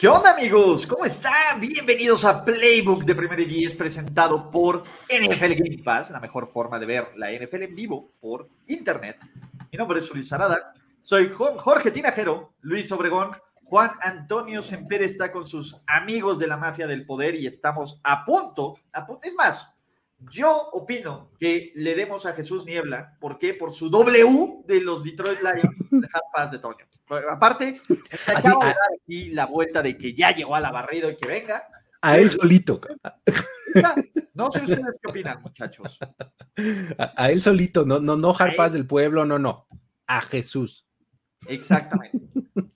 ¿Qué 0.00 0.08
onda 0.08 0.30
amigos? 0.30 0.86
¿Cómo 0.86 1.04
están? 1.04 1.60
Bienvenidos 1.60 2.24
a 2.24 2.42
Playbook 2.42 3.04
de 3.04 3.14
Primero 3.14 3.42
y 3.42 3.44
Diez 3.44 3.74
presentado 3.74 4.50
por 4.50 4.82
NFL 5.10 5.52
Game 5.58 5.82
Pass, 5.84 6.10
la 6.10 6.18
mejor 6.18 6.46
forma 6.46 6.78
de 6.78 6.86
ver 6.86 7.08
la 7.16 7.30
NFL 7.30 7.64
en 7.64 7.74
vivo 7.74 8.08
por 8.18 8.48
internet. 8.68 9.18
Mi 9.70 9.76
nombre 9.76 9.98
es 9.98 10.10
Luis 10.10 10.32
Arada, 10.32 10.72
soy 11.02 11.30
Jorge 11.30 11.90
Tinajero, 11.90 12.54
Luis 12.62 12.90
Obregón, 12.92 13.32
Juan 13.64 13.90
Antonio 14.00 14.62
Semper 14.62 15.02
está 15.02 15.30
con 15.30 15.44
sus 15.44 15.76
amigos 15.86 16.38
de 16.38 16.46
la 16.46 16.56
mafia 16.56 16.86
del 16.86 17.04
poder 17.04 17.34
y 17.34 17.46
estamos 17.46 18.00
a 18.02 18.24
punto, 18.24 18.78
a 18.94 19.04
punto 19.04 19.28
es 19.28 19.34
más, 19.34 19.70
yo 20.30 20.70
opino 20.72 21.30
que 21.38 21.72
le 21.74 21.94
demos 21.94 22.26
a 22.26 22.32
Jesús 22.32 22.64
Niebla, 22.64 23.16
¿por 23.20 23.38
qué? 23.38 23.54
Por 23.54 23.72
su 23.72 23.88
W 23.90 24.64
de 24.66 24.80
los 24.80 25.02
Detroit 25.02 25.40
Lions, 25.40 25.76
dejar 25.90 26.22
paz 26.32 26.50
de 26.50 26.58
Toño. 26.58 26.86
Aparte, 27.28 27.80
Así, 28.34 28.48
a... 28.48 28.64
dar 28.64 28.76
aquí 29.02 29.30
la 29.30 29.46
vuelta 29.46 29.82
de 29.82 29.96
que 29.96 30.14
ya 30.14 30.34
llegó 30.34 30.54
a 30.54 30.60
la 30.60 30.70
barrida 30.70 31.10
y 31.10 31.16
que 31.16 31.28
venga. 31.28 31.64
A 32.02 32.18
él 32.18 32.30
solito. 32.30 32.80
No 34.34 34.50
sé 34.50 34.62
ustedes 34.62 34.98
qué 35.02 35.10
opinan, 35.10 35.42
muchachos. 35.42 35.98
A, 36.98 37.12
a 37.16 37.30
él 37.30 37.42
solito, 37.42 37.84
no, 37.84 38.00
no, 38.00 38.16
no 38.16 38.34
del 38.72 38.86
pueblo, 38.86 39.24
no, 39.24 39.38
no. 39.38 39.66
A 40.06 40.20
Jesús. 40.22 40.86
Exactamente. 41.46 42.18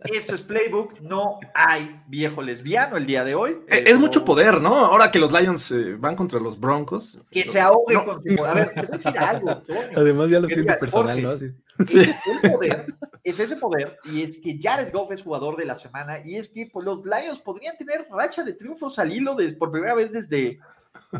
Esto 0.04 0.34
es 0.34 0.42
Playbook, 0.42 1.00
no 1.00 1.38
hay 1.54 2.00
viejo 2.08 2.42
lesbiano 2.42 2.96
el 2.96 3.06
día 3.06 3.24
de 3.24 3.34
hoy. 3.34 3.58
Es, 3.68 3.90
es 3.90 3.98
mucho 3.98 4.24
poder, 4.24 4.60
¿no? 4.60 4.86
Ahora 4.86 5.10
que 5.10 5.18
los 5.18 5.32
Lions 5.32 5.70
eh, 5.72 5.96
van 5.98 6.16
contra 6.16 6.40
los 6.40 6.58
Broncos. 6.58 7.18
Que 7.30 7.46
se 7.46 7.60
ahogue 7.60 7.94
no. 7.94 8.04
con 8.04 8.22
su... 8.22 8.44
A 8.44 8.54
ver, 8.54 8.74
te 8.74 8.82
voy 8.82 8.88
a 8.88 8.96
decir 8.96 9.18
algo, 9.18 9.50
Antonio. 9.50 9.82
Además 9.96 10.30
ya 10.30 10.40
lo 10.40 10.48
siento 10.48 10.78
personal, 10.78 11.22
¿no? 11.22 11.38
Sí. 11.38 11.52
Es, 11.78 11.94
el 11.94 12.52
poder, 12.52 12.86
es 13.24 13.40
ese 13.40 13.56
poder, 13.56 13.98
y 14.04 14.22
es 14.22 14.38
que 14.38 14.58
Jared 14.62 14.92
Goff 14.92 15.10
es 15.10 15.22
jugador 15.22 15.56
de 15.56 15.64
la 15.64 15.74
semana, 15.74 16.20
y 16.24 16.36
es 16.36 16.48
que 16.48 16.68
pues, 16.72 16.84
los 16.84 17.04
Lions 17.04 17.40
podrían 17.40 17.76
tener 17.76 18.06
racha 18.10 18.44
de 18.44 18.52
triunfos 18.52 18.98
al 18.98 19.12
hilo 19.12 19.34
de, 19.34 19.52
por 19.54 19.72
primera 19.72 19.94
vez 19.94 20.12
desde 20.12 20.60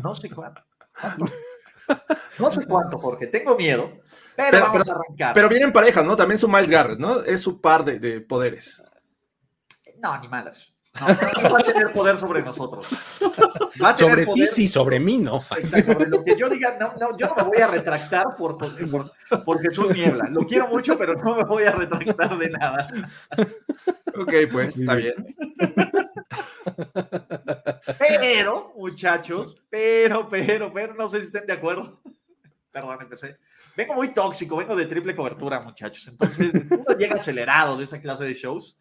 no 0.01 0.15
sé 0.15 0.29
cuánto. 0.29 0.61
¿cuánto? 0.99 1.25
No 2.39 2.51
sé 2.51 2.65
cuánto, 2.65 2.99
Jorge, 2.99 3.27
tengo 3.27 3.55
miedo. 3.55 3.91
Pero, 4.35 4.49
pero, 4.51 4.65
vamos 4.65 4.81
pero, 4.83 4.97
a 4.97 5.01
arrancar. 5.01 5.33
Pero 5.33 5.49
vienen 5.49 5.71
parejas, 5.71 6.05
¿no? 6.05 6.15
También 6.15 6.37
su 6.37 6.47
Miles 6.47 6.69
Garrett, 6.69 6.99
¿no? 6.99 7.21
Es 7.21 7.41
su 7.41 7.61
par 7.61 7.85
de, 7.85 7.99
de 7.99 8.21
poderes. 8.21 8.83
No, 10.01 10.19
ni 10.19 10.27
madres. 10.27 10.75
No, 10.99 11.07
no 11.43 11.53
va 11.53 11.59
a 11.59 11.63
tener 11.63 11.91
poder 11.91 12.17
sobre 12.17 12.41
nosotros. 12.41 12.87
Va 13.83 13.89
a 13.89 13.93
tener 13.93 14.11
sobre 14.11 14.25
ti 14.27 14.47
sí, 14.47 14.67
sobre 14.67 14.99
mí 14.99 15.17
no. 15.17 15.43
Exacto, 15.57 15.93
sobre 15.93 16.07
lo 16.07 16.23
que 16.23 16.37
yo 16.37 16.49
diga, 16.49 16.77
no, 16.79 16.93
no, 16.99 17.17
yo 17.17 17.27
no 17.27 17.35
me 17.35 17.43
voy 17.43 17.57
a 17.57 17.67
retractar 17.67 18.35
por, 18.37 18.57
por, 18.57 19.43
por 19.43 19.61
Jesús 19.61 19.93
Niebla. 19.93 20.29
Lo 20.29 20.41
quiero 20.41 20.67
mucho, 20.67 20.97
pero 20.97 21.15
no 21.15 21.35
me 21.35 21.43
voy 21.43 21.63
a 21.63 21.71
retractar 21.71 22.37
de 22.37 22.49
nada. 22.49 22.87
Ok, 24.17 24.33
pues, 24.49 24.77
está 24.77 24.95
bien. 24.95 25.15
Pero, 27.99 28.73
muchachos, 28.77 29.61
pero, 29.69 30.29
pero, 30.29 30.71
pero, 30.73 30.93
no 30.93 31.09
sé 31.09 31.19
si 31.19 31.25
estén 31.25 31.45
de 31.45 31.53
acuerdo. 31.53 31.99
Perdón, 32.71 32.99
empecé. 33.01 33.37
Vengo 33.75 33.93
muy 33.93 34.13
tóxico, 34.13 34.55
vengo 34.55 34.75
de 34.75 34.85
triple 34.85 35.15
cobertura, 35.15 35.61
muchachos. 35.61 36.07
Entonces, 36.07 36.53
uno 36.71 36.97
llega 36.97 37.15
acelerado 37.15 37.77
de 37.77 37.83
esa 37.83 38.01
clase 38.01 38.25
de 38.25 38.33
shows. 38.33 38.79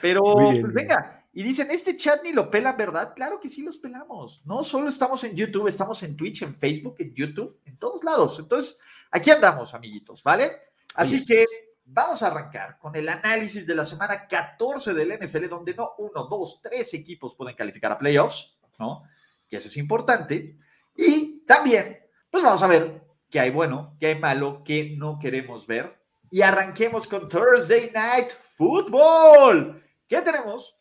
Pero, 0.00 0.50
bien, 0.50 0.62
pues, 0.62 0.74
venga, 0.74 1.26
y 1.32 1.42
dicen, 1.42 1.70
este 1.70 1.96
chat 1.96 2.22
ni 2.24 2.32
lo 2.32 2.50
pelan, 2.50 2.76
¿verdad? 2.76 3.12
Claro 3.14 3.38
que 3.40 3.48
sí 3.48 3.62
los 3.62 3.78
pelamos. 3.78 4.42
No 4.44 4.62
solo 4.64 4.88
estamos 4.88 5.22
en 5.24 5.36
YouTube, 5.36 5.68
estamos 5.68 6.02
en 6.02 6.16
Twitch, 6.16 6.42
en 6.42 6.54
Facebook, 6.56 6.96
en 6.98 7.14
YouTube, 7.14 7.60
en 7.64 7.76
todos 7.78 8.02
lados. 8.02 8.38
Entonces, 8.38 8.80
aquí 9.10 9.30
andamos, 9.30 9.74
amiguitos, 9.74 10.22
¿vale? 10.22 10.50
Así 10.94 11.24
que 11.24 11.44
vamos 11.84 12.22
a 12.22 12.26
arrancar 12.26 12.78
con 12.78 12.96
el 12.96 13.08
análisis 13.08 13.66
de 13.66 13.74
la 13.74 13.84
semana 13.84 14.26
14 14.26 14.94
del 14.94 15.18
NFL, 15.18 15.48
donde 15.48 15.74
no 15.74 15.92
uno, 15.98 16.24
dos, 16.24 16.60
tres 16.62 16.92
equipos 16.94 17.34
pueden 17.34 17.54
calificar 17.54 17.92
a 17.92 17.98
playoffs, 17.98 18.58
¿no? 18.78 19.04
Que 19.48 19.58
eso 19.58 19.68
es 19.68 19.76
importante. 19.76 20.58
Y 20.96 21.44
también, 21.46 21.98
pues 22.30 22.42
vamos 22.42 22.62
a 22.62 22.66
ver 22.66 23.07
qué 23.30 23.40
hay 23.40 23.50
bueno, 23.50 23.96
qué 24.00 24.08
hay 24.08 24.18
malo, 24.18 24.62
qué 24.64 24.94
no 24.96 25.18
queremos 25.18 25.66
ver. 25.66 25.98
Y 26.30 26.42
arranquemos 26.42 27.06
con 27.06 27.28
Thursday 27.28 27.90
Night 27.92 28.28
Football. 28.54 29.82
¿Qué 30.06 30.20
tenemos? 30.20 30.76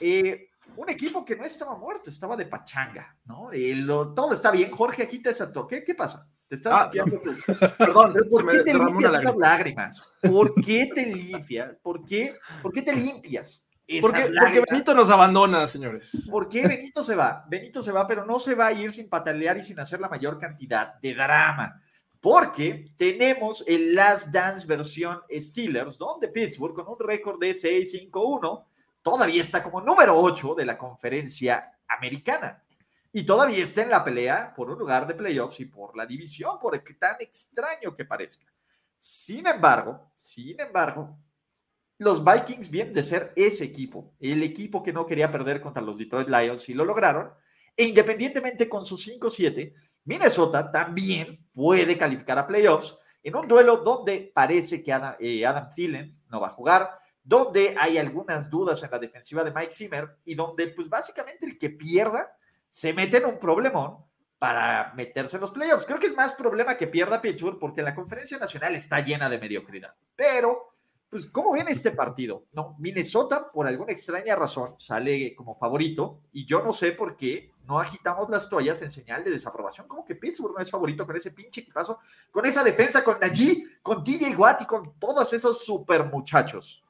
Eh, 0.00 0.48
un 0.76 0.88
equipo 0.88 1.24
que 1.24 1.36
no 1.36 1.44
estaba 1.44 1.76
muerto, 1.76 2.10
estaba 2.10 2.36
de 2.36 2.46
pachanga, 2.46 3.16
¿no? 3.24 3.52
Eh, 3.52 3.74
lo, 3.74 4.14
todo 4.14 4.34
está 4.34 4.50
bien. 4.50 4.70
Jorge, 4.70 5.02
aquí 5.02 5.20
te 5.20 5.30
desató. 5.30 5.66
¿Qué, 5.66 5.84
qué 5.84 5.94
pasa? 5.94 6.28
Te 6.48 6.56
está 6.56 6.82
ah, 6.82 6.90
no. 6.94 7.04
tu... 7.20 7.30
Perdón, 7.78 8.14
¿por 8.30 8.50
qué 8.50 8.62
te 8.62 8.74
limpias 8.74 9.16
esas 9.18 9.36
lágrimas? 9.36 10.02
¿Por 10.20 10.54
qué 10.62 10.90
te 10.94 11.06
limpias? 11.06 11.76
¿Por 11.82 12.04
qué, 12.04 12.36
¿Por 12.62 12.72
qué 12.72 12.82
te 12.82 12.94
limpias? 12.94 13.66
Porque, 14.00 14.30
porque, 14.38 14.62
Benito 14.70 14.94
nos 14.94 15.10
abandona, 15.10 15.66
señores. 15.66 16.28
¿Por 16.30 16.48
qué 16.48 16.66
Benito 16.66 17.02
se 17.02 17.16
va? 17.16 17.44
Benito 17.48 17.82
se 17.82 17.90
va, 17.90 18.06
pero 18.06 18.24
no 18.24 18.38
se 18.38 18.54
va 18.54 18.68
a 18.68 18.72
ir 18.72 18.92
sin 18.92 19.08
patalear 19.08 19.58
y 19.58 19.64
sin 19.64 19.80
hacer 19.80 20.00
la 20.00 20.08
mayor 20.08 20.38
cantidad 20.38 20.94
de 21.00 21.14
drama 21.14 21.82
porque 22.20 22.92
tenemos 22.98 23.64
el 23.66 23.94
Last 23.94 24.28
Dance 24.28 24.66
versión 24.66 25.20
Steelers, 25.30 25.96
donde 25.96 26.28
Pittsburgh, 26.28 26.74
con 26.74 26.88
un 26.88 26.98
récord 26.98 27.40
de 27.40 27.52
6-5-1, 27.52 28.64
todavía 29.02 29.40
está 29.40 29.62
como 29.62 29.80
número 29.80 30.20
8 30.20 30.54
de 30.54 30.66
la 30.66 30.76
conferencia 30.76 31.78
americana. 31.88 32.62
Y 33.12 33.24
todavía 33.24 33.64
está 33.64 33.82
en 33.82 33.90
la 33.90 34.04
pelea 34.04 34.54
por 34.54 34.70
un 34.70 34.78
lugar 34.78 35.06
de 35.06 35.14
playoffs 35.14 35.60
y 35.60 35.64
por 35.64 35.96
la 35.96 36.06
división, 36.06 36.58
por 36.60 36.74
el 36.74 36.84
que 36.84 36.94
tan 36.94 37.16
extraño 37.20 37.96
que 37.96 38.04
parezca. 38.04 38.46
Sin 38.96 39.46
embargo, 39.46 40.10
sin 40.14 40.60
embargo, 40.60 41.18
los 41.98 42.22
Vikings 42.22 42.70
vienen 42.70 42.94
de 42.94 43.02
ser 43.02 43.32
ese 43.34 43.64
equipo, 43.64 44.14
el 44.20 44.42
equipo 44.42 44.82
que 44.82 44.92
no 44.92 45.06
quería 45.06 45.32
perder 45.32 45.60
contra 45.60 45.82
los 45.82 45.98
Detroit 45.98 46.28
Lions 46.28 46.68
y 46.68 46.74
lo 46.74 46.84
lograron. 46.84 47.32
E 47.76 47.84
independientemente 47.84 48.68
con 48.68 48.84
sus 48.84 49.06
5-7, 49.08 49.72
Minnesota 50.04 50.70
también 50.70 51.46
puede 51.52 51.96
calificar 51.96 52.38
a 52.38 52.46
playoffs 52.46 52.98
en 53.22 53.36
un 53.36 53.46
duelo 53.46 53.78
donde 53.78 54.30
parece 54.34 54.82
que 54.82 54.92
Adam, 54.92 55.16
eh, 55.20 55.44
Thielen 55.74 56.18
no 56.28 56.40
va 56.40 56.48
a 56.48 56.52
jugar, 56.52 56.90
donde 57.22 57.74
hay 57.78 57.98
algunas 57.98 58.48
dudas 58.48 58.82
en 58.82 58.90
la 58.90 58.98
defensiva 58.98 59.44
de 59.44 59.52
Mike 59.52 59.72
Zimmer 59.72 60.16
y 60.24 60.34
donde 60.34 60.68
pues 60.68 60.88
básicamente 60.88 61.46
el 61.46 61.58
que 61.58 61.70
pierda 61.70 62.32
se 62.66 62.92
mete 62.92 63.18
en 63.18 63.26
un 63.26 63.38
problemón 63.38 63.98
para 64.38 64.94
meterse 64.94 65.36
en 65.36 65.42
los 65.42 65.50
playoffs. 65.50 65.84
Creo 65.84 65.98
que 65.98 66.06
es 66.06 66.16
más 66.16 66.32
problema 66.32 66.76
que 66.76 66.86
pierda 66.86 67.20
Pittsburgh 67.20 67.58
porque 67.58 67.82
la 67.82 67.94
conferencia 67.94 68.38
nacional 68.38 68.74
está 68.74 69.00
llena 69.00 69.28
de 69.28 69.38
mediocridad. 69.38 69.94
Pero, 70.16 70.76
pues, 71.10 71.26
¿cómo 71.26 71.52
viene 71.52 71.72
este 71.72 71.90
partido? 71.90 72.46
No, 72.52 72.74
Minnesota, 72.78 73.50
por 73.52 73.66
alguna 73.66 73.92
extraña 73.92 74.34
razón, 74.34 74.76
sale 74.78 75.34
como 75.34 75.58
favorito 75.58 76.22
y 76.32 76.46
yo 76.46 76.62
no 76.62 76.72
sé 76.72 76.92
por 76.92 77.18
qué 77.18 77.52
no 77.70 77.78
agitamos 77.78 78.28
las 78.28 78.48
toallas 78.48 78.82
en 78.82 78.90
señal 78.90 79.22
de 79.22 79.30
desaprobación. 79.30 79.86
Como 79.86 80.04
que 80.04 80.16
Pittsburgh 80.16 80.56
no 80.56 80.60
es 80.60 80.68
favorito 80.68 81.06
con 81.06 81.14
ese 81.16 81.30
pinche 81.30 81.60
equipazo, 81.60 82.00
con 82.32 82.44
esa 82.44 82.64
defensa, 82.64 83.04
con 83.04 83.20
Najee, 83.20 83.64
con 83.80 84.02
TJ 84.02 84.36
Watt 84.36 84.62
y 84.62 84.66
con 84.66 84.98
todos 84.98 85.32
esos 85.32 85.64
super 85.64 86.04
muchachos. 86.04 86.82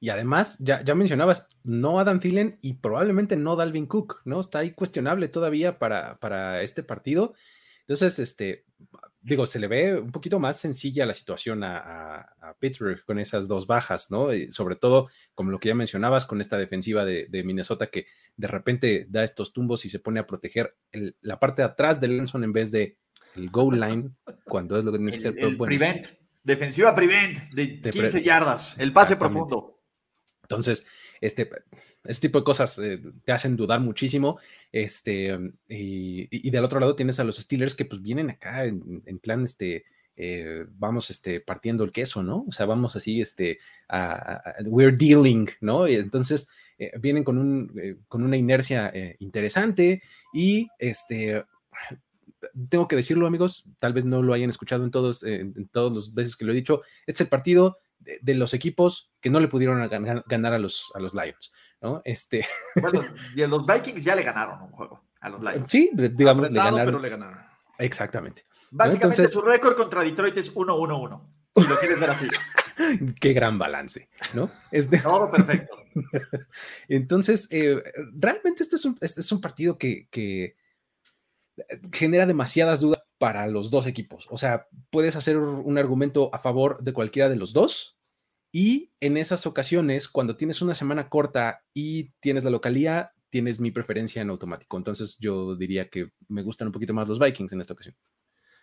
Y 0.00 0.10
además, 0.10 0.58
ya, 0.58 0.82
ya 0.82 0.96
mencionabas, 0.96 1.48
no 1.62 2.00
Adam 2.00 2.18
Thielen 2.18 2.58
y 2.62 2.74
probablemente 2.74 3.36
no 3.36 3.54
Dalvin 3.54 3.86
Cook, 3.86 4.22
¿no? 4.24 4.40
Está 4.40 4.58
ahí 4.58 4.72
cuestionable 4.72 5.28
todavía 5.28 5.78
para, 5.78 6.18
para 6.18 6.62
este 6.62 6.82
partido. 6.82 7.34
Entonces, 7.82 8.18
este, 8.18 8.64
digo, 9.24 9.46
se 9.46 9.58
le 9.58 9.68
ve 9.68 9.98
un 9.98 10.12
poquito 10.12 10.38
más 10.38 10.60
sencilla 10.60 11.06
la 11.06 11.14
situación 11.14 11.64
a, 11.64 12.24
Pittsburgh 12.60 13.04
con 13.04 13.18
esas 13.18 13.48
dos 13.48 13.66
bajas, 13.66 14.10
¿no? 14.10 14.28
sobre 14.50 14.76
todo, 14.76 15.08
como 15.34 15.50
lo 15.50 15.58
que 15.58 15.68
ya 15.68 15.74
mencionabas, 15.74 16.26
con 16.26 16.40
esta 16.40 16.56
defensiva 16.56 17.04
de, 17.04 17.42
Minnesota 17.44 17.88
que 17.88 18.06
de 18.36 18.46
repente 18.46 19.06
da 19.08 19.24
estos 19.24 19.52
tumbos 19.52 19.84
y 19.84 19.88
se 19.88 19.98
pone 19.98 20.20
a 20.20 20.26
proteger 20.26 20.76
la 21.20 21.40
parte 21.40 21.62
de 21.62 21.66
atrás 21.66 22.00
del 22.00 22.16
Lenson 22.16 22.44
en 22.44 22.52
vez 22.52 22.70
de 22.70 22.98
el 23.34 23.50
goal 23.50 23.80
line, 23.80 24.10
cuando 24.44 24.78
es 24.78 24.84
lo 24.84 24.92
que 24.92 24.98
tiene 24.98 25.10
que 25.10 25.20
ser. 25.20 25.34
Prevent, 25.34 26.06
defensiva 26.42 26.94
prevent 26.94 27.38
de 27.52 27.80
15 27.80 28.22
yardas, 28.22 28.78
el 28.78 28.92
pase 28.92 29.16
profundo. 29.16 29.80
Entonces, 30.42 30.86
este, 31.20 31.48
este 32.04 32.28
tipo 32.28 32.38
de 32.38 32.44
cosas 32.44 32.78
eh, 32.78 33.00
te 33.24 33.32
hacen 33.32 33.56
dudar 33.56 33.80
muchísimo. 33.80 34.38
Este, 34.70 35.38
y, 35.68 36.50
del 36.50 36.64
otro 36.64 36.80
lado 36.80 36.94
tienes 36.94 37.18
a 37.18 37.24
los 37.24 37.36
Steelers 37.36 37.74
que 37.74 37.84
pues 37.84 38.02
vienen 38.02 38.30
acá 38.30 38.64
en, 38.64 39.18
plan, 39.20 39.42
este, 39.42 39.84
eh, 40.16 40.66
vamos 40.70 41.10
este, 41.10 41.40
partiendo 41.40 41.82
el 41.84 41.92
queso, 41.92 42.22
¿no? 42.22 42.44
O 42.48 42.52
sea, 42.52 42.66
vamos 42.66 42.94
así, 42.96 43.20
este, 43.20 43.58
we're 44.64 44.96
dealing, 44.96 45.48
¿no? 45.60 45.88
Y 45.88 45.94
entonces 45.94 46.48
eh, 46.78 46.92
vienen 47.00 47.24
con, 47.24 47.38
un, 47.38 48.04
con 48.08 48.22
una 48.22 48.36
inercia 48.36 48.92
interesante 49.18 50.02
y 50.32 50.68
este, 50.78 51.42
tengo 52.68 52.86
que 52.86 52.96
decirlo, 52.96 53.26
amigos, 53.26 53.64
tal 53.78 53.94
vez 53.94 54.04
no 54.04 54.22
lo 54.22 54.34
hayan 54.34 54.50
escuchado 54.50 54.84
en 54.84 54.90
todos, 54.90 55.22
en 55.22 55.68
todas 55.68 55.94
las 55.94 56.14
veces 56.14 56.36
que 56.36 56.44
lo 56.44 56.52
he 56.52 56.56
dicho, 56.56 56.82
este 57.06 57.12
es 57.12 57.20
el 57.22 57.28
partido 57.28 57.78
de, 58.20 58.34
los 58.34 58.54
equipos 58.54 59.10
que 59.20 59.30
no 59.30 59.40
le 59.40 59.48
pudieron 59.48 59.86
ganar, 59.88 60.52
a, 60.54 60.58
los, 60.58 60.92
a 60.94 61.00
los 61.00 61.14
Lions, 61.14 61.52
¿no? 61.80 62.02
Este... 62.04 62.46
Bueno, 62.80 63.02
y 63.34 63.46
los 63.46 63.66
Vikings 63.66 64.04
ya 64.04 64.14
le 64.14 64.22
ganaron 64.22 64.62
un 64.62 64.70
juego 64.70 65.02
a 65.20 65.28
los 65.28 65.40
Lions. 65.40 65.70
Sí, 65.70 65.90
digamos, 65.92 66.50
le 66.50 66.56
ganaron. 66.56 66.86
Pero 66.86 66.98
le 66.98 67.08
ganaron. 67.08 67.38
Exactamente. 67.78 68.46
Básicamente 68.70 69.28
su 69.28 69.40
récord 69.40 69.76
contra 69.76 70.02
Detroit 70.02 70.36
es 70.36 70.54
1-1-1, 70.54 71.22
si 71.56 71.66
lo 71.66 71.76
quieres 71.76 72.00
ver 72.00 72.10
así. 72.10 72.28
Qué 73.20 73.32
gran 73.32 73.58
balance, 73.58 74.08
¿no? 74.32 74.50
Es 74.70 74.90
de... 74.90 74.98
Todo 74.98 75.30
perfecto. 75.30 75.76
Entonces, 76.88 77.46
eh, 77.50 77.82
realmente 78.14 78.62
este 78.62 78.76
es 78.76 78.84
un, 78.84 78.98
este 79.00 79.20
es 79.20 79.30
un 79.30 79.40
partido 79.40 79.78
que, 79.78 80.08
que 80.10 80.56
genera 81.92 82.26
demasiadas 82.26 82.80
dudas 82.80 83.02
para 83.18 83.46
los 83.46 83.70
dos 83.70 83.86
equipos. 83.86 84.26
O 84.30 84.36
sea, 84.36 84.68
puedes 84.90 85.16
hacer 85.16 85.38
un 85.38 85.78
argumento 85.78 86.30
a 86.34 86.38
favor 86.38 86.82
de 86.82 86.92
cualquiera 86.92 87.28
de 87.28 87.36
los 87.36 87.52
dos 87.52 87.93
y 88.54 88.92
en 89.00 89.16
esas 89.16 89.48
ocasiones, 89.48 90.06
cuando 90.08 90.36
tienes 90.36 90.62
una 90.62 90.76
semana 90.76 91.08
corta 91.08 91.64
y 91.74 92.12
tienes 92.20 92.44
la 92.44 92.50
localía, 92.50 93.10
tienes 93.28 93.58
mi 93.58 93.72
preferencia 93.72 94.22
en 94.22 94.30
automático. 94.30 94.76
Entonces 94.76 95.16
yo 95.18 95.56
diría 95.56 95.88
que 95.88 96.12
me 96.28 96.44
gustan 96.44 96.68
un 96.68 96.72
poquito 96.72 96.94
más 96.94 97.08
los 97.08 97.18
Vikings 97.18 97.52
en 97.52 97.60
esta 97.60 97.72
ocasión. 97.72 97.96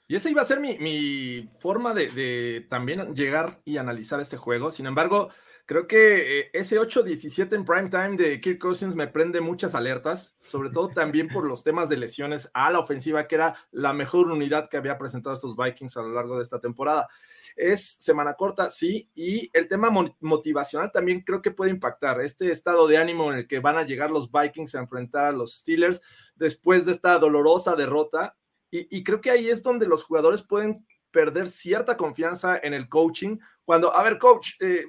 Y 0.07 0.15
esa 0.15 0.29
iba 0.29 0.41
a 0.41 0.45
ser 0.45 0.61
mi, 0.61 1.49
forma 1.59 1.93
de, 1.93 2.07
de, 2.07 2.65
también 2.69 3.13
llegar 3.15 3.61
y 3.65 3.75
analizar 3.75 4.21
este 4.21 4.38
juego. 4.38 4.71
Sin 4.71 4.85
embargo, 4.85 5.27
Creo 5.65 5.87
que 5.87 6.39
eh, 6.39 6.49
ese 6.53 6.79
8-17 6.79 7.53
en 7.53 7.65
prime 7.65 7.89
time 7.89 8.17
de 8.17 8.41
Kirk 8.41 8.59
Cousins 8.59 8.95
me 8.95 9.07
prende 9.07 9.41
muchas 9.41 9.75
alertas, 9.75 10.35
sobre 10.39 10.69
todo 10.69 10.89
también 10.89 11.27
por 11.27 11.45
los 11.45 11.63
temas 11.63 11.89
de 11.89 11.97
lesiones 11.97 12.49
a 12.53 12.71
la 12.71 12.79
ofensiva, 12.79 13.27
que 13.27 13.35
era 13.35 13.55
la 13.71 13.93
mejor 13.93 14.29
unidad 14.29 14.69
que 14.69 14.77
había 14.77 14.97
presentado 14.97 15.33
estos 15.33 15.55
Vikings 15.55 15.97
a 15.97 16.01
lo 16.01 16.13
largo 16.13 16.37
de 16.37 16.43
esta 16.43 16.59
temporada. 16.59 17.07
Es 17.55 17.97
semana 17.99 18.33
corta, 18.35 18.69
sí, 18.69 19.09
y 19.13 19.49
el 19.53 19.67
tema 19.67 19.89
motivacional 20.19 20.91
también 20.91 21.21
creo 21.21 21.41
que 21.41 21.51
puede 21.51 21.71
impactar. 21.71 22.21
Este 22.21 22.51
estado 22.51 22.87
de 22.87 22.97
ánimo 22.97 23.31
en 23.31 23.39
el 23.39 23.47
que 23.47 23.59
van 23.59 23.77
a 23.77 23.83
llegar 23.83 24.11
los 24.11 24.31
Vikings 24.31 24.75
a 24.75 24.79
enfrentar 24.79 25.25
a 25.25 25.31
los 25.31 25.59
Steelers 25.59 26.01
después 26.35 26.85
de 26.85 26.93
esta 26.93 27.17
dolorosa 27.19 27.75
derrota. 27.75 28.37
Y, 28.73 29.03
creo 29.03 29.19
que 29.19 29.31
ahí 29.31 29.49
es 29.49 29.63
donde 29.63 29.85
los 29.85 30.01
jugadores 30.01 30.41
pueden 30.41 30.87
perder 31.11 31.49
cierta 31.49 31.97
confianza 31.97 32.57
en 32.57 32.73
el 32.73 32.87
coaching. 32.87 33.37
Cuando, 33.65 33.93
a 33.93 34.01
ver, 34.01 34.17
coach, 34.17 34.51
eh, 34.61 34.85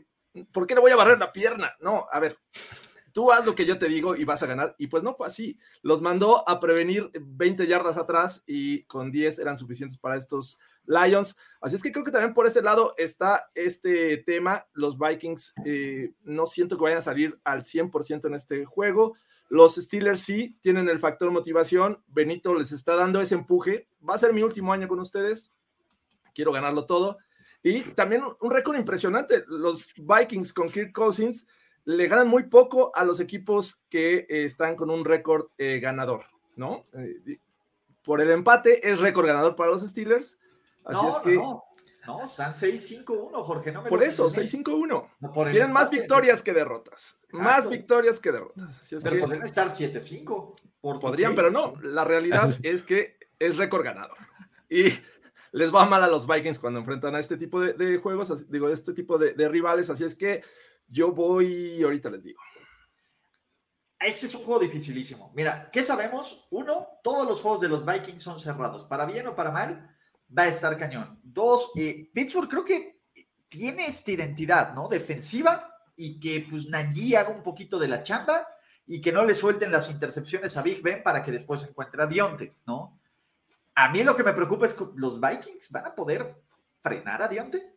¿por 0.52 0.66
qué 0.66 0.74
le 0.74 0.80
voy 0.80 0.90
a 0.90 0.96
barrer 0.96 1.18
la 1.18 1.32
pierna? 1.32 1.74
No, 1.80 2.06
a 2.10 2.20
ver, 2.20 2.38
tú 3.12 3.30
haz 3.30 3.46
lo 3.46 3.54
que 3.54 3.66
yo 3.66 3.78
te 3.78 3.88
digo 3.88 4.16
y 4.16 4.24
vas 4.24 4.42
a 4.42 4.46
ganar. 4.46 4.74
Y 4.78 4.88
pues 4.88 5.02
no 5.02 5.14
fue 5.14 5.26
así. 5.26 5.58
Los 5.82 6.00
mandó 6.00 6.48
a 6.48 6.60
prevenir 6.60 7.10
20 7.20 7.66
yardas 7.66 7.96
atrás 7.96 8.42
y 8.46 8.84
con 8.84 9.10
10 9.10 9.38
eran 9.38 9.56
suficientes 9.56 9.98
para 9.98 10.16
estos 10.16 10.58
Lions. 10.86 11.36
Así 11.60 11.76
es 11.76 11.82
que 11.82 11.92
creo 11.92 12.04
que 12.04 12.10
también 12.10 12.34
por 12.34 12.46
ese 12.46 12.62
lado 12.62 12.94
está 12.96 13.50
este 13.54 14.18
tema. 14.18 14.66
Los 14.72 14.98
Vikings 14.98 15.54
eh, 15.64 16.12
no 16.22 16.46
siento 16.46 16.76
que 16.76 16.84
vayan 16.84 16.98
a 16.98 17.02
salir 17.02 17.38
al 17.44 17.62
100% 17.62 18.26
en 18.26 18.34
este 18.34 18.64
juego. 18.64 19.14
Los 19.48 19.74
Steelers 19.74 20.20
sí 20.20 20.56
tienen 20.60 20.88
el 20.88 20.98
factor 20.98 21.30
motivación. 21.30 22.02
Benito 22.08 22.54
les 22.54 22.72
está 22.72 22.96
dando 22.96 23.20
ese 23.20 23.34
empuje. 23.34 23.86
Va 24.08 24.14
a 24.14 24.18
ser 24.18 24.32
mi 24.32 24.42
último 24.42 24.72
año 24.72 24.88
con 24.88 24.98
ustedes. 24.98 25.52
Quiero 26.34 26.52
ganarlo 26.52 26.86
todo. 26.86 27.18
Y 27.62 27.80
también 27.92 28.22
un 28.40 28.50
récord 28.50 28.76
impresionante. 28.76 29.44
Los 29.46 29.92
Vikings 29.96 30.52
con 30.52 30.68
Kirk 30.68 30.92
Cousins 30.92 31.46
le 31.84 32.08
ganan 32.08 32.28
muy 32.28 32.44
poco 32.44 32.94
a 32.94 33.04
los 33.04 33.20
equipos 33.20 33.82
que 33.88 34.26
eh, 34.28 34.44
están 34.44 34.76
con 34.76 34.90
un 34.90 35.04
récord 35.04 35.46
eh, 35.58 35.80
ganador, 35.80 36.26
¿no? 36.56 36.84
Eh, 36.94 37.38
por 38.02 38.20
el 38.20 38.30
empate 38.30 38.88
es 38.88 38.98
récord 38.98 39.26
ganador 39.26 39.56
para 39.56 39.70
los 39.70 39.82
Steelers. 39.82 40.38
Así 40.84 41.06
es 41.06 41.18
que. 41.18 41.34
No, 41.34 41.64
no, 42.06 42.24
están 42.24 42.52
6-5-1, 42.52 43.44
Jorge. 43.44 43.70
No 43.70 43.84
por 43.84 44.02
eso, 44.02 44.28
6-5-1. 44.28 45.50
Tienen 45.52 45.72
más 45.72 45.88
victorias 45.88 46.42
que 46.42 46.52
derrotas. 46.52 47.18
Más 47.30 47.68
victorias 47.68 48.18
que 48.18 48.32
derrotas. 48.32 48.80
Así 48.80 48.96
es 48.96 49.04
pero 49.04 49.20
podrían 49.20 49.44
estar 49.44 49.68
7-5. 49.68 50.54
Podrían, 51.00 51.36
pero 51.36 51.50
no. 51.50 51.74
La 51.82 52.04
realidad 52.04 52.50
es 52.64 52.82
que 52.82 53.18
es 53.38 53.56
récord 53.56 53.84
ganador. 53.84 54.18
Y 54.68 54.88
les 55.52 55.72
va 55.72 55.84
mal 55.84 56.02
a 56.02 56.08
los 56.08 56.26
Vikings 56.26 56.58
cuando 56.58 56.80
enfrentan 56.80 57.14
a 57.14 57.20
este 57.20 57.36
tipo 57.36 57.60
de, 57.60 57.98
juegos, 57.98 58.50
digo, 58.50 58.68
este 58.68 58.92
tipo 58.94 59.18
de, 59.18 59.48
rivales, 59.48 59.90
así 59.90 60.04
es 60.04 60.14
que 60.14 60.42
yo 60.88 61.12
voy, 61.12 61.82
ahorita 61.82 62.10
les 62.10 62.24
digo. 62.24 62.40
Este 64.00 64.26
es 64.26 64.34
un 64.34 64.42
juego 64.42 64.60
dificilísimo. 64.60 65.32
Mira, 65.34 65.70
¿qué 65.70 65.84
sabemos? 65.84 66.48
Uno, 66.50 66.88
todos 67.04 67.26
los 67.26 67.40
juegos 67.40 67.60
de 67.60 67.68
los 67.68 67.86
Vikings 67.86 68.20
son 68.20 68.40
cerrados. 68.40 68.84
Para 68.84 69.06
bien 69.06 69.28
o 69.28 69.36
para 69.36 69.52
mal, 69.52 69.96
va 70.36 70.42
a 70.42 70.48
estar 70.48 70.76
cañón. 70.76 71.20
Dos, 71.22 71.70
eh, 71.76 72.10
Pittsburgh 72.12 72.48
creo 72.48 72.64
que 72.64 73.02
tiene 73.48 73.86
esta 73.86 74.10
identidad, 74.10 74.74
¿no? 74.74 74.88
Defensiva 74.88 75.72
y 75.94 76.18
que 76.18 76.46
pues 76.50 76.66
Nagy 76.68 77.14
haga 77.14 77.28
un 77.28 77.42
poquito 77.42 77.78
de 77.78 77.86
la 77.86 78.02
chamba 78.02 78.48
y 78.86 79.00
que 79.00 79.12
no 79.12 79.24
le 79.24 79.34
suelten 79.34 79.70
las 79.70 79.88
intercepciones 79.88 80.56
a 80.56 80.62
Big 80.62 80.82
Ben 80.82 81.02
para 81.02 81.22
que 81.22 81.30
después 81.30 81.62
encuentre 81.68 82.02
a 82.02 82.06
Dionte, 82.06 82.56
¿no? 82.66 82.98
A 83.74 83.88
mí 83.90 84.02
lo 84.02 84.16
que 84.16 84.24
me 84.24 84.32
preocupa 84.32 84.66
es 84.66 84.74
que 84.74 84.84
los 84.96 85.20
Vikings 85.20 85.70
van 85.70 85.86
a 85.86 85.94
poder 85.94 86.36
frenar 86.82 87.22
a 87.22 87.28
Dionte. 87.28 87.74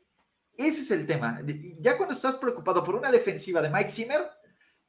Ese 0.58 0.82
es 0.82 0.92
el 0.92 1.06
tema. 1.06 1.42
Ya 1.80 1.98
cuando 1.98 2.14
estás 2.14 2.36
preocupado 2.36 2.84
por 2.84 2.96
una 2.96 3.12
defensiva 3.12 3.62
de 3.62 3.70
Mike 3.70 3.90
Zimmer, 3.90 4.30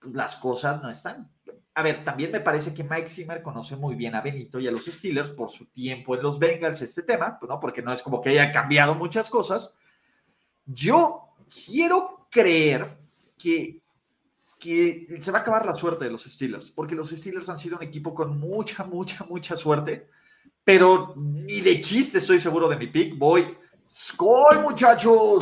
pues 0.01 0.15
las 0.15 0.37
cosas 0.37 0.83
no 0.83 0.91
están. 0.91 1.31
A 1.75 1.83
ver, 1.83 2.05
también 2.05 2.33
me 2.33 2.41
parece 2.41 2.73
que 2.73 2.85
Mike 2.85 3.09
Zimmer 3.09 3.43
conoce 3.43 3.77
muy 3.77 3.95
bien 3.95 4.15
a 4.15 4.23
Benito 4.23 4.59
y 4.59 4.67
a 4.67 4.71
los 4.71 4.87
Steelers 4.87 5.31
por 5.31 5.51
su 5.51 5.67
tiempo 5.67 6.15
en 6.15 6.23
los 6.23 6.39
Bengals, 6.39 6.81
este 6.81 7.03
tema, 7.03 7.39
¿no? 7.47 7.61
porque 7.61 7.83
no 7.83 7.93
es 7.93 8.03
como 8.03 8.21
que 8.21 8.31
haya 8.31 8.51
cambiado 8.51 8.95
muchas 8.95 9.29
cosas. 9.29 9.75
Yo 10.65 11.35
quiero 11.67 12.27
creer 12.31 12.97
que, 13.37 13.83
que 14.59 15.19
se 15.21 15.31
va 15.31 15.39
a 15.39 15.41
acabar 15.43 15.67
la 15.67 15.75
suerte 15.75 16.07
de 16.07 16.11
los 16.11 16.25
Steelers, 16.25 16.71
porque 16.71 16.95
los 16.95 17.11
Steelers 17.11 17.49
han 17.51 17.59
sido 17.59 17.77
un 17.77 17.83
equipo 17.83 18.15
con 18.15 18.39
mucha, 18.41 18.85
mucha, 18.85 19.25
mucha 19.25 19.55
suerte 19.55 20.09
pero 20.67 21.15
ni 21.17 21.61
de 21.61 21.81
chiste 21.81 22.19
estoy 22.19 22.41
seguro 22.41 22.69
de 22.69 22.77
mi 22.77 22.89
pick. 22.89 23.17
Voy. 23.17 23.57
¡Skol, 23.89 24.63
muchachos! 24.63 25.39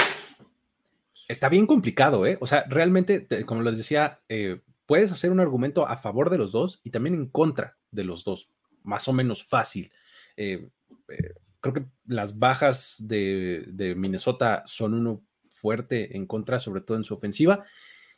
Está 1.27 1.49
bien 1.49 1.67
complicado, 1.67 2.27
¿eh? 2.27 2.37
O 2.43 2.47
sea, 2.47 2.67
realmente, 2.69 3.27
como 3.47 3.63
les 3.63 3.79
decía, 3.79 4.21
eh, 4.29 4.61
puedes 4.85 5.11
hacer 5.13 5.31
un 5.31 5.41
argumento 5.41 5.89
a 5.89 5.97
favor 5.97 6.29
de 6.29 6.37
los 6.37 6.53
dos 6.53 6.83
y 6.85 6.91
también 6.91 7.15
en 7.15 7.27
contra 7.31 7.79
de 7.91 8.05
los 8.05 8.23
dos, 8.23 8.51
más 8.83 9.09
o 9.09 9.15
menos 9.15 9.43
fácil. 9.43 9.91
Eh, 10.37 10.69
eh, 11.09 11.35
creo 11.61 11.73
que 11.73 11.87
las 12.05 12.39
bajas 12.39 12.97
de, 12.99 13.95
Minnesota 13.97 14.63
son 14.67 14.93
uno 14.93 15.25
fuerte 15.49 16.19
en 16.19 16.27
contra, 16.27 16.59
sobre 16.59 16.83
todo 16.83 16.99
en 16.99 17.05
su 17.05 17.15
ofensiva. 17.15 17.65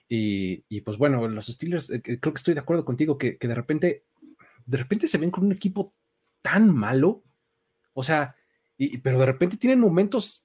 Y, 0.08 0.80
pues 0.80 0.98
bueno, 0.98 1.28
los 1.28 1.46
Steelers, 1.46 1.92
creo 2.02 2.18
que 2.20 2.30
estoy 2.30 2.54
de 2.54 2.60
acuerdo 2.60 2.84
contigo 2.84 3.16
que, 3.16 3.38
que 3.38 3.46
de 3.46 3.54
repente, 3.54 4.06
de 4.64 4.78
repente 4.78 5.06
se 5.06 5.18
ven 5.18 5.30
con 5.30 5.44
un 5.44 5.52
equipo 5.52 5.94
tan 6.46 6.72
malo. 6.72 7.24
O 7.92 8.04
sea, 8.04 8.36
pero 9.02 9.18
de 9.18 9.26
repente 9.26 9.56
tienen 9.56 9.80
momentos, 9.80 10.44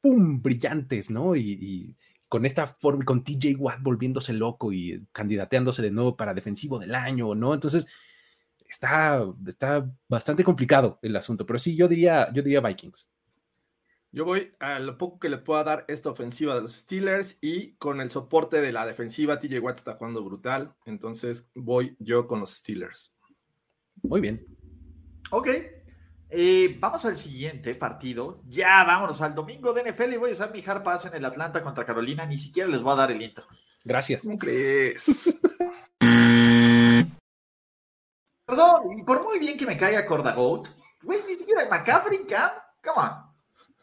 ¡pum!, 0.00 0.40
brillantes, 0.40 1.10
¿no? 1.10 1.36
Y, 1.36 1.94
con 2.26 2.46
esta 2.46 2.66
forma, 2.66 3.04
con 3.04 3.22
TJ 3.22 3.56
Watt 3.58 3.82
volviéndose 3.82 4.32
loco 4.32 4.72
y 4.72 5.06
candidateándose 5.12 5.82
de 5.82 5.90
nuevo 5.90 6.16
para 6.16 6.32
defensivo 6.32 6.78
del 6.78 6.94
año, 6.94 7.34
¿no? 7.34 7.52
Entonces, 7.52 7.86
está, 8.66 9.22
está 9.46 9.86
bastante 10.08 10.42
complicado 10.42 10.98
el 11.02 11.14
asunto, 11.14 11.44
pero 11.44 11.58
sí, 11.58 11.76
yo 11.76 11.86
diría, 11.86 12.32
yo 12.32 12.42
diría 12.42 12.62
Vikings. 12.62 13.12
Yo 14.12 14.24
voy 14.24 14.50
a 14.60 14.78
lo 14.78 14.96
poco 14.96 15.18
que 15.18 15.28
le 15.28 15.36
pueda 15.36 15.64
dar 15.64 15.84
esta 15.88 16.08
ofensiva 16.08 16.54
de 16.54 16.62
los 16.62 16.72
Steelers 16.72 17.36
y 17.42 17.74
con 17.74 18.00
el 18.00 18.08
soporte 18.08 18.62
de 18.62 18.72
la 18.72 18.86
defensiva, 18.86 19.38
TJ 19.38 19.58
Watt 19.58 19.76
está 19.76 19.96
jugando 19.96 20.24
brutal, 20.24 20.74
entonces 20.86 21.50
voy 21.54 21.96
yo 21.98 22.26
con 22.26 22.40
los 22.40 22.54
Steelers. 22.54 23.14
Muy 24.02 24.22
bien. 24.22 24.61
Ok. 25.32 25.48
Eh, 26.28 26.76
vamos 26.78 27.06
al 27.06 27.16
siguiente 27.16 27.74
partido. 27.74 28.42
Ya, 28.48 28.84
vámonos 28.84 29.22
al 29.22 29.34
domingo 29.34 29.72
de 29.72 29.90
NFL 29.90 30.12
y 30.12 30.16
voy 30.18 30.30
a 30.30 30.34
usar 30.34 30.52
mi 30.52 30.62
hard 30.64 30.82
pass 30.82 31.06
en 31.06 31.14
el 31.14 31.24
Atlanta 31.24 31.62
contra 31.62 31.86
Carolina. 31.86 32.26
Ni 32.26 32.36
siquiera 32.36 32.68
les 32.68 32.82
voy 32.82 32.92
a 32.92 32.96
dar 32.96 33.10
el 33.10 33.22
intro. 33.22 33.46
Gracias. 33.82 34.24
¿Cómo 34.24 34.38
crees? 34.38 35.34
Perdón, 38.44 38.92
y 38.98 39.02
por 39.04 39.24
muy 39.24 39.38
bien 39.38 39.56
que 39.56 39.64
me 39.64 39.78
caiga 39.78 40.04
Cordagoat, 40.04 40.68
güey, 41.02 41.20
ni 41.26 41.34
siquiera 41.34 41.66
McCaffrey 41.70 42.26
Cam. 42.26 42.50
Come 42.84 43.00
on. 43.00 43.12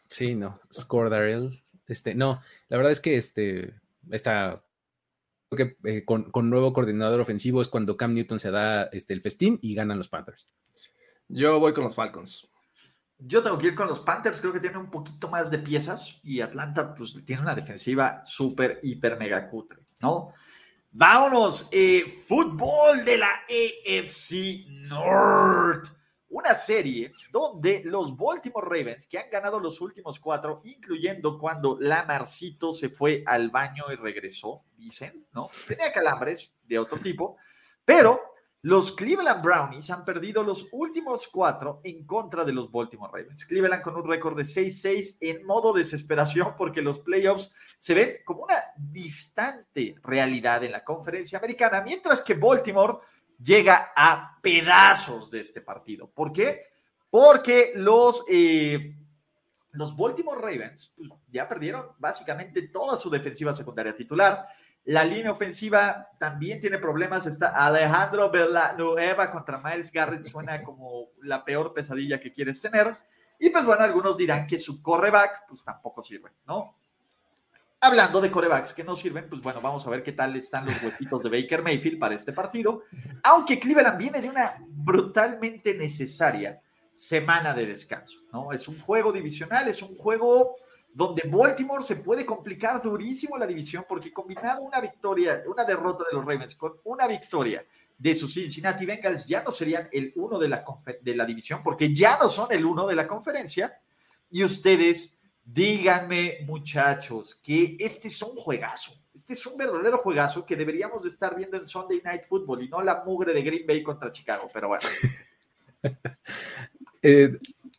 Sí, 0.06 0.36
no. 0.36 0.60
Score 0.72 1.10
Daryl. 1.10 1.50
Este, 1.88 2.14
no, 2.14 2.40
la 2.68 2.76
verdad 2.76 2.92
es 2.92 3.00
que 3.00 3.16
este, 3.16 3.74
esta, 4.12 4.62
creo 5.48 5.76
que 5.82 5.90
eh, 5.90 6.04
con, 6.04 6.30
con, 6.30 6.48
nuevo 6.48 6.72
coordinador 6.72 7.18
ofensivo 7.18 7.60
es 7.60 7.66
cuando 7.66 7.96
Cam 7.96 8.14
Newton 8.14 8.38
se 8.38 8.52
da 8.52 8.84
este, 8.92 9.14
el 9.14 9.22
festín 9.22 9.58
y 9.60 9.74
ganan 9.74 9.98
los 9.98 10.08
Panthers. 10.08 10.54
Yo 11.32 11.60
voy 11.60 11.72
con 11.72 11.84
los 11.84 11.94
Falcons. 11.94 12.48
Yo 13.18 13.42
tengo 13.42 13.58
que 13.58 13.68
ir 13.68 13.74
con 13.74 13.86
los 13.86 14.00
Panthers, 14.00 14.40
creo 14.40 14.52
que 14.52 14.60
tiene 14.60 14.78
un 14.78 14.90
poquito 14.90 15.28
más 15.28 15.50
de 15.50 15.58
piezas 15.58 16.18
y 16.24 16.40
Atlanta 16.40 16.94
pues 16.94 17.14
tiene 17.24 17.42
una 17.42 17.54
defensiva 17.54 18.24
súper, 18.24 18.80
hiper, 18.82 19.18
mega 19.18 19.48
cutre, 19.48 19.80
¿no? 20.00 20.32
Vámonos, 20.90 21.68
eh, 21.70 22.04
fútbol 22.26 23.04
de 23.04 23.18
la 23.18 23.28
AFC 23.48 24.66
North. 24.88 25.88
Una 26.30 26.54
serie 26.54 27.12
donde 27.30 27.82
los 27.84 28.16
Baltimore 28.16 28.66
Ravens, 28.66 29.06
que 29.06 29.18
han 29.18 29.30
ganado 29.30 29.60
los 29.60 29.80
últimos 29.80 30.18
cuatro, 30.18 30.62
incluyendo 30.64 31.38
cuando 31.38 31.76
Lamarcito 31.78 32.72
se 32.72 32.88
fue 32.88 33.22
al 33.26 33.50
baño 33.50 33.84
y 33.92 33.96
regresó, 33.96 34.64
dicen, 34.76 35.26
¿no? 35.32 35.50
Tenía 35.68 35.92
calambres 35.92 36.52
de 36.64 36.78
otro 36.78 36.98
tipo, 36.98 37.36
pero 37.84 38.29
los 38.62 38.92
Cleveland 38.92 39.42
Brownies 39.42 39.88
han 39.90 40.04
perdido 40.04 40.42
los 40.42 40.68
últimos 40.72 41.28
cuatro 41.28 41.80
en 41.82 42.04
contra 42.04 42.44
de 42.44 42.52
los 42.52 42.70
Baltimore 42.70 43.10
Ravens. 43.10 43.46
Cleveland 43.46 43.82
con 43.82 43.96
un 43.96 44.06
récord 44.06 44.36
de 44.36 44.42
6-6 44.42 45.16
en 45.20 45.46
modo 45.46 45.72
desesperación 45.72 46.54
porque 46.58 46.82
los 46.82 46.98
playoffs 46.98 47.54
se 47.78 47.94
ven 47.94 48.16
como 48.24 48.42
una 48.42 48.56
distante 48.76 49.96
realidad 50.02 50.62
en 50.62 50.72
la 50.72 50.84
conferencia 50.84 51.38
americana, 51.38 51.80
mientras 51.80 52.20
que 52.20 52.34
Baltimore 52.34 52.98
llega 53.42 53.92
a 53.96 54.38
pedazos 54.42 55.30
de 55.30 55.40
este 55.40 55.62
partido. 55.62 56.10
¿Por 56.10 56.30
qué? 56.30 56.60
Porque 57.08 57.72
los, 57.76 58.24
eh, 58.28 58.94
los 59.72 59.96
Baltimore 59.96 60.38
Ravens 60.38 60.92
pues, 60.94 61.08
ya 61.28 61.48
perdieron 61.48 61.86
básicamente 61.98 62.68
toda 62.68 62.98
su 62.98 63.08
defensiva 63.08 63.54
secundaria 63.54 63.96
titular 63.96 64.46
la 64.84 65.04
línea 65.04 65.30
ofensiva 65.30 66.08
también 66.18 66.60
tiene 66.60 66.78
problemas. 66.78 67.26
Está 67.26 67.48
Alejandro 67.48 68.30
Villanueva 68.30 69.30
contra 69.30 69.58
Miles 69.58 69.92
Garrett. 69.92 70.24
Suena 70.24 70.62
como 70.64 71.08
la 71.22 71.44
peor 71.44 71.72
pesadilla 71.72 72.20
que 72.20 72.32
quieres 72.32 72.60
tener. 72.60 72.96
Y 73.38 73.50
pues 73.50 73.64
bueno, 73.64 73.82
algunos 73.82 74.16
dirán 74.16 74.46
que 74.46 74.58
su 74.58 74.82
coreback 74.82 75.46
pues 75.48 75.64
tampoco 75.64 76.02
sirve, 76.02 76.30
¿no? 76.46 76.76
Hablando 77.82 78.20
de 78.20 78.30
corebacks 78.30 78.74
que 78.74 78.84
no 78.84 78.94
sirven, 78.94 79.26
pues 79.30 79.40
bueno, 79.40 79.62
vamos 79.62 79.86
a 79.86 79.90
ver 79.90 80.02
qué 80.02 80.12
tal 80.12 80.36
están 80.36 80.66
los 80.66 80.82
huequitos 80.82 81.22
de 81.22 81.30
Baker 81.30 81.62
Mayfield 81.62 81.98
para 81.98 82.14
este 82.14 82.34
partido. 82.34 82.82
Aunque 83.22 83.58
Cleveland 83.58 83.96
viene 83.96 84.20
de 84.20 84.28
una 84.28 84.56
brutalmente 84.68 85.72
necesaria 85.72 86.60
semana 86.92 87.54
de 87.54 87.64
descanso, 87.64 88.20
¿no? 88.30 88.52
Es 88.52 88.68
un 88.68 88.78
juego 88.78 89.10
divisional, 89.10 89.68
es 89.68 89.80
un 89.80 89.96
juego 89.96 90.52
donde 90.92 91.22
Baltimore 91.28 91.82
se 91.82 91.96
puede 91.96 92.26
complicar 92.26 92.82
durísimo 92.82 93.38
la 93.38 93.46
división 93.46 93.84
porque 93.88 94.12
combinado 94.12 94.62
una 94.62 94.80
victoria, 94.80 95.42
una 95.46 95.64
derrota 95.64 96.04
de 96.10 96.16
los 96.16 96.24
Ravens 96.24 96.54
con 96.54 96.74
una 96.84 97.06
victoria 97.06 97.64
de 97.96 98.14
sus 98.14 98.32
Cincinnati 98.32 98.86
Bengals 98.86 99.26
ya 99.26 99.42
no 99.42 99.50
serían 99.50 99.88
el 99.92 100.12
uno 100.16 100.38
de 100.38 100.48
la, 100.48 100.64
de 101.02 101.14
la 101.14 101.24
división 101.24 101.60
porque 101.62 101.94
ya 101.94 102.18
no 102.18 102.28
son 102.28 102.48
el 102.50 102.64
uno 102.64 102.86
de 102.86 102.94
la 102.94 103.06
conferencia. 103.06 103.78
Y 104.30 104.42
ustedes 104.44 105.20
díganme, 105.52 106.38
muchachos, 106.46 107.34
que 107.42 107.76
este 107.78 108.08
es 108.08 108.22
un 108.22 108.36
juegazo. 108.36 108.92
Este 109.14 109.32
es 109.32 109.44
un 109.46 109.56
verdadero 109.56 109.98
juegazo 109.98 110.46
que 110.46 110.56
deberíamos 110.56 111.02
de 111.02 111.08
estar 111.08 111.36
viendo 111.36 111.56
en 111.56 111.66
Sunday 111.66 112.00
Night 112.02 112.22
Football 112.28 112.62
y 112.62 112.68
no 112.68 112.80
la 112.80 113.02
mugre 113.04 113.32
de 113.32 113.42
Green 113.42 113.66
Bay 113.66 113.82
contra 113.82 114.12
Chicago, 114.12 114.48
pero 114.52 114.68
bueno. 114.68 114.86
eh, 117.02 117.32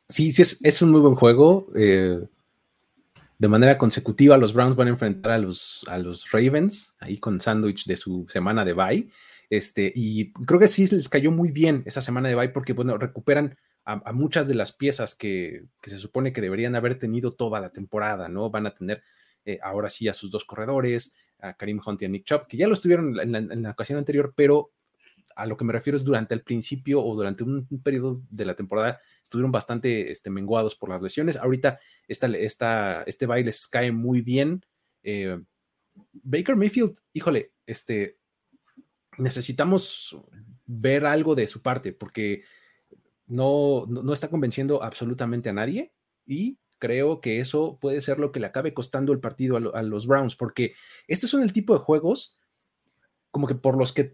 sí, 0.08 0.32
sí, 0.32 0.42
es, 0.42 0.64
es, 0.64 0.82
un 0.82 0.92
muy 0.92 1.00
buen 1.00 1.16
juego. 1.16 1.68
Eh, 1.76 2.20
de 3.42 3.48
manera 3.48 3.76
consecutiva 3.80 4.38
los 4.38 4.54
Browns 4.54 4.76
van 4.76 4.86
a 4.86 4.92
enfrentar 4.92 5.32
a 5.32 5.40
los, 5.40 5.84
a 5.88 5.98
los 5.98 6.30
Ravens, 6.30 6.96
ahí 7.00 7.18
con 7.18 7.40
sándwich 7.40 7.88
de 7.88 7.98
su 7.98 8.28
semana 8.30 8.64
de 8.64 8.74
bye. 8.74 9.10
Este, 9.50 9.92
y 9.96 10.32
creo 10.32 10.60
que 10.60 10.68
sí 10.68 10.86
les 10.96 11.10
cayó 11.10 11.32
muy 11.32 11.50
bien 11.50 11.82
esa 11.88 12.04
semana 12.04 12.30
de 12.30 12.36
bye 12.36 12.50
porque, 12.50 12.74
bueno, 12.74 13.00
recuperan 13.00 13.58
a, 13.84 14.14
muchas 14.14 14.48
de 14.48 14.54
las 14.54 14.74
piezas 14.74 15.16
que, 15.16 15.64
se 15.82 15.98
supone 15.98 16.34
que 16.34 16.42
deberían 16.42 16.76
haber 16.76 17.00
tenido 17.00 17.32
toda 17.32 17.60
la 17.60 17.72
temporada, 17.72 18.30
¿no? 18.30 18.52
Van 18.52 18.68
a 18.68 18.76
tener 18.76 19.02
eh, 19.44 19.58
ahora 19.64 19.90
sí 19.90 20.08
a 20.08 20.14
sus 20.14 20.30
dos 20.30 20.46
corredores, 20.46 21.16
a 21.40 21.58
Karim 21.58 21.82
Hunt 21.84 22.00
y 22.04 22.06
a 22.06 22.10
Nick 22.10 22.26
Chubb, 22.26 22.46
que 22.46 22.58
ya 22.58 22.68
lo 22.68 22.76
estuvieron 22.76 23.20
en 23.20 23.64
la 23.64 23.72
ocasión 23.72 23.98
anterior, 23.98 24.34
pero 24.36 24.70
a 25.36 25.46
lo 25.46 25.58
que 25.58 25.66
me 25.66 25.74
refiero 25.74 25.98
es 25.98 26.04
durante 26.04 26.34
el 26.34 26.42
principio 26.42 27.04
o 27.04 27.16
durante 27.16 27.44
un, 27.44 27.68
periodo 27.84 28.22
de 28.30 28.46
la 28.46 28.56
temporada 28.56 29.00
estuvieron 29.24 29.52
bastante 29.52 30.12
este, 30.12 30.30
menguados 30.30 30.76
por 30.76 30.90
las 30.90 31.02
lesiones. 31.02 31.38
Ahorita 31.38 31.80
esta, 32.08 33.04
este 33.04 33.26
baile 33.26 33.48
les 33.48 33.68
cae 33.68 33.92
muy 33.92 34.22
bien. 34.22 34.66
Eh, 35.04 35.42
Baker 36.14 36.56
Mayfield, 36.56 36.98
híjole, 37.14 37.52
este, 37.66 38.18
necesitamos 39.18 40.18
ver 40.66 41.06
algo 41.06 41.36
de 41.36 41.48
su 41.48 41.62
parte 41.62 41.92
porque 41.92 42.44
no, 43.28 43.86
no, 43.88 44.14
está 44.14 44.30
convenciendo 44.30 44.84
absolutamente 44.84 45.50
a 45.50 45.54
nadie 45.54 45.94
y 46.26 46.58
creo 46.80 47.22
que 47.22 47.40
eso 47.40 47.78
puede 47.80 48.02
ser 48.02 48.20
lo 48.20 48.32
que 48.32 48.40
le 48.40 48.48
acabe 48.48 48.74
costando 48.74 49.14
el 49.14 49.20
partido 49.20 49.58
a, 49.58 49.80
a 49.80 49.84
los 49.84 50.08
Browns 50.08 50.36
porque 50.36 50.74
este 51.08 51.28
son 51.28 51.44
el 51.44 51.54
tipo 51.54 51.74
de 51.74 51.80
juegos 51.80 52.38
como 53.32 53.48
que 53.48 53.56
por 53.56 53.78
los 53.78 53.94
que 53.94 54.14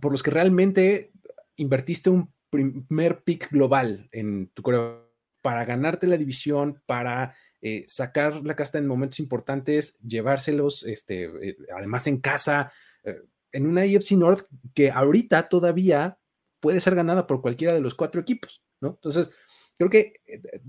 por 0.00 0.12
los 0.12 0.22
que 0.22 0.30
realmente 0.30 1.12
invertiste 1.56 2.10
un 2.10 2.32
primer 2.50 3.22
pick 3.22 3.50
global 3.50 4.08
en 4.12 4.48
tu 4.48 4.62
coreo 4.62 5.12
para 5.42 5.64
ganarte 5.64 6.06
la 6.06 6.16
división, 6.16 6.80
para 6.86 7.34
eh, 7.60 7.84
sacar 7.86 8.44
la 8.44 8.56
casta 8.56 8.78
en 8.78 8.86
momentos 8.86 9.20
importantes, 9.20 9.98
llevárselos, 10.00 10.84
este, 10.84 11.24
eh, 11.24 11.56
además 11.76 12.06
en 12.06 12.20
casa, 12.20 12.72
eh, 13.04 13.20
en 13.52 13.66
una 13.66 13.82
AFC 13.82 14.12
North 14.12 14.46
que 14.74 14.90
ahorita 14.90 15.48
todavía 15.48 16.18
puede 16.60 16.80
ser 16.80 16.94
ganada 16.94 17.26
por 17.26 17.42
cualquiera 17.42 17.74
de 17.74 17.80
los 17.80 17.94
cuatro 17.94 18.20
equipos, 18.20 18.62
¿no? 18.80 18.90
Entonces, 18.90 19.36
creo 19.76 19.90
que 19.90 20.14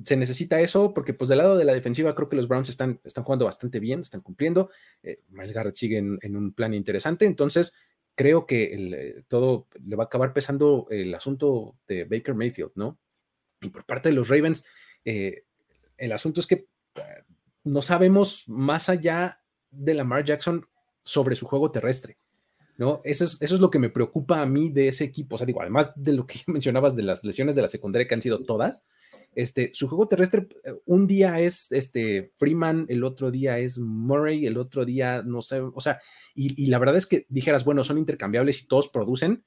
se 0.05 0.15
necesita 0.17 0.59
eso 0.59 0.93
porque 0.93 1.13
pues 1.13 1.29
del 1.29 1.37
lado 1.37 1.57
de 1.57 1.65
la 1.65 1.73
defensiva 1.73 2.15
creo 2.15 2.29
que 2.29 2.35
los 2.35 2.47
Browns 2.47 2.69
están, 2.69 2.99
están 3.03 3.23
jugando 3.23 3.45
bastante 3.45 3.79
bien, 3.79 4.01
están 4.01 4.21
cumpliendo, 4.21 4.69
Miles 5.29 5.53
Garrett 5.53 5.75
sigue 5.75 5.97
en, 5.97 6.35
un 6.35 6.53
plan 6.53 6.73
interesante, 6.73 7.25
entonces 7.25 7.75
creo 8.15 8.45
que 8.45 8.73
eh, 8.73 9.23
todo 9.27 9.67
le 9.85 9.95
va 9.95 10.03
a 10.03 10.07
acabar 10.07 10.33
pesando 10.33 10.87
el 10.89 11.13
asunto 11.13 11.75
de 11.87 12.05
Baker 12.05 12.35
Mayfield, 12.35 12.71
¿no? 12.75 12.99
Y 13.61 13.69
por 13.69 13.85
parte 13.85 14.09
de 14.09 14.15
los 14.15 14.29
Ravens, 14.29 14.65
eh, 15.05 15.45
el 15.97 16.11
asunto 16.11 16.39
es 16.39 16.47
que 16.47 16.67
eh, 16.95 17.01
no 17.63 17.81
sabemos 17.81 18.43
más 18.47 18.89
allá 18.89 19.41
de 19.71 19.93
Lamar 19.93 20.25
Jackson 20.25 20.65
sobre 21.03 21.35
su 21.35 21.47
juego 21.47 21.71
terrestre, 21.71 22.17
¿no? 22.77 23.01
Eso 23.03 23.25
es, 23.25 23.41
eso 23.41 23.55
es 23.55 23.61
lo 23.61 23.71
que 23.71 23.79
me 23.79 23.89
preocupa 23.89 24.41
a 24.41 24.45
mí 24.45 24.69
de 24.69 24.89
ese 24.89 25.05
equipo. 25.05 25.35
O 25.35 25.37
sea, 25.37 25.47
digo, 25.47 25.61
además 25.61 25.93
de 25.95 26.13
lo 26.13 26.27
que 26.27 26.41
mencionabas 26.47 26.95
de 26.95 27.03
las 27.03 27.23
lesiones 27.23 27.55
de 27.55 27.61
la 27.61 27.67
secundaria 27.67 28.07
que 28.07 28.15
han 28.15 28.21
sido 28.21 28.43
todas, 28.43 28.89
este, 29.35 29.71
su 29.73 29.87
juego 29.87 30.07
terrestre, 30.07 30.47
eh, 30.63 30.73
un 30.85 31.07
día 31.07 31.39
es 31.39 31.71
este, 31.71 32.31
Freeman, 32.35 32.85
el 32.89 33.03
otro 33.03 33.31
día 33.31 33.57
es 33.57 33.79
Murray, 33.79 34.45
el 34.45 34.57
otro 34.57 34.85
día 34.85 35.21
no 35.23 35.41
sé, 35.41 35.61
o 35.61 35.81
sea, 35.81 35.99
y, 36.35 36.67
la 36.67 36.79
verdad 36.79 36.95
es 36.95 37.07
que 37.07 37.25
dijeras, 37.29 37.65
bueno, 37.65 37.83
son 37.83 37.97
intercambiables 37.97 38.61
y 38.61 38.67
todos 38.67 38.89
producen, 38.89 39.43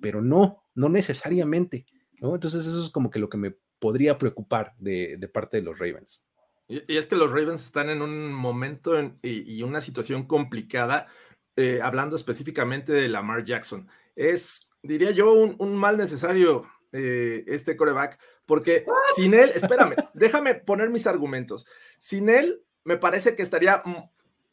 pero 0.00 0.22
no, 0.22 0.64
no 0.74 0.88
necesariamente, 0.88 1.86
¿no? 2.20 2.34
Entonces 2.34 2.66
eso 2.66 2.82
es 2.82 2.90
como 2.90 3.10
que 3.10 3.18
lo 3.18 3.28
que 3.28 3.38
me 3.38 3.54
podría 3.78 4.18
preocupar 4.18 4.74
de, 4.78 5.18
parte 5.32 5.58
de 5.58 5.62
los 5.62 5.78
Ravens. 5.78 6.22
Y, 6.68 6.96
es 6.96 7.06
que 7.06 7.16
los 7.16 7.30
Ravens 7.30 7.64
están 7.64 7.90
en 7.90 8.02
un 8.02 8.32
momento 8.32 8.94
y, 9.22 9.62
una 9.62 9.80
situación 9.80 10.26
complicada, 10.26 11.08
eh, 11.56 11.80
hablando 11.82 12.16
específicamente 12.16 12.92
de 12.92 13.08
Lamar 13.08 13.44
Jackson. 13.44 13.88
Es, 14.16 14.70
diría 14.82 15.10
yo, 15.10 15.32
un, 15.32 15.56
un 15.58 15.76
mal 15.76 15.96
necesario 15.96 16.66
eh, 16.92 17.44
este 17.46 17.76
coreback, 17.76 18.18
porque 18.46 18.84
sin 19.16 19.34
él, 19.34 19.50
espérame, 19.54 19.94
déjame 20.14 20.54
poner 20.54 20.90
mis 20.90 21.06
argumentos. 21.06 21.66
Sin 21.98 22.28
él, 22.28 22.62
me 22.84 22.96
parece 22.96 23.34
que 23.34 23.42
estaría 23.42 23.82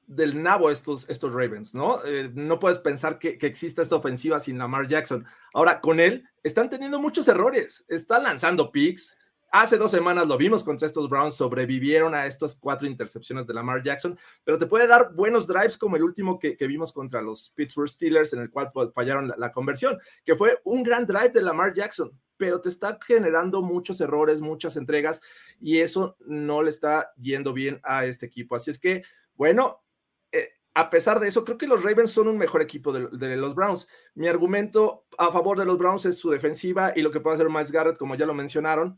del 0.09 0.41
nabo 0.41 0.71
estos, 0.71 1.07
estos 1.09 1.33
Ravens, 1.33 1.75
¿no? 1.75 2.03
Eh, 2.03 2.31
no 2.33 2.59
puedes 2.59 2.79
pensar 2.79 3.19
que, 3.19 3.37
que, 3.37 3.45
exista 3.45 3.83
esta 3.83 3.95
ofensiva 3.95 4.39
sin 4.39 4.57
Lamar 4.57 4.87
Jackson. 4.87 5.25
Ahora, 5.53 5.79
con 5.79 5.99
él, 5.99 6.27
están 6.41 6.69
teniendo 6.69 6.99
muchos 6.99 7.27
errores. 7.27 7.85
Están 7.87 8.23
lanzando 8.23 8.71
picks. 8.71 9.17
Hace 9.51 9.77
dos 9.77 9.91
semanas 9.91 10.27
lo 10.27 10.37
vimos 10.37 10.63
contra 10.63 10.87
estos 10.87 11.09
Browns, 11.09 11.35
sobrevivieron 11.35 12.13
a 12.13 12.25
estas 12.25 12.55
cuatro 12.55 12.87
intercepciones 12.87 13.47
de 13.47 13.53
Lamar 13.53 13.83
Jackson, 13.83 14.17
pero 14.43 14.59
te 14.59 14.67
puede 14.67 14.85
dar 14.85 15.13
buenos 15.13 15.47
drives 15.47 15.75
como 15.75 15.95
el 15.95 16.03
último 16.03 16.37
que, 16.37 16.55
vimos 16.67 16.93
contra 16.93 17.19
los 17.19 17.51
Pittsburgh 17.55 17.89
Steelers, 17.89 18.33
en 18.33 18.41
el 18.41 18.51
cual 18.51 18.71
pues, 18.71 18.89
fallaron 18.93 19.27
la, 19.27 19.35
la, 19.37 19.51
conversión, 19.51 19.97
que 20.23 20.35
fue 20.35 20.59
un 20.65 20.83
gran 20.83 21.07
drive 21.07 21.29
de 21.29 21.41
Lamar 21.41 21.73
Jackson 21.73 22.11
pero 22.39 22.61
te 22.61 22.69
está 22.69 22.97
generando 23.05 23.61
muchos 23.61 23.99
errores, 23.99 24.39
muchas 24.39 24.77
entregas, 24.77 25.21
y 25.59 25.79
eso 25.79 26.15
no 26.25 26.63
le 26.63 26.69
está 26.69 27.11
yendo 27.17 27.51
bien 27.51 27.81
a 27.83 28.05
este 28.05 28.25
equipo. 28.25 28.55
Así 28.55 28.71
es 28.71 28.79
que, 28.79 29.03
bueno, 29.35 29.83
eh, 30.31 30.47
a 30.73 30.89
pesar 30.89 31.19
de 31.19 31.27
eso, 31.27 31.43
creo 31.43 31.57
que 31.57 31.67
los 31.67 31.83
Ravens 31.83 32.11
son 32.11 32.29
un 32.29 32.37
mejor 32.37 32.61
equipo 32.61 32.93
de, 32.93 33.35
los 33.35 33.55
Browns. 33.55 33.89
Mi 34.15 34.29
argumento 34.29 35.05
a 35.17 35.33
favor 35.33 35.59
de 35.59 35.65
los 35.65 35.77
Browns 35.77 36.05
es 36.05 36.17
su 36.17 36.29
defensiva 36.29 36.93
y 36.95 37.01
lo 37.01 37.11
que 37.11 37.19
puede 37.19 37.35
hacer 37.35 37.49
Miles 37.49 37.73
Garrett, 37.73 37.97
como 37.97 38.15
ya 38.15 38.25
lo 38.25 38.33
mencionaron, 38.33 38.97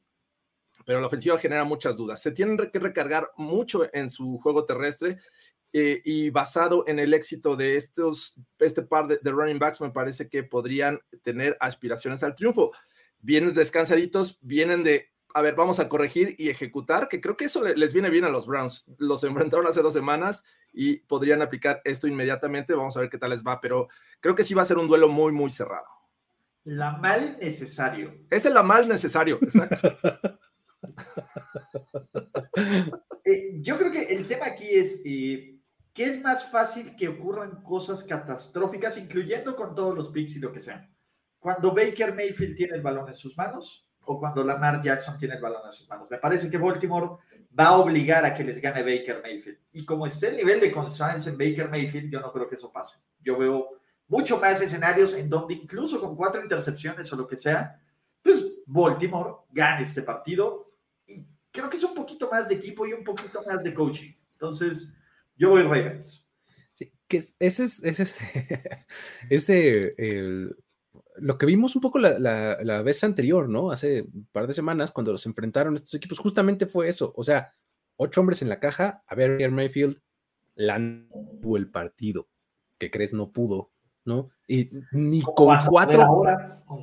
pero 0.86 1.01
la 1.01 1.07
ofensiva 1.07 1.39
genera 1.39 1.63
muchas 1.63 1.98
dudas. 1.98 2.21
Se 2.21 2.31
tienen 2.31 2.57
que 2.57 2.79
recargar 2.79 3.31
mucho 3.38 3.89
en 3.91 4.12
su 4.12 4.38
juego 4.38 4.65
terrestre 4.65 5.17
eh, 5.74 6.01
y 6.03 6.29
basado 6.31 6.83
en 6.86 7.00
el 7.00 7.13
éxito 7.13 7.55
de 7.55 7.77
estos, 7.77 8.38
este 8.60 8.81
par 8.81 9.07
de, 9.07 9.19
running 9.31 9.57
backs, 9.57 9.79
me 9.79 9.89
parece 9.89 10.27
que 10.27 10.43
podrían 10.43 11.00
tener 11.24 11.55
aspiraciones 11.62 12.24
al 12.24 12.36
triunfo. 12.36 12.71
Vienen 13.22 13.54
descansaditos, 13.54 14.38
vienen 14.42 14.84
de 14.84 15.12
a 15.34 15.42
ver, 15.42 15.56
vamos 15.56 15.80
a 15.80 15.90
corregir 15.90 16.36
y 16.38 16.50
ejecutar, 16.50 17.08
que 17.08 17.22
creo 17.22 17.38
que 17.38 17.46
eso 17.46 17.63
les 17.63 17.94
viene 17.94 18.10
bien 18.10 18.25
a 18.25 18.30
los 18.30 18.48
Browns. 18.48 18.86
Los 18.98 19.24
enfrentaron 19.24 19.68
hace 19.68 19.82
dos 19.82 19.94
semanas 19.94 20.44
y 20.74 20.98
podrían 20.98 21.42
aplicar 21.42 21.82
esto 21.86 22.08
inmediatamente. 22.08 22.75
Vamos 22.75 22.98
a 22.98 23.01
ver 23.01 23.10
qué 23.10 23.18
tal 23.18 23.32
les 23.32 23.44
va, 23.44 23.62
pero 23.62 23.88
creo 24.20 24.36
que 24.36 24.44
sí 24.44 24.54
va 24.54 24.63
a 24.63 24.66
ser 24.66 24.78
un 24.78 24.88
duelo 24.88 25.10
muy, 25.10 25.32
muy 25.32 25.50
cerrado. 25.50 25.88
La 26.63 26.98
mal 26.98 27.38
necesario. 27.40 28.13
Es 28.30 28.46
el 28.46 28.54
la 28.54 28.63
mal 28.63 28.88
necesario, 28.88 29.40
exacto. 29.42 29.94
Eh, 33.24 33.60
yo 33.62 33.78
creo 33.78 33.92
que 33.92 34.16
el 34.16 34.28
tema 34.28 34.48
aquí 34.48 34.68
es 34.68 35.00
eh, 35.06 35.60
que 35.94 36.06
es 36.06 36.20
más 36.22 36.50
fácil 36.50 36.96
que 36.96 37.08
ocurran 37.08 37.62
cosas 37.62 38.04
catastróficas, 38.04 38.98
incluyendo 38.98 39.56
con 39.56 39.75
todos 39.75 39.96
los 39.96 40.10
picks 40.10 40.38
y 40.38 40.40
lo 40.40 40.51
que 40.51 40.60
sea. 40.60 40.90
Cuando 41.41 41.74
Baker 41.74 42.13
Mayfield 42.13 42.55
tiene 42.55 42.75
el 42.75 42.83
balón 42.83 43.10
en 43.10 43.15
sus 43.15 43.36
manos 43.36 43.89
o 44.05 44.19
cuando 44.19 44.43
Lamar 44.43 44.79
Jackson 44.79 45.17
tiene 45.17 45.33
el 45.33 45.41
balón 45.41 45.63
en 45.65 45.71
sus 45.71 45.89
manos. 45.89 46.07
Me 46.07 46.19
parece 46.19 46.51
que 46.51 46.57
Baltimore 46.60 47.17
va 47.60 47.65
a 47.65 47.77
obligar 47.79 48.24
a 48.24 48.36
que 48.36 48.43
les 48.43 48.62
gane 48.62 48.83
Baker 48.83 49.21
Mayfield. 49.24 49.57
Y 49.74 49.83
como 49.83 50.05
esté 50.05 50.27
el 50.27 50.36
nivel 50.36 50.60
de 50.60 50.71
confianza 50.71 51.31
en 51.31 51.39
Baker 51.39 51.67
Mayfield, 51.67 52.12
yo 52.12 52.19
no 52.19 52.31
creo 52.31 52.48
que 52.48 52.53
eso 52.53 52.71
pase. 52.71 52.95
Yo 53.21 53.39
veo 53.39 53.69
mucho 54.07 54.39
más 54.39 54.62
escenarios 54.62 55.15
en 55.15 55.31
donde 55.31 55.55
incluso 55.55 56.00
con 56.00 56.15
cuatro 56.15 56.43
intercepciones 56.43 57.12
o 57.12 57.15
lo 57.15 57.27
que 57.27 57.38
sea, 57.38 57.81
pues 58.21 58.45
Baltimore 58.67 59.38
gane 59.50 59.81
este 59.81 60.03
partido. 60.03 60.75
Y 61.07 61.25
creo 61.51 61.71
que 61.71 61.77
es 61.77 61.83
un 61.83 61.95
poquito 61.95 62.29
más 62.29 62.50
de 62.50 62.55
equipo 62.55 62.86
y 62.86 62.93
un 62.93 63.03
poquito 63.03 63.41
más 63.48 63.63
de 63.63 63.74
coaching. 63.74 64.13
Entonces, 64.33 64.93
yo 65.36 65.50
voy 65.50 65.63
Ravens. 65.63 66.29
Sí, 66.74 66.93
ese 67.10 67.63
es, 67.63 67.83
ese 67.83 68.03
es 68.03 68.19
ese, 69.31 69.95
el, 69.98 70.55
lo 71.22 71.38
que 71.38 71.46
vimos 71.46 71.75
un 71.75 71.82
poco 71.82 72.00
la, 72.00 72.82
vez 72.84 73.04
anterior, 73.04 73.48
¿no? 73.48 73.72
Hace 73.72 74.01
un 74.01 74.28
par 74.32 74.48
de 74.48 74.54
semanas, 74.54 74.92
cuando 74.92 75.12
los 75.12 75.25
enfrentaron 75.25 75.75
estos 75.75 75.94
equipos, 75.94 76.20
justamente 76.20 76.66
fue 76.66 76.90
eso. 76.90 77.13
O 77.16 77.24
sea, 77.24 77.51
ocho 77.96 78.22
hombres 78.22 78.42
en 78.42 78.50
la 78.50 78.60
caja, 78.60 79.04
a 79.08 79.16
ver, 79.16 79.50
Mayfield 79.51 80.01
lanzó 80.56 81.58
el 81.58 81.70
partido, 81.70 82.28
que 82.80 82.92
crees 82.92 83.13
no 83.13 83.32
pudo, 83.32 83.70
¿no? 84.04 84.32
Y 84.48 84.72
ni 84.92 85.22
con 85.22 85.58
cuatro, 85.68 86.24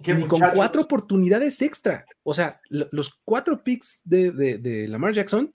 ni 0.06 0.26
con 0.26 0.40
cuatro 0.54 0.82
oportunidades 0.82 1.60
extra. 1.60 2.06
O 2.22 2.32
sea, 2.32 2.60
los 2.68 3.20
cuatro 3.24 3.62
picks 3.62 4.00
de, 4.04 4.30
de, 4.30 4.88
Lamar 4.88 5.12
Jackson 5.12 5.54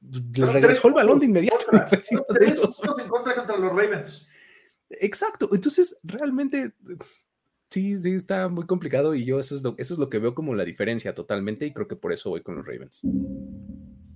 pues, 0.00 0.22
le 0.36 0.46
regresó 0.46 0.88
el 0.88 0.94
balón 0.94 1.20
de 1.20 1.26
inmediato. 1.26 1.66
en 1.72 3.08
contra 3.08 3.34
contra 3.36 3.56
los 3.56 3.70
Ravens. 3.70 4.28
Exacto. 4.90 5.48
Entonces, 5.52 5.98
realmente 6.02 6.74
sí, 7.72 8.00
sí, 8.00 8.10
está 8.10 8.48
muy 8.48 8.66
complicado 8.66 9.14
y 9.14 9.24
yo 9.24 9.40
eso 9.40 9.54
es, 9.54 9.62
lo, 9.62 9.74
eso 9.78 9.94
es 9.94 9.98
lo 9.98 10.08
que 10.08 10.18
veo 10.18 10.34
como 10.34 10.54
la 10.54 10.64
diferencia 10.64 11.14
totalmente 11.14 11.66
y 11.66 11.72
creo 11.72 11.88
que 11.88 11.96
por 11.96 12.12
eso 12.12 12.30
voy 12.30 12.42
con 12.42 12.56
los 12.56 12.66
Ravens. 12.66 13.00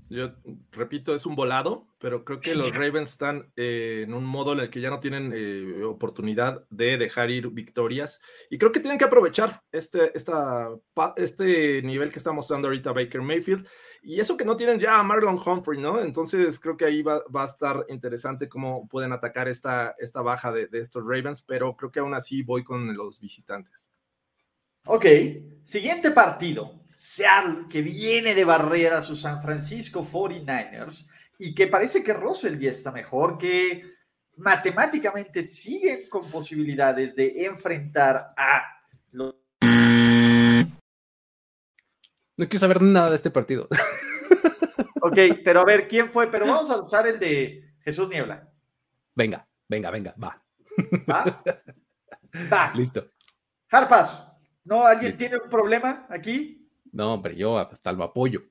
Yo 0.09 0.31
repito, 0.71 1.15
es 1.15 1.27
un 1.27 1.35
volado, 1.35 1.89
pero 1.99 2.25
creo 2.25 2.39
que 2.39 2.55
los 2.55 2.71
Ravens 2.75 3.11
están 3.11 3.53
eh, 3.57 4.03
en 4.05 4.15
un 4.15 4.25
modo 4.25 4.53
en 4.53 4.61
el 4.61 4.71
que 4.71 4.81
ya 4.81 4.91
no 4.91 5.01
tienen 5.01 5.33
eh, 5.35 5.83
oportunidad 5.83 6.65
de 6.71 6.97
dejar 6.97 7.31
ir 7.31 7.51
victorias 7.51 8.21
y 8.49 8.59
creo 8.59 8.71
que 8.71 8.81
tienen 8.81 8.99
que 8.99 9.05
aprovechar 9.05 9.63
este, 9.73 10.17
esta, 10.17 10.71
este 11.17 11.83
nivel 11.83 12.11
que 12.11 12.19
está 12.19 12.33
mostrando 12.33 12.69
ahorita 12.69 12.93
Baker 12.93 13.23
Mayfield 13.23 13.67
y 14.03 14.21
eso 14.21 14.37
que 14.37 14.45
no 14.45 14.55
tienen 14.55 14.79
ya 14.79 15.01
a 15.01 15.03
Marlon 15.03 15.41
Humphrey, 15.45 15.81
¿no? 15.81 16.01
Entonces 16.01 16.61
creo 16.61 16.77
que 16.77 16.85
ahí 16.85 17.03
va, 17.03 17.23
a 17.35 17.45
estar 17.45 17.85
interesante 17.89 18.49
cómo 18.49 18.87
pueden 18.89 19.13
atacar 19.13 19.49
esta, 19.49 19.97
esta 19.99 20.23
baja 20.23 20.53
de, 20.53 20.69
de 20.69 20.79
estos 20.79 21.03
Ravens, 21.03 21.43
pero 21.43 21.77
creo 21.77 21.91
que 21.91 22.01
aún 22.01 22.15
así 22.15 22.43
voy 22.43 22.63
con 22.63 22.97
los 22.97 23.19
visitantes. 23.19 23.91
Ok, 24.89 25.05
siguiente 25.65 26.13
partido. 26.13 26.86
Seattle, 26.97 27.67
que 27.69 27.83
viene 27.83 28.35
de 28.35 28.47
barrer 28.47 28.95
a 28.95 29.03
sus 29.03 29.21
San 29.21 29.43
Francisco 29.43 30.03
49ers 30.03 31.11
y 31.39 31.55
que 31.55 31.67
parece 31.67 32.03
que 32.03 32.15
Russell 32.15 32.59
ya 32.59 32.71
está 32.71 32.91
mejor, 32.91 33.37
que 33.37 33.83
matemáticamente 34.39 35.45
siguen 35.45 36.09
con 36.09 36.23
posibilidades 36.31 37.15
de 37.15 37.45
enfrentar 37.45 38.33
a 38.35 38.63
los... 39.13 39.35
No 42.39 42.49
quiero 42.49 42.59
saber 42.59 42.81
nada 42.81 43.11
de 43.11 43.17
este 43.17 43.31
partido. 43.31 43.69
Ok, 45.03 45.19
pero 45.45 45.61
a 45.61 45.65
ver, 45.65 45.87
¿quién 45.87 46.11
fue? 46.11 46.27
Pero 46.29 46.47
vamos 46.47 46.69
a 46.69 46.81
usar 46.81 47.07
el 47.07 47.21
de 47.21 47.77
Jesús 47.79 48.09
Niebla. 48.09 48.53
Venga, 49.15 49.47
venga, 49.69 49.89
venga, 49.93 50.17
va. 50.21 50.43
¿Va? 51.09 51.45
Va. 52.53 52.73
Listo. 52.75 53.13
Harpas, 53.71 54.27
¿no? 54.65 54.85
¿Alguien 54.85 55.17
tiene 55.17 55.37
un 55.37 55.49
problema 55.49 56.09
aquí? 56.11 56.66
No, 56.93 57.15
hombre, 57.15 57.37
yo 57.37 57.59
hasta 57.59 57.93
lo 57.93 58.05
apoyo. 58.05 58.43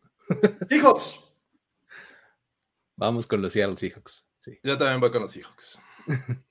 Seahawks. 0.67 1.19
Vamos 2.95 3.27
con 3.27 3.41
los 3.41 3.53
Seattle 3.53 3.77
Seahawks. 3.77 4.27
Sí. 4.39 4.59
Yo 4.63 4.77
también 4.77 4.99
voy 4.99 5.11
con 5.11 5.21
los 5.21 5.31
Seahawks. 5.31 5.79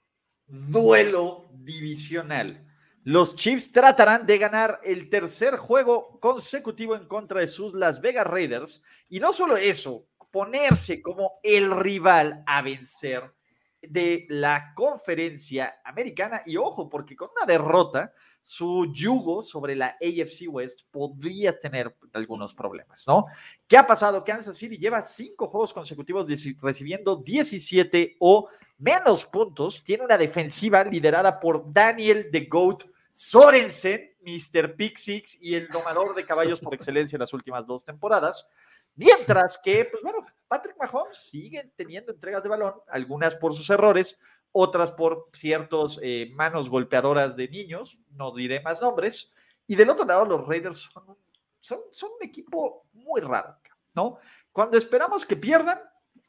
Duelo 0.46 1.46
divisional. 1.52 2.66
Los 3.02 3.34
Chiefs 3.34 3.70
tratarán 3.70 4.26
de 4.26 4.38
ganar 4.38 4.80
el 4.82 5.10
tercer 5.10 5.56
juego 5.56 6.18
consecutivo 6.20 6.96
en 6.96 7.06
contra 7.06 7.40
de 7.40 7.46
sus 7.46 7.74
Las 7.74 8.00
Vegas 8.00 8.26
Raiders. 8.26 8.82
Y 9.08 9.20
no 9.20 9.32
solo 9.32 9.56
eso, 9.56 10.06
ponerse 10.30 11.02
como 11.02 11.38
el 11.42 11.70
rival 11.70 12.42
a 12.46 12.62
vencer 12.62 13.32
de 13.80 14.26
la 14.28 14.72
conferencia 14.74 15.80
americana. 15.84 16.42
Y 16.46 16.56
ojo, 16.56 16.88
porque 16.88 17.14
con 17.14 17.28
una 17.36 17.46
derrota, 17.46 18.12
su 18.44 18.92
yugo 18.92 19.42
sobre 19.42 19.74
la 19.74 19.96
AFC 20.02 20.48
West 20.48 20.82
podría 20.90 21.58
tener 21.58 21.96
algunos 22.12 22.52
problemas, 22.52 23.02
¿no? 23.06 23.24
¿Qué 23.66 23.78
ha 23.78 23.86
pasado? 23.86 24.22
Kansas 24.22 24.58
City 24.58 24.76
lleva 24.76 25.02
cinco 25.06 25.48
juegos 25.48 25.72
consecutivos 25.72 26.26
recibiendo 26.60 27.16
17 27.16 28.16
o 28.20 28.46
menos 28.76 29.24
puntos. 29.24 29.82
Tiene 29.82 30.04
una 30.04 30.18
defensiva 30.18 30.84
liderada 30.84 31.40
por 31.40 31.72
Daniel 31.72 32.28
de 32.30 32.44
Goat 32.44 32.82
Sorensen, 33.12 34.14
Mr. 34.20 34.76
Pick 34.76 34.98
Six 34.98 35.38
y 35.40 35.54
el 35.54 35.68
domador 35.68 36.14
de 36.14 36.26
caballos 36.26 36.60
por 36.60 36.74
excelencia 36.74 37.16
en 37.16 37.20
las 37.20 37.32
últimas 37.32 37.66
dos 37.66 37.82
temporadas. 37.82 38.46
Mientras 38.94 39.58
que, 39.58 39.86
pues 39.86 40.02
bueno, 40.02 40.18
Patrick 40.46 40.76
Mahomes 40.78 41.16
sigue 41.16 41.72
teniendo 41.76 42.12
entregas 42.12 42.42
de 42.42 42.50
balón, 42.50 42.74
algunas 42.88 43.34
por 43.36 43.54
sus 43.54 43.70
errores, 43.70 44.18
otras 44.56 44.92
por 44.92 45.30
ciertos 45.32 45.98
eh, 46.00 46.30
manos 46.32 46.70
golpeadoras 46.70 47.36
de 47.36 47.48
niños, 47.48 47.98
no 48.12 48.32
diré 48.32 48.60
más 48.60 48.80
nombres. 48.80 49.34
Y 49.66 49.74
del 49.74 49.90
otro 49.90 50.06
lado, 50.06 50.24
los 50.24 50.46
Raiders 50.46 50.88
son, 50.92 51.18
son, 51.58 51.80
son 51.90 52.10
un 52.20 52.26
equipo 52.26 52.86
muy 52.92 53.20
raro, 53.20 53.58
¿no? 53.94 54.18
Cuando 54.52 54.78
esperamos 54.78 55.26
que 55.26 55.36
pierdan, 55.36 55.80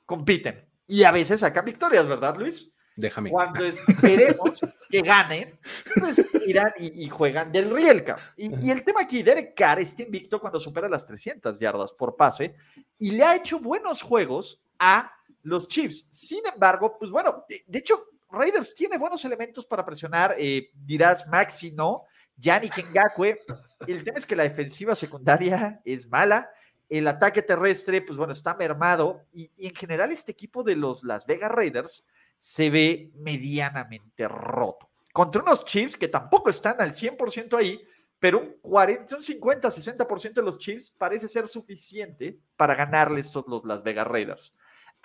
compiten. 0.07 0.67
Y 0.88 1.03
a 1.03 1.11
veces 1.11 1.41
sacan 1.41 1.65
victorias, 1.65 2.07
¿verdad, 2.07 2.35
Luis? 2.35 2.73
Déjame. 2.95 3.29
Cuando 3.29 3.63
esperemos 3.63 4.59
que 4.89 5.01
ganen, 5.01 5.59
pues 5.99 6.25
irán 6.47 6.73
y, 6.79 7.07
juegan 7.09 7.51
del 7.51 7.69
Rielca. 7.69 8.17
Y, 8.38 8.65
y, 8.65 8.71
el 8.71 8.83
tema 8.83 9.01
aquí, 9.01 9.21
Derek 9.21 9.53
Carr 9.55 9.81
está 9.81 10.01
invicto 10.01 10.41
cuando 10.41 10.59
supera 10.59 10.89
las 10.89 11.05
300 11.05 11.59
yardas 11.59 11.93
por 11.93 12.15
pase 12.15 12.55
y 12.97 13.11
le 13.11 13.23
ha 13.23 13.35
hecho 13.35 13.59
buenos 13.59 14.01
juegos 14.01 14.63
a 14.79 15.11
los 15.45 15.67
Chiefs. 15.67 16.07
Sin 16.09 16.41
embargo, 16.51 16.97
pues 16.97 17.11
bueno, 17.11 17.45
de, 17.47 17.79
hecho, 17.79 18.07
Raiders 18.36 18.76
tiene 18.76 18.98
buenos 18.98 19.24
elementos 19.26 19.65
para 19.65 19.86
presionar. 19.86 20.36
Eh, 20.38 20.69
dirás, 20.74 21.28
Maxi, 21.28 21.71
no. 21.71 22.04
Yannick 22.38 22.86
Ngakwe. 22.91 23.39
El 23.88 24.04
tema 24.04 24.17
es 24.17 24.26
que 24.26 24.36
la 24.36 24.43
defensiva 24.43 24.95
secundaria 24.95 25.82
es 25.86 26.08
mala. 26.08 26.50
El 26.88 27.08
ataque 27.08 27.41
terrestre, 27.41 28.02
pues 28.02 28.17
bueno, 28.17 28.34
está 28.34 28.54
mermado. 28.54 29.26
Y, 29.34 29.52
y 29.58 29.67
en 29.67 29.76
general, 29.76 30.12
este 30.12 30.32
equipo 30.32 30.63
de 30.63 30.76
los 30.76 31.04
Las 31.04 31.26
Vegas 31.26 31.52
Raiders 31.52 32.06
se 32.38 32.69
ve 32.69 33.12
medianamente 33.15 34.28
roto. 34.28 34.89
Contra 35.13 35.41
unos 35.41 35.63
Chiefs 35.63 35.98
que 35.98 36.10
tampoco 36.10 36.50
están 36.50 36.82
al 36.82 36.91
100% 36.91 37.58
ahí, 37.58 37.82
pero 38.19 38.39
un 38.39 38.58
40, 38.62 39.15
un 39.15 39.24
50, 39.24 39.69
60% 39.69 40.34
de 40.34 40.41
los 40.41 40.58
Chiefs 40.58 40.93
parece 40.98 41.28
ser 41.28 41.48
suficiente 41.48 42.38
para 42.56 42.76
ganarle 42.76 43.21
estos 43.21 43.45
los 43.48 43.63
Las 43.65 43.82
Vegas 43.82 44.08
Raiders. 44.08 44.54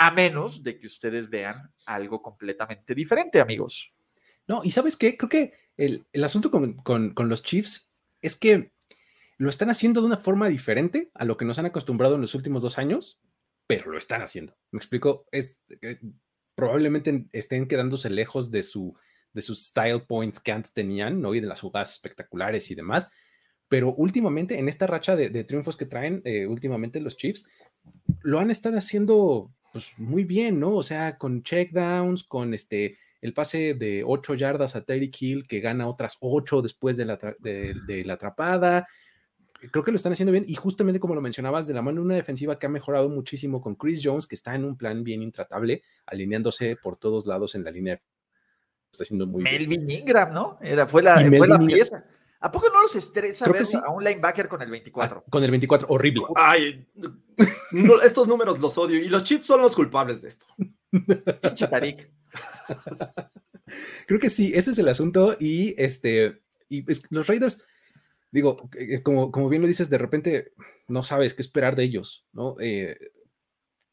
A 0.02 0.10
menos 0.12 0.62
de 0.62 0.78
que 0.78 0.86
ustedes 0.86 1.28
vean 1.28 1.74
algo 1.84 2.22
completamente 2.22 2.94
diferente, 2.94 3.38
amigos. 3.38 3.92
No, 4.48 4.62
y 4.64 4.70
sabes 4.70 4.96
qué, 4.96 5.18
creo 5.18 5.28
que 5.28 5.52
el, 5.76 6.24
asunto 6.24 6.50
con, 6.50 6.78
con, 6.78 7.28
los 7.28 7.42
Chiefs 7.42 7.92
es 8.22 8.34
que 8.34 8.72
lo 9.36 9.50
están 9.50 9.68
haciendo 9.68 10.00
de 10.00 10.06
una 10.06 10.16
forma 10.16 10.48
diferente 10.48 11.10
a 11.12 11.26
lo 11.26 11.36
que 11.36 11.44
nos 11.44 11.58
han 11.58 11.66
acostumbrado 11.66 12.14
en 12.14 12.22
los 12.22 12.34
últimos 12.34 12.62
dos 12.62 12.78
años, 12.78 13.20
pero 13.66 13.90
lo 13.90 13.98
están 13.98 14.22
haciendo. 14.22 14.56
Me 14.70 14.78
explico, 14.78 15.26
es, 15.32 15.60
eh, 15.82 16.00
probablemente 16.54 17.26
estén 17.34 17.68
quedándose 17.68 18.08
lejos 18.08 18.50
de, 18.50 18.62
su, 18.62 18.96
de 19.34 19.42
sus 19.42 19.66
style 19.66 20.06
points 20.08 20.40
que 20.40 20.52
antes 20.52 20.72
tenían, 20.72 21.20
¿no? 21.20 21.34
Y 21.34 21.40
de 21.40 21.46
las 21.46 21.60
jugadas 21.60 21.92
espectaculares 21.92 22.70
y 22.70 22.74
demás. 22.74 23.10
Pero 23.68 23.92
últimamente, 23.92 24.58
en 24.58 24.70
esta 24.70 24.86
racha 24.86 25.14
de, 25.14 25.44
triunfos 25.44 25.76
que 25.76 25.84
traen 25.84 26.22
eh, 26.24 26.46
últimamente 26.46 27.00
los 27.00 27.18
Chiefs, 27.18 27.46
lo 28.22 28.38
han 28.38 28.50
estado 28.50 28.78
haciendo 28.78 29.52
pues, 29.72 29.94
muy 29.98 30.24
bien, 30.24 30.60
¿no? 30.60 30.76
O 30.76 30.82
sea, 30.82 31.18
con 31.18 31.42
checkdowns, 31.42 32.24
con 32.24 32.54
este, 32.54 32.98
el 33.20 33.32
pase 33.34 33.74
de 33.74 34.02
8 34.04 34.34
yardas 34.34 34.76
a 34.76 34.84
Terry 34.84 35.10
Kill, 35.10 35.46
que 35.46 35.60
gana 35.60 35.88
otras 35.88 36.16
8 36.20 36.62
después 36.62 36.96
de 36.96 37.04
la, 37.04 37.18
de 37.38 38.02
la 38.04 38.14
atrapada, 38.14 38.86
creo 39.70 39.84
que 39.84 39.90
lo 39.90 39.96
están 39.96 40.12
haciendo 40.12 40.32
bien 40.32 40.44
y 40.46 40.54
justamente 40.54 41.00
como 41.00 41.14
lo 41.14 41.20
mencionabas, 41.20 41.66
de 41.66 41.74
la 41.74 41.82
mano 41.82 42.00
de 42.00 42.06
una 42.06 42.14
defensiva 42.14 42.58
que 42.58 42.66
ha 42.66 42.70
mejorado 42.70 43.08
muchísimo 43.08 43.60
con 43.60 43.74
Chris 43.74 44.00
Jones, 44.02 44.26
que 44.26 44.34
está 44.34 44.54
en 44.54 44.64
un 44.64 44.76
plan 44.76 45.04
bien 45.04 45.22
intratable, 45.22 45.82
alineándose 46.06 46.76
por 46.76 46.96
todos 46.96 47.26
lados 47.26 47.54
en 47.54 47.64
la 47.64 47.70
línea. 47.70 48.00
Está 48.90 49.04
haciendo 49.04 49.26
muy 49.26 49.42
Melvin 49.42 49.88
Ingram, 49.88 50.32
¿no? 50.32 50.58
Era, 50.60 50.86
fue 50.86 51.02
la, 51.02 51.20
fue 51.20 51.46
la 51.46 51.58
pieza. 51.58 52.04
¿A 52.40 52.50
poco 52.50 52.68
no 52.70 52.82
los 52.82 52.96
estresa 52.96 53.50
ver 53.50 53.62
a 53.84 53.90
un 53.90 54.02
linebacker 54.02 54.48
con 54.48 54.62
el 54.62 54.70
24? 54.70 55.24
Ah, 55.26 55.30
con 55.30 55.44
el 55.44 55.50
24, 55.50 55.88
horrible. 55.90 56.22
Ay, 56.34 56.86
estos 58.02 58.26
números 58.26 58.58
los 58.60 58.78
odio 58.78 58.98
y 58.98 59.08
los 59.08 59.24
chips 59.24 59.46
son 59.46 59.60
los 59.60 59.76
culpables 59.76 60.22
de 60.22 60.28
esto. 60.28 60.46
Pinche 60.90 61.68
Tarik. 61.68 62.10
Creo 64.06 64.18
que 64.18 64.30
sí, 64.30 64.52
ese 64.54 64.70
es 64.70 64.78
el 64.78 64.88
asunto 64.88 65.36
y 65.38 65.74
este 65.80 66.42
y 66.68 66.84
los 67.10 67.26
Raiders 67.26 67.64
digo, 68.30 68.70
eh, 68.76 69.02
como, 69.02 69.30
como 69.30 69.48
bien 69.48 69.62
lo 69.62 69.68
dices, 69.68 69.90
de 69.90 69.98
repente 69.98 70.52
no 70.88 71.02
sabes 71.02 71.34
qué 71.34 71.42
esperar 71.42 71.76
de 71.76 71.84
ellos, 71.84 72.26
¿no? 72.32 72.56
Eh, 72.60 72.96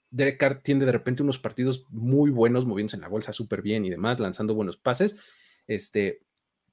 Derek 0.09 0.39
Carr 0.39 0.61
tiene 0.61 0.85
de 0.85 0.91
repente 0.91 1.23
unos 1.23 1.39
partidos 1.39 1.85
muy 1.89 2.31
buenos, 2.31 2.65
moviéndose 2.65 2.97
en 2.97 3.01
la 3.01 3.09
bolsa 3.09 3.33
súper 3.33 3.61
bien 3.61 3.85
y 3.85 3.89
demás, 3.89 4.19
lanzando 4.19 4.55
buenos 4.55 4.77
pases, 4.77 5.17
este, 5.67 6.21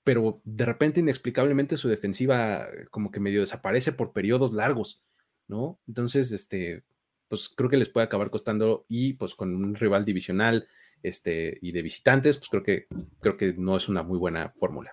pero 0.05 0.41
de 0.45 0.67
repente 0.67 1.01
inexplicablemente 1.01 1.77
su 1.77 1.89
defensiva 1.89 2.69
como 2.91 3.11
que 3.11 3.21
medio 3.21 3.41
desaparece 3.41 3.93
por 3.93 4.13
periodos 4.13 4.53
largos, 4.53 5.03
¿no? 5.49 5.81
Entonces, 5.89 6.31
este, 6.31 6.85
pues 7.29 7.49
creo 7.49 7.71
que 7.71 7.79
les 7.79 7.89
puede 7.89 8.07
acabar 8.07 8.31
costando 8.31 8.85
y 8.89 9.15
pues 9.15 9.35
con 9.35 9.55
un 9.55 9.75
rival 9.75 10.05
divisional, 10.05 10.69
este, 11.03 11.59
y 11.61 11.73
de 11.73 11.83
visitantes, 11.83 12.39
pues 12.39 12.49
creo 12.49 12.63
que, 12.63 12.87
creo 13.21 13.37
que 13.37 13.53
no 13.53 13.77
es 13.77 13.89
una 13.89 14.03
muy 14.03 14.19
buena 14.19 14.51
fórmula. 14.57 14.93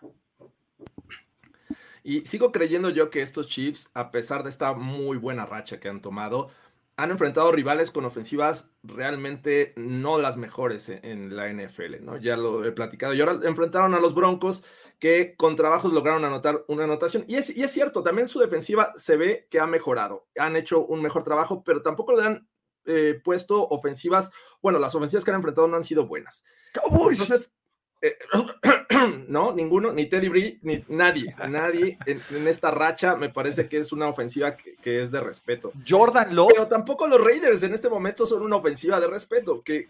Y 2.04 2.22
sigo 2.22 2.52
creyendo 2.52 2.90
yo 2.90 3.10
que 3.10 3.22
estos 3.22 3.48
Chiefs, 3.48 3.90
a 3.94 4.12
pesar 4.12 4.44
de 4.44 4.50
esta 4.50 4.74
muy 4.74 5.18
buena 5.18 5.46
racha 5.46 5.80
que 5.80 5.88
han 5.88 6.02
tomado, 6.02 6.50
han 6.98 7.12
enfrentado 7.12 7.52
rivales 7.52 7.92
con 7.92 8.06
ofensivas 8.06 8.70
realmente 8.84 9.74
no 9.76 10.18
las 10.18 10.38
mejores 10.38 10.90
en, 10.90 11.36
la 11.36 11.52
NFL, 11.52 12.04
¿no? 12.04 12.18
Ya 12.18 12.38
lo 12.38 12.66
he 12.66 12.72
platicado. 12.72 13.14
Y 13.14 13.22
ahora 13.22 13.40
enfrentaron 13.48 13.94
a 13.94 14.00
los 14.00 14.14
Broncos 14.14 14.64
que 15.02 15.36
con 15.36 15.56
trabajos 15.56 15.92
lograron 15.92 16.24
anotar 16.26 16.64
una 16.68 16.84
anotación. 16.84 17.26
Y 17.28 17.36
es, 17.36 17.58
y 17.58 17.64
es 17.64 17.72
cierto, 17.72 18.04
también 18.04 18.28
su 18.28 18.40
defensiva 18.40 18.94
se 18.94 19.18
ve 19.18 19.48
que 19.50 19.60
ha 19.60 19.66
mejorado. 19.66 20.28
Han 20.38 20.56
hecho 20.56 20.86
un 20.86 21.02
mejor 21.02 21.24
trabajo, 21.24 21.64
pero 21.64 21.82
tampoco 21.82 22.16
le 22.16 22.24
han 22.24 22.48
eh, 22.86 23.20
puesto 23.24 23.68
ofensivas. 23.70 24.30
Bueno, 24.62 24.78
las 24.78 24.94
ofensivas 24.94 25.26
que 25.26 25.32
han 25.32 25.38
enfrentado 25.38 25.68
no 25.68 25.76
han 25.76 25.84
sido 25.84 26.06
buenas. 26.06 26.44
Entonces, 27.10 27.56
eh, 28.00 28.16
no, 29.28 29.54
ninguno, 29.54 29.92
ni 29.92 30.06
Teddy 30.06 30.30
Bree, 30.30 30.60
ni 30.62 30.86
nadie, 30.88 31.36
nadie 31.50 31.98
en, 32.06 32.48
esta 32.48 32.70
racha 32.70 33.16
me 33.16 33.30
parece 33.30 33.68
que 33.68 33.78
es 33.78 33.92
una 33.92 34.08
ofensiva 34.08 34.56
que, 34.56 35.02
es 35.02 35.10
de 35.10 35.20
respeto. 35.20 35.72
Jordan 35.88 36.36
Love. 36.36 36.52
Pero 36.54 36.68
tampoco 36.68 37.08
los 37.08 37.24
Raiders 37.24 37.64
en 37.64 37.74
este 37.74 37.90
momento 37.90 38.28
son 38.28 38.44
una 38.44 38.58
ofensiva 38.58 39.00
de 39.00 39.08
respeto, 39.08 39.64
que, 39.64 39.88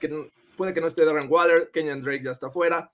puede 0.56 0.74
que 0.74 0.80
no 0.80 0.88
esté 0.88 1.04
Darren 1.04 1.30
Waller, 1.30 1.70
Kenyan 1.70 2.02
Drake 2.02 2.24
ya 2.24 2.32
está 2.32 2.50
fuera, 2.50 2.94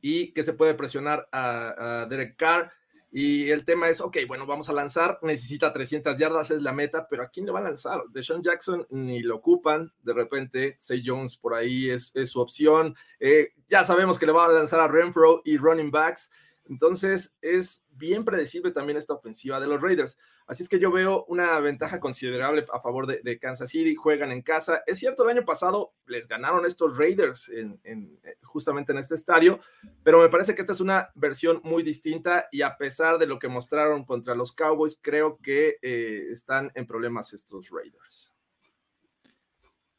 y 0.00 0.32
que 0.32 0.42
se 0.42 0.52
puede 0.52 0.74
presionar 0.74 1.28
a 1.32 2.06
Derek 2.08 2.36
Carr 2.36 2.72
y 3.18 3.50
el 3.50 3.64
tema 3.64 3.88
es, 3.88 4.02
ok, 4.02 4.18
bueno, 4.28 4.44
vamos 4.44 4.68
a 4.68 4.74
lanzar, 4.74 5.18
necesita 5.22 5.72
300 5.72 6.18
yardas, 6.18 6.50
es 6.50 6.60
la 6.60 6.74
meta, 6.74 7.06
pero 7.08 7.22
¿a 7.22 7.28
quién 7.28 7.46
le 7.46 7.52
va 7.52 7.60
a 7.60 7.62
lanzar? 7.62 8.02
De 8.10 8.22
Sean 8.22 8.42
Jackson 8.42 8.86
ni 8.90 9.20
lo 9.20 9.36
ocupan, 9.36 9.90
de 10.02 10.12
repente, 10.12 10.76
Say 10.78 11.02
Jones 11.02 11.38
por 11.38 11.54
ahí 11.54 11.88
es, 11.88 12.12
su 12.26 12.40
opción. 12.40 12.94
Eh, 13.18 13.54
ya 13.68 13.84
sabemos 13.84 14.18
que 14.18 14.26
le 14.26 14.32
va 14.32 14.44
a 14.44 14.52
lanzar 14.52 14.80
a 14.80 14.88
Renfro 14.88 15.40
y 15.46 15.56
running 15.56 15.90
backs. 15.90 16.30
Entonces 16.68 17.36
es 17.40 17.86
bien 17.90 18.24
predecible 18.24 18.70
también 18.70 18.96
esta 18.96 19.14
ofensiva 19.14 19.60
de 19.60 19.66
los 19.66 19.80
Raiders. 19.80 20.18
Así 20.46 20.62
es 20.62 20.68
que 20.68 20.78
yo 20.78 20.90
veo 20.90 21.24
una 21.26 21.58
ventaja 21.60 22.00
considerable 22.00 22.66
a 22.72 22.80
favor 22.80 23.06
de, 23.06 23.38
Kansas 23.38 23.70
City. 23.70 23.94
Juegan 23.94 24.32
en 24.32 24.42
casa. 24.42 24.82
Es 24.86 24.98
cierto, 24.98 25.24
el 25.24 25.36
año 25.36 25.44
pasado 25.44 25.94
les 26.06 26.28
ganaron 26.28 26.66
estos 26.66 26.96
Raiders 26.96 27.48
en, 27.48 27.80
eh, 27.84 28.36
justamente 28.42 28.92
en 28.92 28.98
este 28.98 29.14
estadio, 29.14 29.60
pero 30.02 30.20
me 30.20 30.28
parece 30.28 30.54
que 30.54 30.62
esta 30.62 30.72
es 30.72 30.80
una 30.80 31.10
versión 31.14 31.60
muy 31.64 31.82
distinta 31.82 32.48
y 32.50 32.62
a 32.62 32.76
pesar 32.76 33.18
de 33.18 33.26
lo 33.26 33.38
que 33.38 33.48
mostraron 33.48 34.04
contra 34.04 34.34
los 34.34 34.52
Cowboys, 34.52 34.98
creo 35.00 35.38
que 35.42 35.78
eh, 35.82 36.26
están 36.30 36.70
en 36.74 36.86
problemas 36.86 37.32
estos 37.32 37.70
Raiders. 37.70 38.34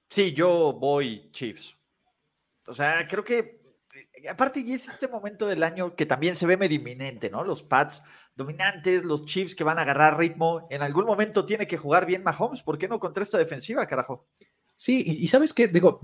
Sí, 0.10 0.34
yo 0.34 0.74
voy 0.74 1.30
Chiefs. 1.32 1.76
O 2.68 2.74
sea, 2.74 3.08
creo 3.08 3.24
que 3.24 3.57
aparte, 4.30 4.62
y 4.62 4.74
es 4.74 4.88
este 4.88 5.08
momento 5.08 5.48
del 5.48 5.64
año 5.64 5.96
que 5.96 6.06
también 6.06 6.36
se 6.36 6.46
ve 6.46 6.58
medio 6.58 6.78
inminente, 6.78 7.30
¿no? 7.30 7.44
Los 7.44 7.64
Pats 7.64 8.04
dominantes, 8.36 9.04
los 9.04 9.26
Chiefs 9.26 9.56
que 9.56 9.64
van 9.64 9.80
a 9.80 9.82
agarrar 9.82 10.18
ritmo. 10.18 10.68
En 10.70 10.82
algún 10.82 11.06
momento 11.06 11.46
tiene 11.46 11.68
que 11.68 11.78
jugar 11.78 12.06
bien 12.06 12.24
Mahomes. 12.24 12.62
¿Por 12.62 12.78
qué 12.78 12.88
no 12.88 13.00
contra 13.00 13.24
esta 13.24 13.38
defensiva, 13.38 13.86
carajo? 13.88 14.28
Sí, 14.76 15.04
y, 15.06 15.28
sabes 15.28 15.54
qué, 15.54 15.68
digo, 15.68 16.00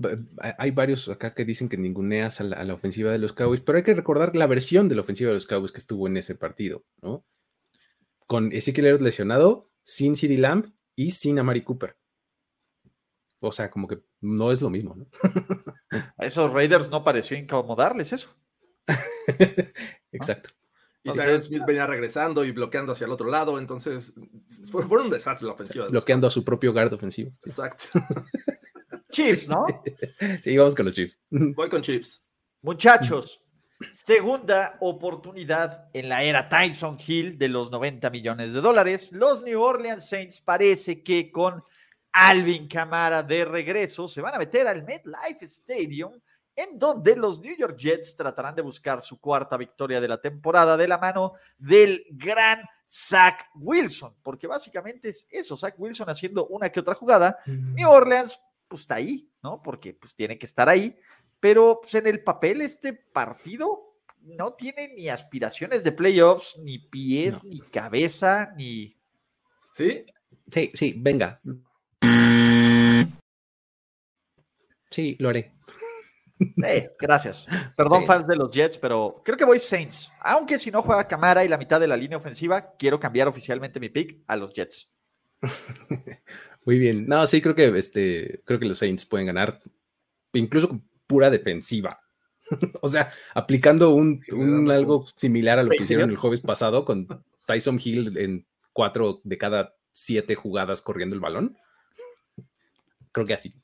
hay 0.58 0.72
varios 0.72 1.08
acá 1.08 1.32
que 1.32 1.44
dicen 1.44 1.68
que 1.68 1.76
ninguneas 1.76 2.40
a 2.40 2.44
la, 2.44 2.56
a 2.56 2.64
la, 2.64 2.74
ofensiva 2.74 3.12
de 3.12 3.18
los 3.18 3.32
Cowboys, 3.32 3.60
pero 3.60 3.78
hay 3.78 3.84
que 3.84 3.94
recordar 3.94 4.34
la 4.34 4.48
versión 4.48 4.88
de 4.88 4.96
la 4.96 5.02
ofensiva 5.02 5.28
de 5.28 5.34
los 5.34 5.46
Cowboys 5.46 5.70
que 5.70 5.78
estuvo 5.78 6.08
en 6.08 6.16
ese 6.16 6.34
partido, 6.34 6.84
¿no? 7.00 7.24
Con 8.26 8.50
Ezequiel 8.52 9.00
lesionado, 9.00 9.70
sin 9.84 10.16
CD 10.16 10.38
Lamb 10.38 10.72
y 10.96 11.12
sin 11.12 11.38
Amari 11.38 11.62
Cooper. 11.62 11.96
O 13.46 13.52
sea, 13.52 13.70
como 13.70 13.86
que 13.86 13.98
no 14.20 14.50
es 14.50 14.62
lo 14.62 14.70
mismo, 14.70 14.96
¿no? 14.96 15.06
A 16.18 16.26
esos 16.26 16.50
Raiders 16.50 16.90
no 16.90 17.04
pareció 17.04 17.36
incomodarles 17.36 18.12
eso. 18.12 18.28
Exacto. 20.12 20.50
Y 21.02 21.10
Terrence 21.12 21.48
Smith 21.48 21.62
venía 21.66 21.86
regresando 21.86 22.46
y 22.46 22.50
bloqueando 22.52 22.92
hacia 22.92 23.04
el 23.04 23.12
otro 23.12 23.28
lado, 23.28 23.58
entonces 23.58 24.14
fue, 24.70 24.84
un 24.86 25.10
desastre 25.10 25.46
la 25.46 25.52
ofensiva. 25.52 25.86
bloqueando 25.88 26.26
a 26.26 26.30
su 26.30 26.42
propio 26.42 26.72
guard 26.72 26.94
ofensivo. 26.94 27.30
Exacto. 27.44 27.84
Chiefs, 29.10 29.48
¿no? 29.48 29.66
Sí, 30.40 30.56
vamos 30.56 30.74
con 30.74 30.86
los 30.86 30.94
Chiefs. 30.94 31.20
Voy 31.28 31.68
con 31.68 31.82
Chiefs. 31.82 32.24
Muchachos, 32.62 33.44
segunda 33.92 34.78
oportunidad 34.80 35.90
en 35.92 36.08
la 36.08 36.22
era 36.22 36.48
Tyson 36.48 36.96
Hill 37.06 37.36
de 37.36 37.48
los 37.48 37.70
90 37.70 38.08
millones 38.08 38.54
de 38.54 38.62
dólares. 38.62 39.12
Los 39.12 39.42
New 39.42 39.60
Orleans 39.60 40.08
Saints 40.08 40.40
parece 40.40 41.02
que 41.02 41.30
con 41.30 41.62
Alvin 42.14 42.68
Camara 42.68 43.24
de 43.24 43.44
regreso, 43.44 44.06
se 44.06 44.20
van 44.20 44.36
a 44.36 44.38
meter 44.38 44.68
al 44.68 44.84
MetLife 44.84 45.44
Stadium, 45.46 46.12
en 46.54 46.78
donde 46.78 47.16
los 47.16 47.40
New 47.40 47.56
York 47.56 47.76
Jets 47.76 48.14
tratarán 48.14 48.54
de 48.54 48.62
buscar 48.62 49.00
su 49.00 49.20
cuarta 49.20 49.56
victoria 49.56 50.00
de 50.00 50.06
la 50.06 50.20
temporada 50.20 50.76
de 50.76 50.86
la 50.86 50.98
mano 50.98 51.32
del 51.58 52.06
gran 52.10 52.62
Zach 52.88 53.50
Wilson, 53.56 54.14
porque 54.22 54.46
básicamente 54.46 55.08
es 55.08 55.26
eso, 55.28 55.56
Zach 55.56 55.74
Wilson 55.76 56.08
haciendo 56.08 56.46
una 56.46 56.70
que 56.70 56.78
otra 56.78 56.94
jugada. 56.94 57.38
New 57.46 57.90
Orleans, 57.90 58.40
pues 58.68 58.82
está 58.82 58.94
ahí, 58.94 59.28
¿no? 59.42 59.60
Porque 59.60 59.94
pues 59.94 60.14
tiene 60.14 60.38
que 60.38 60.46
estar 60.46 60.68
ahí, 60.68 60.96
pero 61.40 61.80
pues, 61.82 61.96
en 61.96 62.06
el 62.06 62.22
papel 62.22 62.60
este 62.60 62.92
partido 62.92 63.96
no 64.20 64.52
tiene 64.52 64.94
ni 64.94 65.08
aspiraciones 65.08 65.82
de 65.82 65.90
playoffs, 65.90 66.56
ni 66.58 66.78
pies, 66.78 67.42
ni 67.42 67.58
cabeza, 67.58 68.54
ni... 68.56 68.96
¿Sí? 69.72 70.04
Sí, 70.50 70.70
sí, 70.74 70.94
venga, 70.96 71.40
Sí, 74.94 75.16
lo 75.18 75.30
haré. 75.30 75.52
Eh, 76.64 76.88
gracias. 77.00 77.48
Perdón, 77.76 78.06
fans 78.06 78.28
de 78.28 78.36
los 78.36 78.48
Jets, 78.52 78.78
pero 78.78 79.22
creo 79.24 79.36
que 79.36 79.44
voy 79.44 79.58
Saints. 79.58 80.12
Aunque 80.20 80.56
si 80.56 80.70
no 80.70 80.82
juega 80.82 81.08
Camara 81.08 81.44
y 81.44 81.48
la 81.48 81.58
mitad 81.58 81.80
de 81.80 81.88
la 81.88 81.96
línea 81.96 82.16
ofensiva, 82.16 82.74
quiero 82.78 83.00
cambiar 83.00 83.26
oficialmente 83.26 83.80
mi 83.80 83.88
pick 83.88 84.22
a 84.28 84.36
los 84.36 84.52
Jets. 84.52 84.88
Muy 86.64 86.78
bien. 86.78 87.06
No, 87.08 87.26
sí, 87.26 87.42
creo 87.42 87.56
que 87.56 87.76
este, 87.76 88.40
creo 88.44 88.60
que 88.60 88.66
los 88.66 88.78
Saints 88.78 89.04
pueden 89.04 89.26
ganar, 89.26 89.58
incluso 90.32 90.68
con 90.68 90.88
pura 91.08 91.28
defensiva. 91.28 91.98
o 92.80 92.86
sea, 92.86 93.10
aplicando 93.34 93.94
un, 93.94 94.22
algo 94.70 95.04
similar 95.16 95.58
a 95.58 95.64
lo 95.64 95.70
que 95.70 95.82
hicieron 95.82 96.10
el 96.10 96.16
jueves 96.16 96.40
pasado 96.40 96.84
con 96.84 97.08
Tyson 97.46 97.80
Hill 97.82 98.16
en 98.16 98.46
cuatro 98.72 99.20
de 99.24 99.38
cada 99.38 99.74
siete 99.90 100.36
jugadas 100.36 100.80
corriendo 100.80 101.16
el 101.16 101.20
balón. 101.20 101.56
Creo 103.10 103.26
que 103.26 103.34
así. 103.34 103.54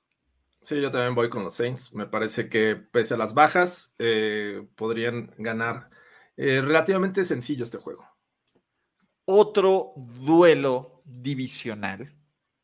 Sí, 0.60 0.80
yo 0.80 0.90
también 0.90 1.14
voy 1.14 1.30
con 1.30 1.42
los 1.42 1.54
Saints. 1.54 1.94
Me 1.94 2.06
parece 2.06 2.48
que 2.48 2.76
pese 2.76 3.14
a 3.14 3.16
las 3.16 3.32
bajas, 3.32 3.94
eh, 3.98 4.66
podrían 4.76 5.34
ganar 5.38 5.90
eh, 6.36 6.60
relativamente 6.60 7.24
sencillo 7.24 7.64
este 7.64 7.78
juego. 7.78 8.06
otro 9.24 9.92
duelo 9.96 11.02
divisional. 11.04 12.14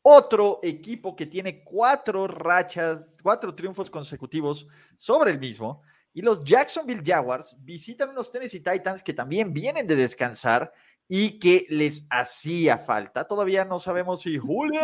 Otro 0.01 0.59
equipo 0.63 1.15
que 1.15 1.25
tiene 1.25 1.63
cuatro 1.63 2.27
rachas, 2.27 3.17
cuatro 3.21 3.55
triunfos 3.55 3.89
consecutivos 3.89 4.67
sobre 4.95 5.31
el 5.31 5.39
mismo. 5.39 5.81
Y 6.13 6.21
los 6.21 6.43
Jacksonville 6.43 7.03
Jaguars 7.05 7.55
visitan 7.59 8.09
unos 8.09 8.31
Tennessee 8.31 8.61
Titans 8.61 9.03
que 9.03 9.13
también 9.13 9.53
vienen 9.53 9.85
de 9.87 9.95
descansar 9.95 10.73
y 11.07 11.39
que 11.39 11.65
les 11.69 12.07
hacía 12.09 12.77
falta. 12.77 13.27
Todavía 13.27 13.65
no 13.65 13.79
sabemos 13.79 14.21
si 14.21 14.37
Julio 14.37 14.81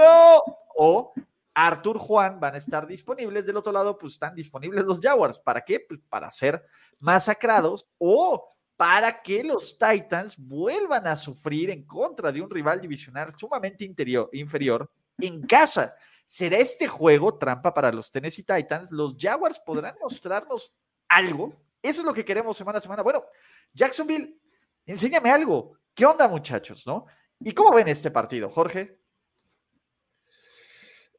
o 0.76 1.14
Arthur 1.54 1.98
Juan 1.98 2.40
van 2.40 2.56
a 2.56 2.58
estar 2.58 2.88
disponibles. 2.88 3.46
Del 3.46 3.58
otro 3.58 3.72
lado, 3.72 3.98
pues 3.98 4.14
están 4.14 4.36
disponibles 4.36 4.86
los 4.86 5.00
Jaguars. 5.00 5.40
¿Para 5.40 5.62
qué? 5.62 5.80
Pues 5.80 6.00
para 6.10 6.30
ser 6.32 6.64
masacrados 7.00 7.88
o 7.98 8.48
para 8.76 9.22
que 9.22 9.44
los 9.44 9.78
Titans 9.78 10.36
vuelvan 10.38 11.08
a 11.08 11.16
sufrir 11.16 11.70
en 11.70 11.84
contra 11.86 12.32
de 12.32 12.42
un 12.42 12.50
rival 12.50 12.82
divisional 12.82 13.34
sumamente 13.38 13.86
inferior 14.34 14.92
en 15.20 15.46
casa. 15.46 15.96
¿Será 16.26 16.58
este 16.58 16.88
juego 16.88 17.38
trampa 17.38 17.74
para 17.74 17.92
los 17.92 18.10
Tennessee 18.10 18.44
Titans? 18.44 18.92
¿Los 18.92 19.16
Jaguars 19.20 19.60
podrán 19.60 19.96
mostrarnos 20.02 20.76
algo? 21.08 21.54
Eso 21.82 22.02
es 22.02 22.06
lo 22.06 22.14
que 22.14 22.26
queremos 22.26 22.58
semana 22.58 22.80
a 22.80 22.82
semana. 22.82 23.04
Bueno, 23.04 23.24
Jacksonville, 23.74 24.40
enséñame 24.86 25.30
algo. 25.30 25.78
¿Qué 25.94 26.06
onda, 26.06 26.28
muchachos? 26.28 26.88
¿No? 26.88 27.06
¿Y 27.40 27.52
cómo 27.52 27.76
ven 27.76 27.88
este 27.90 28.10
partido, 28.10 28.50
Jorge? 28.50 29.03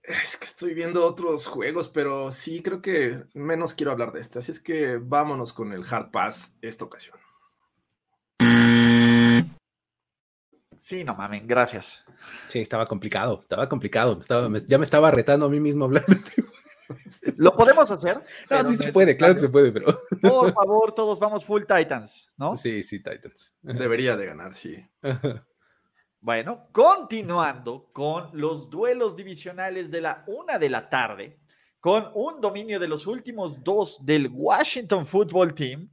Es 0.06 0.36
que 0.36 0.44
estoy 0.44 0.74
viendo 0.74 1.04
otros 1.04 1.46
juegos, 1.46 1.88
pero 1.88 2.30
sí 2.30 2.62
creo 2.62 2.82
que 2.82 3.24
menos 3.32 3.72
quiero 3.72 3.92
hablar 3.92 4.12
de 4.12 4.20
este. 4.20 4.38
Así 4.38 4.52
es 4.52 4.60
que 4.60 4.98
vámonos 4.98 5.52
con 5.52 5.72
el 5.72 5.84
Hard 5.88 6.10
Pass 6.10 6.56
esta 6.60 6.84
ocasión. 6.84 7.18
Sí, 10.76 11.02
no 11.04 11.14
mamen, 11.14 11.46
gracias. 11.46 12.04
Sí, 12.48 12.60
estaba 12.60 12.84
complicado, 12.86 13.40
estaba 13.40 13.66
complicado. 13.68 14.20
ya 14.66 14.76
me 14.76 14.84
estaba 14.84 15.10
retando 15.10 15.46
a 15.46 15.48
mí 15.48 15.58
mismo 15.58 15.86
hablar 15.86 16.04
de 16.04 16.16
este 16.16 16.44
¿Lo 17.36 17.54
podemos 17.56 17.90
hacer? 17.90 18.22
No, 18.50 18.64
sí 18.64 18.74
se 18.74 18.92
puede, 18.92 19.16
claro 19.16 19.34
que 19.34 19.40
se 19.40 19.48
puede, 19.48 19.72
pero. 19.72 19.98
Por 20.20 20.52
favor, 20.52 20.94
todos 20.94 21.18
vamos 21.18 21.44
full 21.44 21.62
Titans, 21.62 22.30
¿no? 22.36 22.56
Sí, 22.56 22.82
sí, 22.82 23.02
Titans. 23.02 23.54
Debería 23.62 24.16
de 24.16 24.26
ganar, 24.26 24.54
sí. 24.54 24.86
Bueno, 26.24 26.68
continuando 26.72 27.90
con 27.92 28.30
los 28.32 28.70
duelos 28.70 29.14
divisionales 29.14 29.90
de 29.90 30.00
la 30.00 30.24
una 30.26 30.58
de 30.58 30.70
la 30.70 30.88
tarde, 30.88 31.38
con 31.78 32.10
un 32.14 32.40
dominio 32.40 32.80
de 32.80 32.88
los 32.88 33.06
últimos 33.06 33.62
dos 33.62 33.98
del 34.06 34.30
Washington 34.32 35.04
Football 35.04 35.52
Team, 35.52 35.90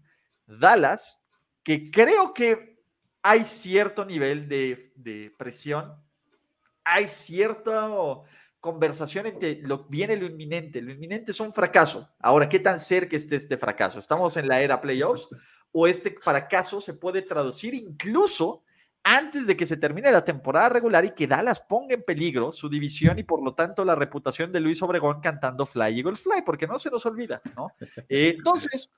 Dallas, 0.47 1.21
que 1.61 1.91
creo 1.91 2.33
que 2.33 2.81
hay 3.21 3.43
cierto 3.43 4.05
nivel 4.05 4.47
de, 4.47 5.33
presión, 5.37 5.93
hay 6.85 7.09
cierta 7.09 7.89
conversación 8.61 9.25
entre 9.25 9.55
lo 9.55 9.83
viene 9.89 10.15
lo 10.15 10.27
inminente. 10.27 10.81
Lo 10.81 10.93
inminente 10.93 11.33
es 11.33 11.41
un 11.41 11.51
fracaso. 11.51 12.09
Ahora, 12.21 12.47
¿qué 12.47 12.59
tan 12.59 12.79
cerca 12.79 13.17
esté 13.17 13.35
este 13.35 13.57
fracaso? 13.57 13.99
¿Estamos 13.99 14.37
en 14.37 14.47
la 14.47 14.61
era 14.61 14.79
playoffs? 14.79 15.27
¿O 15.73 15.87
este 15.87 16.15
fracaso 16.21 16.79
se 16.79 16.93
puede 16.93 17.21
traducir 17.21 17.73
incluso 17.73 18.63
antes 19.03 19.47
de 19.47 19.57
que 19.57 19.65
se 19.65 19.77
termine 19.77 20.11
la 20.11 20.23
temporada 20.23 20.69
regular 20.69 21.03
y 21.05 21.11
que 21.11 21.27
Dallas 21.27 21.59
ponga 21.59 21.95
en 21.95 22.03
peligro 22.03 22.51
su 22.51 22.69
división 22.69 23.17
y 23.19 23.23
por 23.23 23.43
lo 23.43 23.53
tanto 23.53 23.83
la 23.83 23.95
reputación 23.95 24.51
de 24.51 24.59
Luis 24.59 24.81
Obregón 24.81 25.21
cantando 25.21 25.65
Fly 25.65 25.99
Eagles 25.99 26.21
Fly, 26.21 26.43
porque 26.45 26.67
no 26.67 26.77
se 26.77 26.91
nos 26.91 27.05
olvida, 27.05 27.41
¿no? 27.55 27.71
Eh, 28.07 28.35
entonces, 28.37 28.89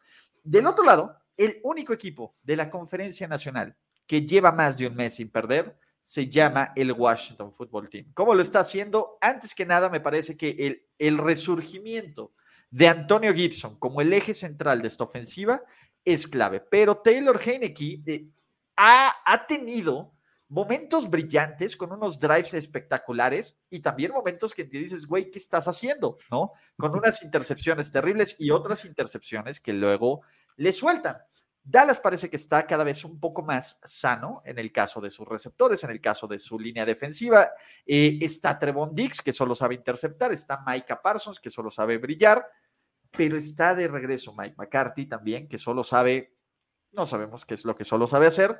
del 0.43 0.67
otro 0.67 0.83
lado, 0.83 1.17
el 1.37 1.59
único 1.63 1.93
equipo 1.93 2.35
de 2.43 2.55
la 2.55 2.69
conferencia 2.69 3.27
nacional 3.27 3.75
que 4.05 4.25
lleva 4.25 4.51
más 4.51 4.77
de 4.77 4.87
un 4.87 4.95
mes 4.95 5.15
sin 5.15 5.29
perder 5.29 5.77
se 6.01 6.27
llama 6.27 6.73
el 6.75 6.91
Washington 6.91 7.53
Football 7.53 7.89
Team. 7.89 8.11
¿Cómo 8.13 8.35
lo 8.35 8.41
está 8.41 8.59
haciendo? 8.59 9.17
Antes 9.21 9.55
que 9.55 9.65
nada, 9.65 9.89
me 9.89 10.01
parece 10.01 10.35
que 10.35 10.49
el, 10.59 10.85
el 10.99 11.17
resurgimiento 11.17 12.33
de 12.69 12.89
Antonio 12.89 13.33
Gibson 13.33 13.79
como 13.79 14.01
el 14.01 14.11
eje 14.11 14.33
central 14.33 14.81
de 14.81 14.89
esta 14.89 15.05
ofensiva 15.05 15.63
es 16.03 16.27
clave, 16.27 16.59
pero 16.59 16.97
Taylor 16.97 17.39
Heineke 17.41 18.01
eh, 18.05 18.27
ha, 18.77 19.45
tenido 19.47 20.13
momentos 20.49 21.09
brillantes 21.09 21.75
con 21.75 21.91
unos 21.91 22.19
drives 22.19 22.53
espectaculares 22.53 23.59
y 23.69 23.79
también 23.79 24.11
momentos 24.11 24.53
que 24.53 24.65
te 24.65 24.77
dices, 24.77 25.05
güey, 25.05 25.31
¿qué 25.31 25.39
estás 25.39 25.67
haciendo? 25.67 26.17
¿No? 26.29 26.53
Con 26.77 26.95
unas 26.95 27.23
intercepciones 27.23 27.91
terribles 27.91 28.35
y 28.39 28.51
otras 28.51 28.85
intercepciones 28.85 29.59
que 29.59 29.73
luego 29.73 30.21
le 30.57 30.71
sueltan. 30.71 31.17
Dallas 31.65 31.99
parece 31.99 32.29
que 32.29 32.35
está 32.35 32.67
cada 32.67 32.83
vez 32.83 33.05
un 33.05 33.19
poco 33.21 33.41
más 33.41 33.79
sano 33.83 34.41
en 34.45 34.59
el 34.59 34.71
caso 34.73 34.99
de 34.99 35.09
sus 35.09 35.25
receptores, 35.25 35.81
en 35.85 35.91
el 35.91 36.01
caso 36.01 36.27
de 36.27 36.37
su 36.37 36.59
línea 36.59 36.85
defensiva. 36.85 37.51
Eh, 37.85 38.19
está 38.21 38.59
Trevon 38.59 38.93
Dix, 38.93 39.21
que 39.21 39.31
solo 39.31 39.55
sabe 39.55 39.75
interceptar, 39.75 40.33
está 40.33 40.61
Micah 40.67 41.01
Parsons, 41.01 41.39
que 41.39 41.49
solo 41.49 41.71
sabe 41.71 41.97
brillar, 41.97 42.45
pero 43.11 43.37
está 43.37 43.73
de 43.75 43.87
regreso 43.87 44.33
Mike 44.37 44.55
McCarthy 44.57 45.05
también, 45.05 45.47
que 45.47 45.57
solo 45.57 45.83
sabe 45.85 46.32
no 46.93 47.05
sabemos 47.05 47.45
qué 47.45 47.53
es 47.53 47.65
lo 47.65 47.75
que 47.75 47.83
solo 47.83 48.07
sabe 48.07 48.27
hacer. 48.27 48.59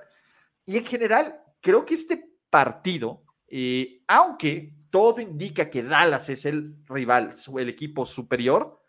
Y 0.66 0.78
en 0.78 0.86
general, 0.86 1.42
creo 1.62 1.86
que 1.86 1.96
este 1.96 2.32
partido, 2.50 3.24
eh, 3.48 4.02
aunque 4.08 4.76
todo 4.90 5.22
indica 5.22 5.70
que 5.70 5.84
Dallas 5.84 6.30
es 6.30 6.46
el 6.46 6.76
rival, 6.88 7.30
el 7.58 7.70
equipo 7.70 8.06
superior, 8.06 8.82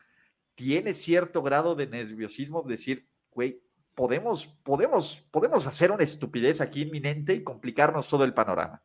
tiene 0.55 0.95
cierto 0.95 1.43
grado 1.43 1.75
de 1.75 1.87
nerviosismo, 1.87 2.63
decir, 2.63 3.09
güey, 3.31 3.63
podemos, 3.95 4.47
podemos, 4.47 5.27
podemos 5.31 5.67
hacer 5.67 5.91
una 5.91 6.05
estupidez 6.05 6.61
aquí 6.61 6.83
inminente 6.83 7.35
y 7.35 7.43
complicarnos 7.43 8.09
todo 8.09 8.25
el 8.25 8.35
panorama. 8.35 8.83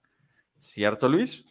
¿Cierto, 0.55 1.07
Luis? 1.07 1.45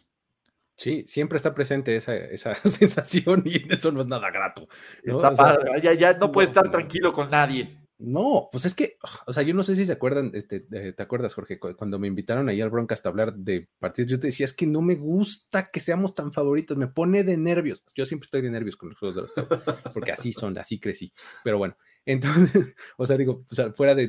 Sí, 0.75 1.03
siempre 1.07 1.37
está 1.37 1.53
presente 1.53 1.95
esa, 1.95 2.15
esa 2.15 2.55
sensación 2.69 3.43
y 3.45 3.71
eso 3.71 3.91
no 3.91 4.01
es 4.01 4.07
nada 4.07 4.31
grato. 4.31 4.67
Está 5.03 5.33
padre, 5.33 5.81
ya, 5.81 5.93
ya 5.93 6.13
no 6.13 6.31
puede 6.31 6.47
estar 6.47 6.71
tranquilo 6.71 7.11
con 7.11 7.29
nadie. 7.29 7.77
No, 8.01 8.47
pues 8.49 8.63
es 8.63 8.73
que, 8.73 8.97
o 9.27 9.33
sea, 9.33 9.43
yo 9.43 9.53
no 9.53 9.61
sé 9.61 9.75
si 9.75 9.85
se 9.85 9.91
acuerdan, 9.91 10.31
este, 10.33 10.61
¿te 10.61 11.03
acuerdas, 11.03 11.33
Jorge? 11.33 11.59
Cuando 11.59 11.99
me 11.99 12.07
invitaron 12.07 12.47
ahí 12.47 12.61
al 12.61 12.69
Broncast 12.69 13.05
a 13.05 13.09
hablar 13.09 13.35
de 13.35 13.67
partidos, 13.77 14.09
yo 14.09 14.19
te 14.21 14.27
decía, 14.27 14.45
es 14.45 14.53
que 14.53 14.65
no 14.65 14.81
me 14.81 14.95
gusta 14.95 15.69
que 15.69 15.81
seamos 15.81 16.15
tan 16.15 16.31
favoritos, 16.31 16.77
me 16.77 16.87
pone 16.87 17.25
de 17.25 17.35
nervios. 17.35 17.83
Yo 17.93 18.05
siempre 18.05 18.27
estoy 18.27 18.41
de 18.41 18.51
nervios 18.51 18.77
con 18.77 18.87
los 18.87 18.97
juegos 18.97 19.15
de 19.15 19.21
los 19.23 19.57
porque 19.93 20.13
así 20.13 20.31
son, 20.31 20.57
así 20.57 20.79
crecí. 20.79 21.11
Pero 21.43 21.57
bueno, 21.57 21.75
entonces, 22.05 22.73
o 22.97 23.05
sea, 23.05 23.17
digo, 23.17 23.45
o 23.51 23.53
sea, 23.53 23.73
fuera 23.73 23.95
de, 23.95 24.07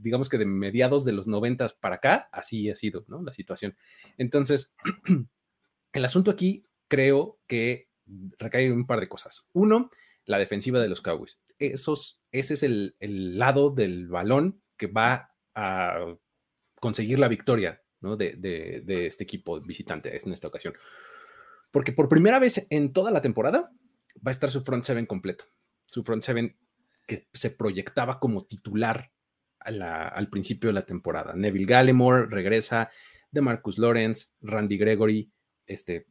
digamos 0.00 0.28
que 0.28 0.38
de 0.38 0.46
mediados 0.46 1.04
de 1.04 1.12
los 1.12 1.28
noventas 1.28 1.74
para 1.74 1.96
acá, 1.96 2.28
así 2.32 2.68
ha 2.70 2.74
sido, 2.74 3.04
¿no? 3.06 3.22
La 3.22 3.32
situación. 3.32 3.76
Entonces, 4.18 4.74
el 5.92 6.04
asunto 6.04 6.32
aquí 6.32 6.64
creo 6.88 7.38
que 7.46 7.88
recae 8.38 8.66
en 8.66 8.72
un 8.72 8.86
par 8.86 8.98
de 8.98 9.06
cosas. 9.06 9.46
Uno, 9.52 9.90
la 10.26 10.38
defensiva 10.38 10.80
de 10.80 10.88
los 10.88 11.00
Cowboys. 11.00 11.40
Esos, 11.58 12.20
ese 12.38 12.54
es 12.54 12.62
el, 12.62 12.94
lado 13.38 13.70
del 13.70 14.08
balón 14.08 14.62
que 14.76 14.86
va 14.86 15.34
a 15.54 16.16
conseguir 16.80 17.18
la 17.18 17.28
victoria 17.28 17.82
de, 18.00 19.06
este 19.06 19.24
equipo 19.24 19.60
visitante 19.60 20.16
en 20.16 20.32
esta 20.32 20.48
ocasión. 20.48 20.74
Porque 21.70 21.92
por 21.92 22.08
primera 22.08 22.38
vez 22.38 22.66
en 22.70 22.92
toda 22.92 23.10
la 23.10 23.20
temporada 23.20 23.72
va 24.16 24.30
a 24.30 24.30
estar 24.30 24.50
su 24.50 24.62
front 24.62 24.84
seven 24.84 25.06
completo. 25.06 25.44
Su 25.86 26.02
front 26.02 26.22
seven 26.22 26.56
que 27.06 27.28
se 27.32 27.50
proyectaba 27.50 28.18
como 28.18 28.44
titular 28.44 29.12
al 29.58 30.28
principio 30.30 30.68
de 30.68 30.74
la 30.74 30.86
temporada. 30.86 31.34
Neville 31.34 31.66
Gallimore 31.66 32.26
regresa, 32.26 32.90
de 33.30 33.40
Marcus 33.40 33.78
Lawrence, 33.78 34.28
Randy 34.40 34.78
Gregory, 34.78 35.32
este, 35.66 36.06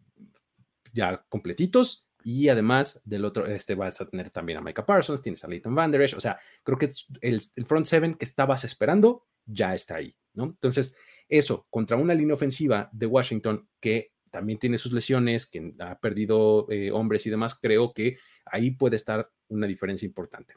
ya 0.94 1.26
completitos 1.30 2.06
y 2.28 2.50
además 2.50 3.04
del 3.06 3.24
otro, 3.24 3.46
este 3.46 3.76
vas 3.76 4.02
a 4.02 4.10
tener 4.10 4.32
también 4.32 4.58
a 4.58 4.62
Micah 4.62 4.84
Parsons, 4.84 5.22
tienes 5.22 5.44
a 5.44 5.48
Leighton 5.48 5.76
Van 5.76 5.92
Der 5.92 6.02
Esch, 6.02 6.16
o 6.16 6.20
sea, 6.20 6.40
creo 6.64 6.76
que 6.76 6.90
el, 7.22 7.40
el, 7.56 7.66
front 7.66 7.86
seven 7.86 8.16
que 8.16 8.26
estabas 8.26 8.64
esperando 8.64 9.28
ya 9.46 9.76
está 9.76 9.98
ahí, 9.98 10.18
¿no? 10.34 10.46
Entonces, 10.46 10.96
eso, 11.30 11.68
contra 11.70 11.98
una 11.98 12.16
línea 12.16 12.34
ofensiva 12.34 12.90
de 12.92 13.06
Washington 13.06 13.70
que 13.80 14.16
también 14.32 14.58
tiene 14.58 14.80
sus 14.80 14.92
lesiones, 14.92 15.46
que 15.46 15.76
ha 15.80 16.00
perdido 16.00 16.66
eh, 16.72 16.92
hombres 16.92 17.28
y 17.28 17.30
demás, 17.30 17.54
creo 17.54 17.94
que 17.94 18.18
ahí 18.46 18.72
puede 18.72 18.96
estar 18.96 19.32
una 19.50 19.68
diferencia 19.68 20.08
importante. 20.08 20.56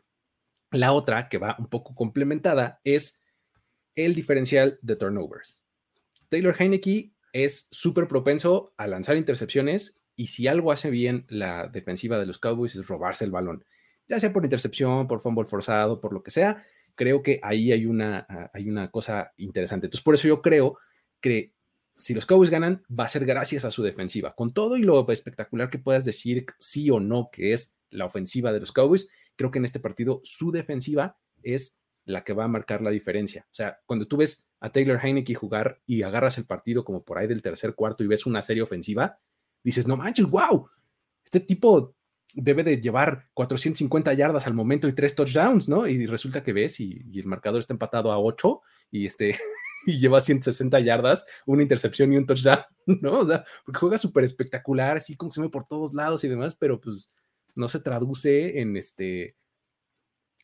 La 0.70 0.92
otra, 0.92 1.28
que 1.28 1.36
va 1.36 1.54
un 1.58 1.68
poco 1.68 1.94
complementada, 1.94 2.80
es 2.82 3.22
el 3.94 4.14
diferencial 4.14 4.78
de 4.80 4.96
turnovers. 4.96 5.66
Taylor 6.30 6.56
Heineke 6.58 7.12
es 7.34 7.68
súper 7.70 8.08
propenso 8.08 8.72
a 8.78 8.86
lanzar 8.86 9.18
intercepciones 9.18 10.02
y 10.18 10.26
si 10.26 10.48
algo 10.48 10.72
hace 10.72 10.90
bien 10.90 11.26
la 11.28 11.68
defensiva 11.68 12.18
de 12.18 12.26
los 12.26 12.38
Cowboys 12.38 12.74
es 12.74 12.88
robarse 12.88 13.24
el 13.24 13.30
balón, 13.30 13.64
ya 14.08 14.18
sea 14.18 14.32
por 14.32 14.42
intercepción, 14.42 15.06
por 15.06 15.20
fumble 15.20 15.44
forzado, 15.46 16.00
por 16.00 16.12
lo 16.12 16.24
que 16.24 16.32
sea, 16.32 16.64
creo 16.96 17.22
que 17.22 17.38
ahí 17.40 17.70
hay 17.70 17.86
una, 17.86 18.26
ah, 18.28 18.50
hay 18.52 18.68
una 18.68 18.90
cosa 18.90 19.32
interesante. 19.36 19.86
Entonces, 19.86 20.02
por 20.02 20.14
eso 20.14 20.26
yo 20.26 20.42
creo 20.42 20.76
que 21.20 21.54
si 21.96 22.14
los 22.14 22.26
Cowboys 22.26 22.50
ganan, 22.50 22.82
va 22.90 23.04
a 23.04 23.08
ser 23.08 23.24
gracias 23.24 23.64
a 23.64 23.70
su 23.70 23.84
defensiva. 23.84 24.34
Con 24.34 24.52
todo 24.52 24.76
y 24.76 24.82
lo 24.82 25.08
espectacular 25.08 25.70
que 25.70 25.78
puedas 25.78 26.04
decir 26.04 26.46
sí 26.58 26.90
o 26.90 26.98
no 26.98 27.30
que 27.32 27.52
es 27.52 27.78
la 27.90 28.04
ofensiva 28.04 28.52
de 28.52 28.58
los 28.58 28.72
Cowboys, 28.72 29.08
creo 29.36 29.52
que 29.52 29.58
en 29.58 29.66
este 29.66 29.78
partido 29.78 30.20
su 30.24 30.50
defensiva 30.50 31.16
es 31.44 31.80
la 32.04 32.24
que 32.24 32.32
va 32.32 32.44
a 32.44 32.48
marcar 32.48 32.82
la 32.82 32.90
diferencia. 32.90 33.46
O 33.52 33.54
sea, 33.54 33.78
cuando 33.86 34.08
tú 34.08 34.16
ves 34.16 34.48
a 34.58 34.72
Taylor 34.72 34.98
Heineke 35.00 35.34
jugar 35.36 35.80
y 35.86 36.02
agarras 36.02 36.38
el 36.38 36.44
partido 36.46 36.84
como 36.84 37.04
por 37.04 37.18
ahí 37.18 37.28
del 37.28 37.40
tercer 37.40 37.76
cuarto 37.76 38.02
y 38.02 38.08
ves 38.08 38.26
una 38.26 38.42
serie 38.42 38.64
ofensiva, 38.64 39.20
dices, 39.62 39.86
no 39.86 39.96
manches, 39.96 40.26
wow, 40.26 40.68
este 41.24 41.40
tipo 41.40 41.94
debe 42.34 42.62
de 42.62 42.80
llevar 42.80 43.28
450 43.34 44.12
yardas 44.14 44.46
al 44.46 44.54
momento 44.54 44.88
y 44.88 44.92
tres 44.92 45.14
touchdowns, 45.14 45.68
¿no? 45.68 45.86
Y 45.86 46.06
resulta 46.06 46.42
que 46.42 46.52
ves 46.52 46.80
y, 46.80 47.02
el 47.14 47.26
marcador 47.26 47.60
está 47.60 47.72
empatado 47.72 48.12
a 48.12 48.18
8 48.18 48.60
y, 48.90 49.06
este, 49.06 49.36
y 49.86 49.98
lleva 49.98 50.20
160 50.20 50.78
yardas, 50.80 51.26
una 51.46 51.62
intercepción 51.62 52.12
y 52.12 52.16
un 52.16 52.26
touchdown, 52.26 52.64
¿no? 52.86 53.20
O 53.20 53.26
sea, 53.26 53.44
porque 53.64 53.80
juega 53.80 53.98
súper 53.98 54.24
espectacular, 54.24 54.98
así 54.98 55.16
como 55.16 55.32
se 55.32 55.40
ve 55.40 55.48
por 55.48 55.66
todos 55.66 55.94
lados 55.94 56.22
y 56.24 56.28
demás, 56.28 56.54
pero 56.54 56.80
pues 56.80 57.14
no 57.54 57.68
se 57.68 57.80
traduce 57.80 58.60
en 58.60 58.76
este 58.76 59.36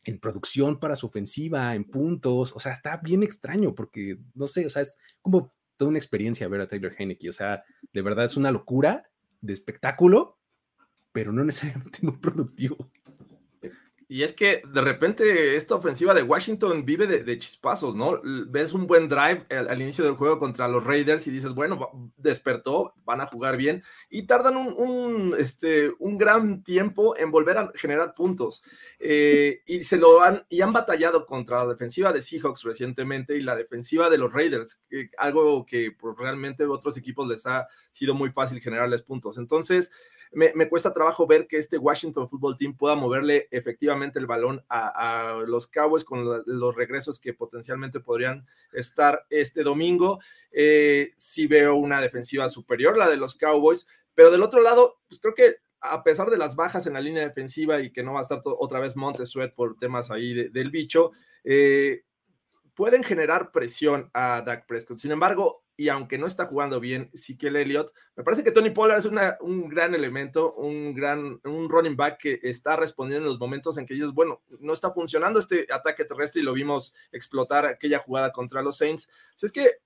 en 0.07 0.19
producción 0.19 0.79
para 0.79 0.97
su 0.97 1.07
ofensiva, 1.07 1.75
en 1.75 1.85
puntos, 1.85 2.55
o 2.55 2.61
sea, 2.61 2.73
está 2.73 2.99
bien 2.99 3.23
extraño 3.23 3.75
porque, 3.75 4.19
no 4.35 4.47
sé, 4.47 4.67
o 4.67 4.71
sea, 4.71 4.83
es 4.83 4.99
como 5.23 5.55
toda 5.77 5.89
una 5.89 5.99
experiencia 5.99 6.49
ver 6.49 6.61
a 6.61 6.69
Taylor 6.69 6.95
Heineke, 6.97 7.29
o 7.29 7.33
sea, 7.33 7.65
de 7.93 8.03
verdad 8.03 8.25
es 8.25 8.37
una 8.37 8.51
locura 8.51 9.11
de 9.41 9.53
espectáculo, 9.53 10.39
pero 11.13 11.33
no 11.33 11.45
necesariamente 11.45 11.99
muy 12.03 12.17
productivo. 12.19 12.91
Y 14.09 14.23
es 14.23 14.33
que 14.33 14.63
de 14.67 14.81
repente 14.81 15.57
esta 15.57 15.75
ofensiva 15.75 16.15
de 16.15 16.23
Washington 16.23 16.85
vive 16.85 17.07
de, 17.07 17.39
chispazos, 17.39 17.97
¿no? 17.97 18.21
Ves 18.49 18.73
un 18.73 18.87
buen 18.87 19.09
drive 19.09 19.47
al, 19.51 19.81
inicio 19.81 20.05
del 20.05 20.15
juego 20.15 20.39
contra 20.39 20.69
los 20.69 20.85
Raiders 20.85 21.27
y 21.27 21.31
dices, 21.31 21.55
bueno, 21.55 22.13
despertó, 22.17 22.95
van 23.05 23.21
a 23.21 23.27
jugar 23.27 23.57
bien, 23.57 23.83
y 24.11 24.27
tardan 24.27 24.57
un, 24.57 25.35
este, 25.39 25.93
un 25.99 26.19
gran 26.19 26.63
tiempo 26.63 27.17
en 27.17 27.31
volver 27.31 27.59
a 27.59 27.73
generar 27.75 28.15
puntos. 28.15 28.63
Eh, 28.99 29.63
y 29.67 29.85
se 29.85 29.97
lo 29.97 30.23
han, 30.23 30.45
y 30.49 30.61
han 30.61 30.73
batallado 30.73 31.27
contra 31.27 31.59
la 31.59 31.73
defensiva 31.73 32.13
de 32.13 32.23
Seahawks 32.23 32.63
recientemente 32.63 33.37
y 33.37 33.43
la 33.43 33.57
defensiva 33.57 34.11
de 34.11 34.19
los 34.19 34.33
Raiders, 34.33 34.83
algo 35.19 35.65
que 35.65 35.93
pues, 35.99 36.15
realmente 36.19 36.65
otros 36.65 36.97
equipos 36.97 37.27
les 37.29 37.47
ha 37.47 37.67
sido 37.91 38.15
muy 38.15 38.31
fácil 38.31 38.61
generarles 38.61 39.03
puntos. 39.03 39.39
Entonces, 39.39 39.91
me, 40.35 40.69
cuesta 40.69 40.93
trabajo 40.93 41.27
ver 41.27 41.47
que 41.47 41.57
este 41.57 41.79
Washington 41.79 42.29
Football 42.29 42.57
Team 42.57 42.77
pueda 42.77 42.95
moverle 42.95 43.49
efectivamente 43.51 44.19
el 44.19 44.27
balón 44.27 44.65
a, 44.69 45.43
los 45.47 45.67
Cowboys 45.67 46.05
con 46.05 46.25
los, 46.25 46.75
regresos 46.75 47.19
que 47.19 47.35
potencialmente 47.35 48.01
podrían 48.01 48.47
estar 48.73 49.25
este 49.31 49.63
domingo. 49.63 50.21
Eh, 50.51 51.11
sí 51.17 51.47
veo 51.47 51.77
una 51.77 52.01
defensiva 52.01 52.49
superior, 52.49 52.97
la 52.97 53.09
de 53.09 53.17
los 53.17 53.37
Cowboys, 53.37 53.87
pero 54.15 54.31
del 54.31 54.43
otro 54.43 54.61
lado, 54.61 55.01
pues 55.09 55.21
creo 55.21 55.35
que 55.35 55.57
a 55.81 56.03
pesar 56.03 56.31
de 56.31 56.39
las 56.39 56.57
bajas 56.57 56.87
en 56.87 56.95
la 56.95 57.01
línea 57.01 57.25
defensiva 57.25 57.81
y 57.81 57.91
que 57.91 58.03
no 58.03 58.15
va 58.15 58.21
a 58.21 58.23
estar 58.23 58.41
otra 58.45 58.81
vez 58.81 58.97
Montesuet 58.97 59.55
por 59.55 59.77
temas 59.77 60.11
ahí 60.11 60.49
del 60.49 60.71
bicho, 60.71 61.13
eh, 61.45 62.05
pueden 62.75 63.03
generar 63.03 63.53
presión 63.53 64.11
a 64.15 64.43
Dak 64.43 64.67
Prescott. 64.67 64.99
Sin 64.99 65.13
embargo, 65.13 65.64
y 65.77 65.89
aunque 65.89 66.19
no 66.19 66.27
está 66.27 66.47
jugando 66.47 66.79
bien 66.79 67.11
Ezekiel 67.13 67.57
Elliott, 67.57 67.93
me 68.17 68.23
parece 68.23 68.45
que 68.45 68.53
Tony 68.53 68.71
Pollard 68.71 68.99
es 68.99 69.07
un 69.41 69.69
gran 69.69 69.95
elemento, 69.95 70.55
un 70.55 70.95
gran 70.95 71.41
un 71.45 71.69
running 71.69 71.97
back 71.97 72.19
que 72.19 72.39
está 72.43 72.77
respondiendo 72.77 73.27
en 73.27 73.33
los 73.33 73.41
momentos 73.41 73.77
en 73.77 73.87
que 73.87 73.95
ellos, 73.95 74.15
bueno, 74.15 74.43
no 74.61 74.73
está 74.73 74.93
funcionando 74.93 75.39
este 75.39 75.67
ataque 75.71 76.05
terrestre 76.05 76.43
y 76.43 76.45
lo 76.45 76.53
vimos 76.53 76.95
explotar 77.13 77.67
aquella 77.67 77.99
jugada 77.99 78.33
contra 78.33 78.63
los 78.63 78.77
Saints. 78.77 79.09
es 79.41 79.53
que 79.53 79.79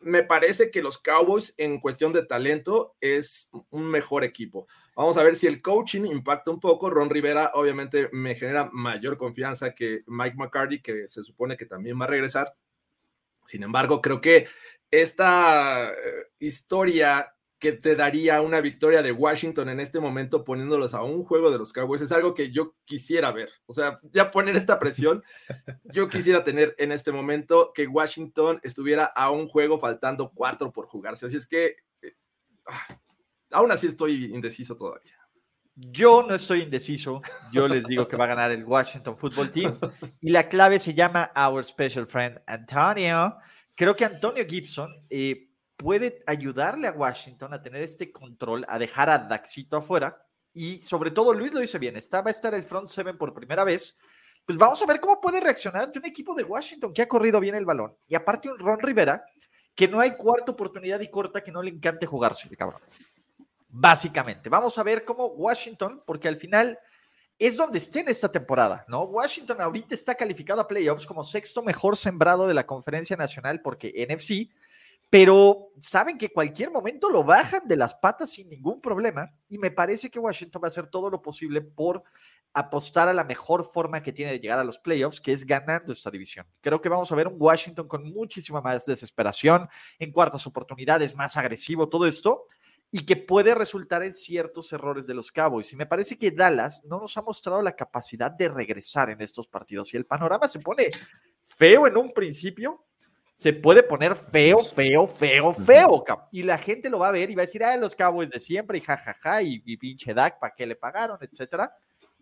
me 0.00 0.24
parece 0.24 0.70
que 0.70 0.82
los 0.82 0.98
Cowboys 0.98 1.54
en 1.58 1.78
cuestión 1.78 2.12
de 2.12 2.24
talento 2.24 2.96
es 3.00 3.50
un 3.70 3.86
mejor 3.86 4.24
equipo. 4.24 4.66
Vamos 4.96 5.16
a 5.16 5.22
ver 5.22 5.36
si 5.36 5.46
el 5.46 5.62
coaching 5.62 6.04
impacta 6.04 6.50
un 6.50 6.60
poco. 6.60 6.90
Ron 6.90 7.08
Rivera 7.08 7.52
obviamente 7.54 8.08
me 8.12 8.34
genera 8.34 8.68
mayor 8.72 9.16
confianza 9.16 9.74
que 9.74 10.00
Mike 10.06 10.36
McCarthy, 10.36 10.82
que 10.82 11.06
se 11.06 11.22
supone 11.22 11.56
que 11.56 11.66
también 11.66 12.00
va 12.00 12.06
a 12.06 12.08
regresar. 12.08 12.52
Sin 13.46 13.62
embargo, 13.62 14.00
creo 14.00 14.20
que 14.20 14.46
esta 14.92 15.90
eh, 15.90 15.94
historia 16.38 17.34
que 17.58 17.72
te 17.72 17.96
daría 17.96 18.40
una 18.40 18.60
victoria 18.60 19.02
de 19.02 19.12
Washington 19.12 19.68
en 19.68 19.80
este 19.80 20.00
momento 20.00 20.44
poniéndolos 20.44 20.94
a 20.94 21.02
un 21.02 21.24
juego 21.24 21.50
de 21.50 21.58
los 21.58 21.72
Cowboys 21.72 22.02
es 22.02 22.12
algo 22.12 22.34
que 22.34 22.50
yo 22.50 22.74
quisiera 22.84 23.30
ver. 23.32 23.50
O 23.66 23.72
sea, 23.72 24.00
ya 24.12 24.30
poner 24.30 24.56
esta 24.56 24.78
presión, 24.78 25.22
yo 25.84 26.08
quisiera 26.08 26.44
tener 26.44 26.74
en 26.78 26.92
este 26.92 27.10
momento 27.10 27.72
que 27.74 27.86
Washington 27.86 28.60
estuviera 28.62 29.04
a 29.04 29.30
un 29.30 29.48
juego 29.48 29.78
faltando 29.78 30.30
cuatro 30.34 30.72
por 30.72 30.86
jugarse. 30.86 31.26
Así 31.26 31.36
es 31.36 31.46
que 31.46 31.76
eh, 32.02 32.16
ah, 32.66 32.98
aún 33.52 33.72
así 33.72 33.86
estoy 33.86 34.34
indeciso 34.34 34.76
todavía. 34.76 35.16
Yo 35.74 36.22
no 36.22 36.34
estoy 36.34 36.62
indeciso. 36.62 37.22
Yo 37.50 37.66
les 37.66 37.84
digo 37.86 38.06
que 38.06 38.16
va 38.16 38.24
a 38.24 38.28
ganar 38.28 38.50
el 38.50 38.64
Washington 38.64 39.16
Football 39.16 39.52
Team. 39.52 39.78
Y 40.20 40.30
la 40.30 40.48
clave 40.48 40.78
se 40.78 40.94
llama 40.94 41.32
Our 41.34 41.64
Special 41.64 42.06
Friend 42.06 42.40
Antonio. 42.46 43.36
Creo 43.74 43.96
que 43.96 44.04
Antonio 44.04 44.44
Gibson 44.46 44.90
eh, 45.08 45.48
puede 45.76 46.22
ayudarle 46.26 46.88
a 46.88 46.92
Washington 46.92 47.52
a 47.54 47.62
tener 47.62 47.82
este 47.82 48.12
control, 48.12 48.64
a 48.68 48.78
dejar 48.78 49.10
a 49.10 49.18
Daxito 49.18 49.76
afuera. 49.76 50.24
Y 50.54 50.78
sobre 50.78 51.10
todo, 51.10 51.32
Luis 51.32 51.52
lo 51.52 51.60
dice 51.60 51.78
bien, 51.78 51.96
está, 51.96 52.20
va 52.20 52.28
a 52.28 52.32
estar 52.32 52.54
el 52.54 52.62
front 52.62 52.88
seven 52.88 53.16
por 53.16 53.32
primera 53.32 53.64
vez. 53.64 53.96
Pues 54.44 54.58
vamos 54.58 54.82
a 54.82 54.86
ver 54.86 55.00
cómo 55.00 55.20
puede 55.20 55.40
reaccionar 55.40 55.84
ante 55.84 55.98
un 55.98 56.06
equipo 56.06 56.34
de 56.34 56.44
Washington 56.44 56.92
que 56.92 57.02
ha 57.02 57.08
corrido 57.08 57.40
bien 57.40 57.54
el 57.54 57.64
balón. 57.64 57.96
Y 58.06 58.14
aparte 58.14 58.50
un 58.50 58.58
Ron 58.58 58.80
Rivera, 58.80 59.24
que 59.74 59.88
no 59.88 60.00
hay 60.00 60.16
cuarta 60.16 60.52
oportunidad 60.52 61.00
y 61.00 61.10
corta 61.10 61.42
que 61.42 61.52
no 61.52 61.62
le 61.62 61.70
encante 61.70 62.06
jugarse, 62.06 62.48
cabrón. 62.56 62.82
Básicamente, 63.68 64.50
vamos 64.50 64.76
a 64.76 64.82
ver 64.82 65.04
cómo 65.04 65.26
Washington, 65.26 66.02
porque 66.04 66.28
al 66.28 66.36
final 66.36 66.78
es 67.46 67.56
donde 67.56 67.78
esté 67.78 68.00
en 68.00 68.08
esta 68.08 68.30
temporada, 68.30 68.84
¿no? 68.86 69.02
Washington 69.02 69.60
ahorita 69.60 69.96
está 69.96 70.14
calificado 70.14 70.60
a 70.60 70.68
playoffs 70.68 71.04
como 71.04 71.24
sexto 71.24 71.60
mejor 71.60 71.96
sembrado 71.96 72.46
de 72.46 72.54
la 72.54 72.66
conferencia 72.66 73.16
nacional 73.16 73.60
porque 73.62 74.06
NFC, 74.08 74.48
pero 75.10 75.72
saben 75.76 76.18
que 76.18 76.32
cualquier 76.32 76.70
momento 76.70 77.10
lo 77.10 77.24
bajan 77.24 77.66
de 77.66 77.76
las 77.76 77.96
patas 77.96 78.30
sin 78.30 78.48
ningún 78.48 78.80
problema 78.80 79.34
y 79.48 79.58
me 79.58 79.72
parece 79.72 80.08
que 80.08 80.20
Washington 80.20 80.62
va 80.62 80.68
a 80.68 80.70
hacer 80.70 80.86
todo 80.86 81.10
lo 81.10 81.20
posible 81.20 81.62
por 81.62 82.04
apostar 82.54 83.08
a 83.08 83.12
la 83.12 83.24
mejor 83.24 83.64
forma 83.64 84.04
que 84.04 84.12
tiene 84.12 84.30
de 84.30 84.38
llegar 84.38 84.60
a 84.60 84.64
los 84.64 84.78
playoffs, 84.78 85.20
que 85.20 85.32
es 85.32 85.44
ganando 85.44 85.92
esta 85.92 86.12
división. 86.12 86.46
Creo 86.60 86.80
que 86.80 86.88
vamos 86.88 87.10
a 87.10 87.16
ver 87.16 87.26
un 87.26 87.34
Washington 87.38 87.88
con 87.88 88.04
muchísima 88.12 88.60
más 88.60 88.86
desesperación, 88.86 89.68
en 89.98 90.12
cuartas 90.12 90.46
oportunidades, 90.46 91.16
más 91.16 91.36
agresivo, 91.36 91.88
todo 91.88 92.06
esto 92.06 92.46
y 92.94 93.06
que 93.06 93.16
puede 93.16 93.54
resultar 93.54 94.02
en 94.02 94.12
ciertos 94.12 94.70
errores 94.70 95.06
de 95.06 95.14
los 95.14 95.32
Cowboys. 95.32 95.72
Y 95.72 95.76
me 95.76 95.86
parece 95.86 96.18
que 96.18 96.30
Dallas 96.30 96.84
no 96.84 97.00
nos 97.00 97.16
ha 97.16 97.22
mostrado 97.22 97.62
la 97.62 97.74
capacidad 97.74 98.30
de 98.30 98.50
regresar 98.50 99.08
en 99.08 99.22
estos 99.22 99.48
partidos. 99.48 99.92
Y 99.94 99.96
el 99.96 100.04
panorama 100.04 100.46
se 100.46 100.60
pone 100.60 100.90
feo 101.40 101.86
en 101.86 101.96
un 101.96 102.12
principio, 102.12 102.84
se 103.32 103.54
puede 103.54 103.82
poner 103.82 104.14
feo, 104.14 104.58
feo, 104.58 105.06
feo, 105.06 105.54
feo. 105.54 106.04
Y 106.30 106.42
la 106.42 106.58
gente 106.58 106.90
lo 106.90 106.98
va 106.98 107.08
a 107.08 107.12
ver 107.12 107.30
y 107.30 107.34
va 107.34 107.42
a 107.42 107.46
decir, 107.46 107.64
ah, 107.64 107.74
los 107.78 107.94
Cowboys 107.94 108.28
de 108.28 108.38
siempre, 108.38 108.76
y 108.76 108.82
jajaja, 108.82 109.40
y, 109.40 109.62
y 109.64 109.78
pinche 109.78 110.12
Dak, 110.12 110.38
¿para 110.38 110.54
qué 110.54 110.66
le 110.66 110.76
pagaron? 110.76 111.16
Etcétera. 111.18 111.74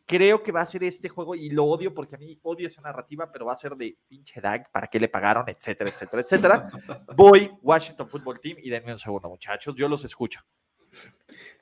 Creo 0.07 0.41
que 0.41 0.53
va 0.53 0.61
a 0.61 0.67
ser 0.67 0.85
este 0.85 1.09
juego 1.09 1.35
y 1.35 1.51
lo 1.51 1.65
odio 1.65 1.93
porque 1.93 2.15
a 2.15 2.19
mí 2.19 2.39
odio 2.43 2.69
esa 2.69 2.81
narrativa, 2.81 3.31
pero 3.33 3.47
va 3.47 3.55
a 3.55 3.57
ser 3.57 3.75
de 3.75 3.97
pinche 4.07 4.41
Dak, 4.41 4.71
¿para 4.71 4.87
qué 4.87 5.01
le 5.01 5.09
pagaron? 5.09 5.49
Etcétera, 5.49 5.91
etcétera, 5.91 6.23
etcétera. 6.23 6.71
Voy, 7.17 7.51
Washington 7.61 8.09
Football 8.09 8.39
Team, 8.39 8.59
y 8.63 8.71
denme 8.71 8.93
un 8.93 8.99
segundo, 9.01 9.29
muchachos, 9.29 9.75
yo 9.75 9.89
los 9.89 10.05
escucho 10.05 10.41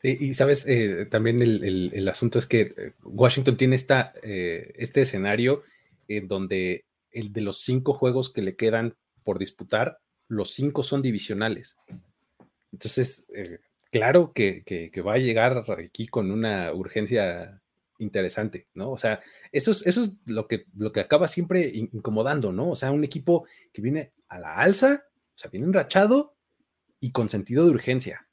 y 0.03 0.35
sabes, 0.35 0.67
eh, 0.69 1.07
también 1.07 1.43
el, 1.43 2.09
asunto 2.09 2.39
es 2.39 2.47
que 2.47 2.61
eh, 2.61 2.93
Washington 3.03 3.57
tiene 3.57 3.75
esta, 3.75 4.13
eh, 4.23 4.73
este 4.77 5.01
escenario 5.01 5.65
en 6.07 6.29
donde 6.29 6.85
el 7.11 7.33
de 7.33 7.41
los 7.41 7.63
cinco 7.63 7.95
juegos 7.95 8.33
que 8.33 8.43
le 8.43 8.55
quedan 8.55 8.95
por 9.25 9.39
disputar, 9.39 9.99
los 10.29 10.53
cinco 10.55 10.83
son 10.83 11.03
divisionales. 11.03 11.77
Entonces, 12.73 13.27
claro 13.91 14.33
que, 14.33 14.63
va 15.05 15.15
a 15.15 15.19
llegar 15.19 15.65
aquí 15.79 16.07
con 16.07 16.31
una 16.31 16.73
urgencia 16.73 17.61
interesante, 17.99 18.69
¿no? 18.75 18.91
O 18.91 18.99
sea, 18.99 19.21
eso 19.51 19.73
es, 19.73 19.87
eso 19.87 20.03
es 20.03 20.13
lo, 20.27 20.47
que, 20.47 20.67
lo 20.77 20.93
que 20.93 21.01
acaba 21.01 21.27
siempre 21.27 21.71
incomodando, 21.75 22.53
¿no? 22.53 22.71
O 22.71 22.77
sea, 22.77 22.93
un 22.93 23.05
equipo 23.05 23.47
que 23.73 23.83
viene 23.83 24.13
a 24.29 24.39
la 24.39 24.55
alza, 24.55 25.05
o 25.35 25.39
sea, 25.39 25.51
viene 25.51 25.67
enrachado 25.67 26.37
y 27.01 27.11
con 27.11 27.29
sentido 27.29 27.65
de 27.65 27.71
urgencia 27.71 28.28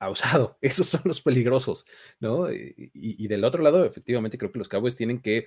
usado. 0.00 0.58
Esos 0.60 0.86
son 0.86 1.02
los 1.04 1.20
peligrosos, 1.20 1.86
¿no? 2.20 2.50
Y, 2.52 3.26
del 3.28 3.44
otro 3.44 3.62
lado, 3.62 3.84
efectivamente, 3.84 4.38
creo 4.38 4.52
que 4.52 4.58
los 4.58 4.68
Cowboys 4.68 4.96
tienen 4.96 5.20
que, 5.20 5.46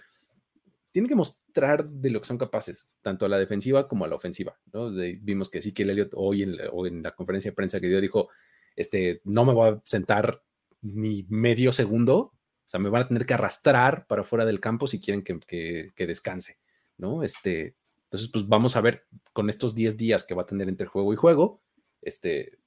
tienen 0.91 1.09
que 1.09 1.15
mostrar 1.15 1.87
de 1.87 2.09
lo 2.09 2.19
que 2.21 2.27
son 2.27 2.37
capaces, 2.37 2.91
tanto 3.01 3.25
a 3.25 3.29
la 3.29 3.37
defensiva 3.37 3.87
como 3.87 4.05
a 4.05 4.07
la 4.07 4.15
ofensiva, 4.15 4.57
¿no? 4.73 4.91
vimos 5.21 5.49
que 5.49 5.61
sí 5.61 5.73
que 5.73 5.83
el 5.83 5.91
Elliot 5.91 6.11
hoy 6.15 6.43
en, 6.43 6.55
en 6.59 7.03
la 7.03 7.13
conferencia 7.13 7.51
de 7.51 7.55
prensa 7.55 7.79
que 7.79 7.87
dio 7.87 8.01
dijo, 8.01 8.29
este, 8.75 9.21
no 9.23 9.45
me 9.45 9.53
voy 9.53 9.69
a 9.69 9.81
sentar 9.85 10.43
ni 10.81 11.25
medio 11.29 11.71
segundo, 11.71 12.15
o 12.17 12.69
sea, 12.69 12.79
me 12.79 12.89
van 12.89 13.03
a 13.03 13.07
tener 13.07 13.25
que 13.25 13.33
arrastrar 13.33 14.07
para 14.07 14.23
fuera 14.23 14.45
del 14.45 14.59
campo 14.59 14.87
si 14.87 14.99
quieren 14.99 15.23
que, 15.23 15.91
que 15.95 16.07
descanse, 16.07 16.59
¿no? 16.97 17.23
Este, 17.23 17.75
entonces, 18.07 18.29
pues 18.31 18.47
vamos 18.47 18.77
a 18.77 18.81
ver 18.81 19.05
con 19.33 19.49
estos 19.49 19.75
10 19.75 19.97
días 19.97 20.23
que 20.23 20.33
va 20.33 20.43
a 20.43 20.45
tener 20.45 20.69
entre 20.69 20.87
juego 20.87 21.11
y 21.11 21.17
juego, 21.17 21.61
este, 22.01 22.57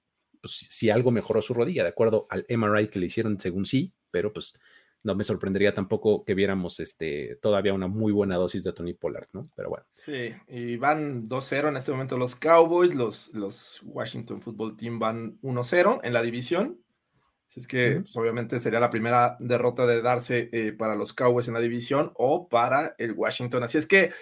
pues, 0.41 0.53
si 0.53 0.91
algo 0.91 1.11
mejoró 1.11 1.43
su 1.43 1.55
rodilla, 1.55 1.83
de 1.83 1.91
acuerdo 1.91 2.27
al 2.31 2.47
MRI 2.49 2.89
que 2.89 2.99
le 2.99 3.07
hicieron 3.07 3.39
según 3.39 3.67
sí, 3.67 3.93
pero 4.11 4.33
pues 4.33 4.59
no 5.03 5.15
me 5.15 5.25
sorprendería 5.25 5.73
tampoco 5.73 6.25
que 6.25 6.35
viéramos 6.35 6.79
este, 6.81 7.37
todavía 7.41 7.73
una 7.73 7.87
muy 7.87 8.13
buena 8.13 8.37
dosis 8.37 8.65
de 8.65 8.73
Tony 8.73 8.93
Pollard, 8.93 9.29
¿no? 9.33 9.51
Pero 9.57 9.71
bueno. 9.71 9.87
Sí, 9.91 10.35
y 10.49 10.77
van 10.77 11.25
2-0 11.27 11.69
en 11.69 11.77
este 11.77 11.93
momento 11.93 12.19
los 12.19 12.37
Cowboys, 12.37 12.95
los, 12.95 13.33
los 13.35 13.81
Washington 13.83 14.43
Football 14.43 14.77
Team 14.77 14.99
van 14.99 15.41
1-0 15.41 16.01
en 16.03 16.13
la 16.13 16.23
división. 16.23 16.81
Así 17.47 17.61
es 17.61 17.67
que 17.67 18.01
pues, 18.03 18.17
obviamente 18.17 18.61
sería 18.61 18.79
la 18.79 18.91
primera 18.91 19.37
derrota 19.41 19.87
de 19.87 20.03
darse 20.03 20.51
eh, 20.53 20.73
para 20.73 20.95
los 20.95 21.13
Cowboys 21.15 21.49
en 21.49 21.55
la 21.55 21.61
división 21.61 22.13
o 22.15 22.49
para 22.49 22.95
el 22.99 23.13
Washington. 23.13 23.65
Así 23.65 23.79
es 23.79 23.87
que 23.87 24.13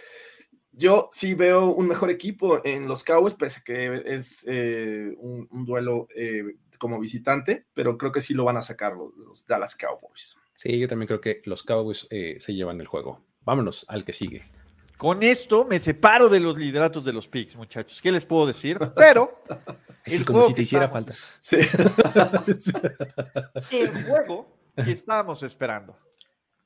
yo 0.78 1.08
sí 1.10 1.34
veo 1.34 1.70
un 1.70 1.88
mejor 1.88 2.08
equipo 2.08 2.64
en 2.64 2.86
los 2.86 3.02
Cowboys, 3.02 3.34
pese 3.34 3.62
que 3.64 4.00
es 4.06 4.46
eh, 4.48 5.12
un, 5.18 5.48
duelo 5.66 6.06
eh, 6.14 6.44
como 6.78 7.00
visitante, 7.00 7.66
pero 7.74 7.98
creo 7.98 8.12
que 8.12 8.20
sí 8.20 8.32
lo 8.32 8.44
van 8.44 8.56
a 8.56 8.62
sacar 8.62 8.94
los 8.94 9.44
Dallas 9.44 9.76
Cowboys. 9.76 10.36
Sí, 10.54 10.78
yo 10.78 10.86
también 10.86 11.08
creo 11.08 11.20
que 11.20 11.42
los 11.44 11.64
Cowboys 11.64 12.06
eh, 12.10 12.36
se 12.38 12.54
llevan 12.54 12.80
el 12.80 12.86
juego. 12.86 13.24
Vámonos 13.42 13.86
al 13.88 14.04
que 14.04 14.12
sigue. 14.12 14.48
Con 14.96 15.24
esto 15.24 15.64
me 15.64 15.80
separo 15.80 16.28
de 16.28 16.38
los 16.38 16.56
lideratos 16.56 17.04
de 17.04 17.12
los 17.12 17.26
picks, 17.26 17.56
muchachos. 17.56 18.00
¿Qué 18.00 18.12
les 18.12 18.24
puedo 18.24 18.46
decir? 18.46 18.78
Pero. 18.96 19.42
Es 20.04 20.24
como 20.24 20.42
si 20.42 20.54
te 20.54 20.62
hiciera 20.62 20.88
falta. 20.88 21.12
Sí. 21.40 21.56
el 23.70 24.04
juego 24.04 24.56
que 24.74 24.92
estábamos 24.92 25.42
esperando. 25.42 25.98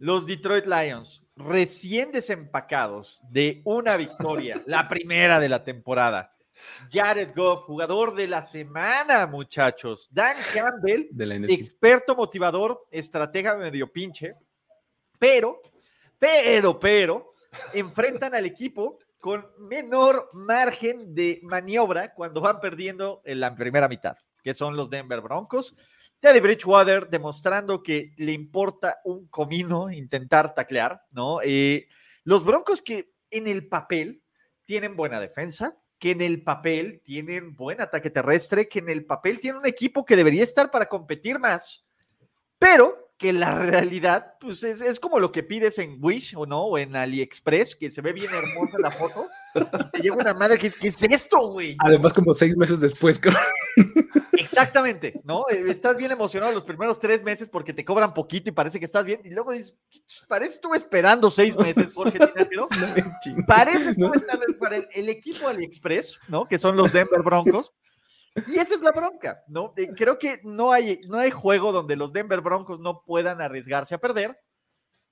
Los 0.03 0.27
Detroit 0.27 0.67
Lions, 0.67 1.25
recién 1.37 2.11
desempacados 2.11 3.21
de 3.31 3.63
una 3.65 3.97
victoria, 3.97 4.61
la 4.67 4.89
primera 4.89 5.39
de 5.39 5.49
la 5.49 5.63
temporada, 5.63 6.29
Jared 6.91 7.31
Goff, 7.37 7.63
jugador 7.67 8.13
de 8.17 8.27
la 8.27 8.43
semana, 8.43 9.29
muchachos. 9.29 10.09
Dan 10.11 10.37
Campbell, 10.53 11.09
experto 11.49 12.17
motivador, 12.17 12.85
estratega 12.91 13.55
medio 13.55 13.93
pinche, 13.93 14.35
pero, 15.21 15.63
pero, 16.19 16.81
pero, 16.81 17.35
enfrentan 17.73 18.35
al 18.35 18.45
equipo 18.45 18.99
con 19.21 19.47
menor 19.61 20.31
margen 20.33 21.15
de 21.15 21.39
maniobra 21.45 22.13
cuando 22.13 22.41
van 22.41 22.59
perdiendo 22.59 23.23
en 23.25 23.39
la 23.39 23.55
primera 23.55 23.87
mitad, 23.87 24.17
que 24.43 24.53
son 24.53 24.75
los 24.75 24.91
Denver 24.91 25.21
Broncos. 25.21 25.77
Teddy 26.23 26.39
Bridgewater 26.39 27.11
demostrando 27.11 27.83
que 27.83 28.13
le 28.17 28.31
importa 28.31 29.01
un 29.03 29.27
comino 29.27 29.91
intentar 29.91 30.55
taclear, 30.55 31.03
¿no? 31.11 31.41
Eh, 31.43 31.89
los 32.23 32.45
Broncos 32.45 32.81
que 32.81 33.13
en 33.29 33.49
el 33.49 33.67
papel 33.67 34.23
tienen 34.65 34.95
buena 34.95 35.19
defensa, 35.19 35.77
que 35.99 36.13
en 36.13 36.21
el 36.21 36.45
papel 36.45 37.03
tienen 37.05 37.57
buen 37.57 37.81
ataque 37.81 38.09
terrestre, 38.09 38.69
que 38.69 38.79
en 38.79 38.89
el 38.89 39.05
papel 39.05 39.41
tiene 39.41 39.59
un 39.59 39.67
equipo 39.67 40.05
que 40.05 40.15
debería 40.15 40.45
estar 40.45 40.71
para 40.71 40.87
competir 40.87 41.41
más, 41.41 41.85
pero 42.57 43.11
que 43.19 43.33
la 43.33 43.59
realidad, 43.59 44.35
pues 44.39 44.63
es, 44.63 45.01
como 45.01 45.19
lo 45.19 45.33
que 45.33 45.43
pides 45.43 45.81
en 45.81 45.99
Wish 46.01 46.35
o 46.37 46.47
no, 46.47 46.63
o 46.63 46.79
en 46.79 46.95
AliExpress, 46.95 47.75
que 47.75 47.91
se 47.91 48.01
ve 48.01 48.13
bien 48.13 48.33
hermosa 48.33 48.79
la 48.79 48.93
foto. 48.93 49.27
te 49.93 50.01
llega 50.01 50.15
una 50.15 50.35
madre 50.35 50.57
que 50.57 50.69
es, 50.69 50.77
¿qué 50.77 50.87
es 50.87 51.03
esto, 51.03 51.49
güey? 51.49 51.77
Además, 51.81 52.13
como 52.13 52.33
seis 52.33 52.57
meses 52.57 52.81
después, 52.81 53.21
Exactamente, 54.33 55.21
¿no? 55.25 55.45
Eh, 55.49 55.65
estás 55.69 55.97
bien 55.97 56.11
emocionado 56.11 56.53
los 56.53 56.65
primeros 56.65 56.99
tres 56.99 57.23
meses 57.23 57.49
porque 57.49 57.73
te 57.73 57.85
cobran 57.85 58.15
poquito 58.15 58.51
y 58.51 58.53
parece 58.53 58.79
que 58.79 58.85
estás 58.85 59.05
bien. 59.05 59.21
Y 59.25 59.31
luego 59.31 59.53
dices, 59.53 59.75
parece 60.29 60.51
que 60.51 60.55
estuve 60.57 60.77
esperando 60.77 61.31
seis 61.31 61.57
meses, 61.57 61.93
Jorge. 61.93 62.19
¿no? 62.57 62.67
Parece 63.47 63.85
que 63.85 63.91
estuve 63.91 64.17
esperando 64.17 64.59
para 64.59 64.77
el, 64.77 65.09
equipo 65.09 65.49
AliExpress, 65.49 66.21
¿no? 66.29 66.47
Que 66.47 66.59
son 66.59 66.77
los 66.77 66.93
Denver 66.93 67.23
Broncos. 67.23 67.73
Y 68.47 68.59
esa 68.59 68.75
es 68.75 68.81
la 68.81 68.93
bronca, 68.93 69.43
¿no? 69.47 69.75
Eh, 69.77 69.89
creo 69.95 70.19
que 70.19 70.41
no 70.43 70.73
hay, 70.73 71.01
no 71.07 71.19
hay 71.19 71.31
juego 71.31 71.71
donde 71.71 71.97
los 71.97 72.13
Denver 72.13 72.41
Broncos 72.41 72.81
no 72.81 73.03
puedan 73.03 73.43
arriesgarse 73.43 73.95
a 73.95 73.99
perder, 73.99 74.39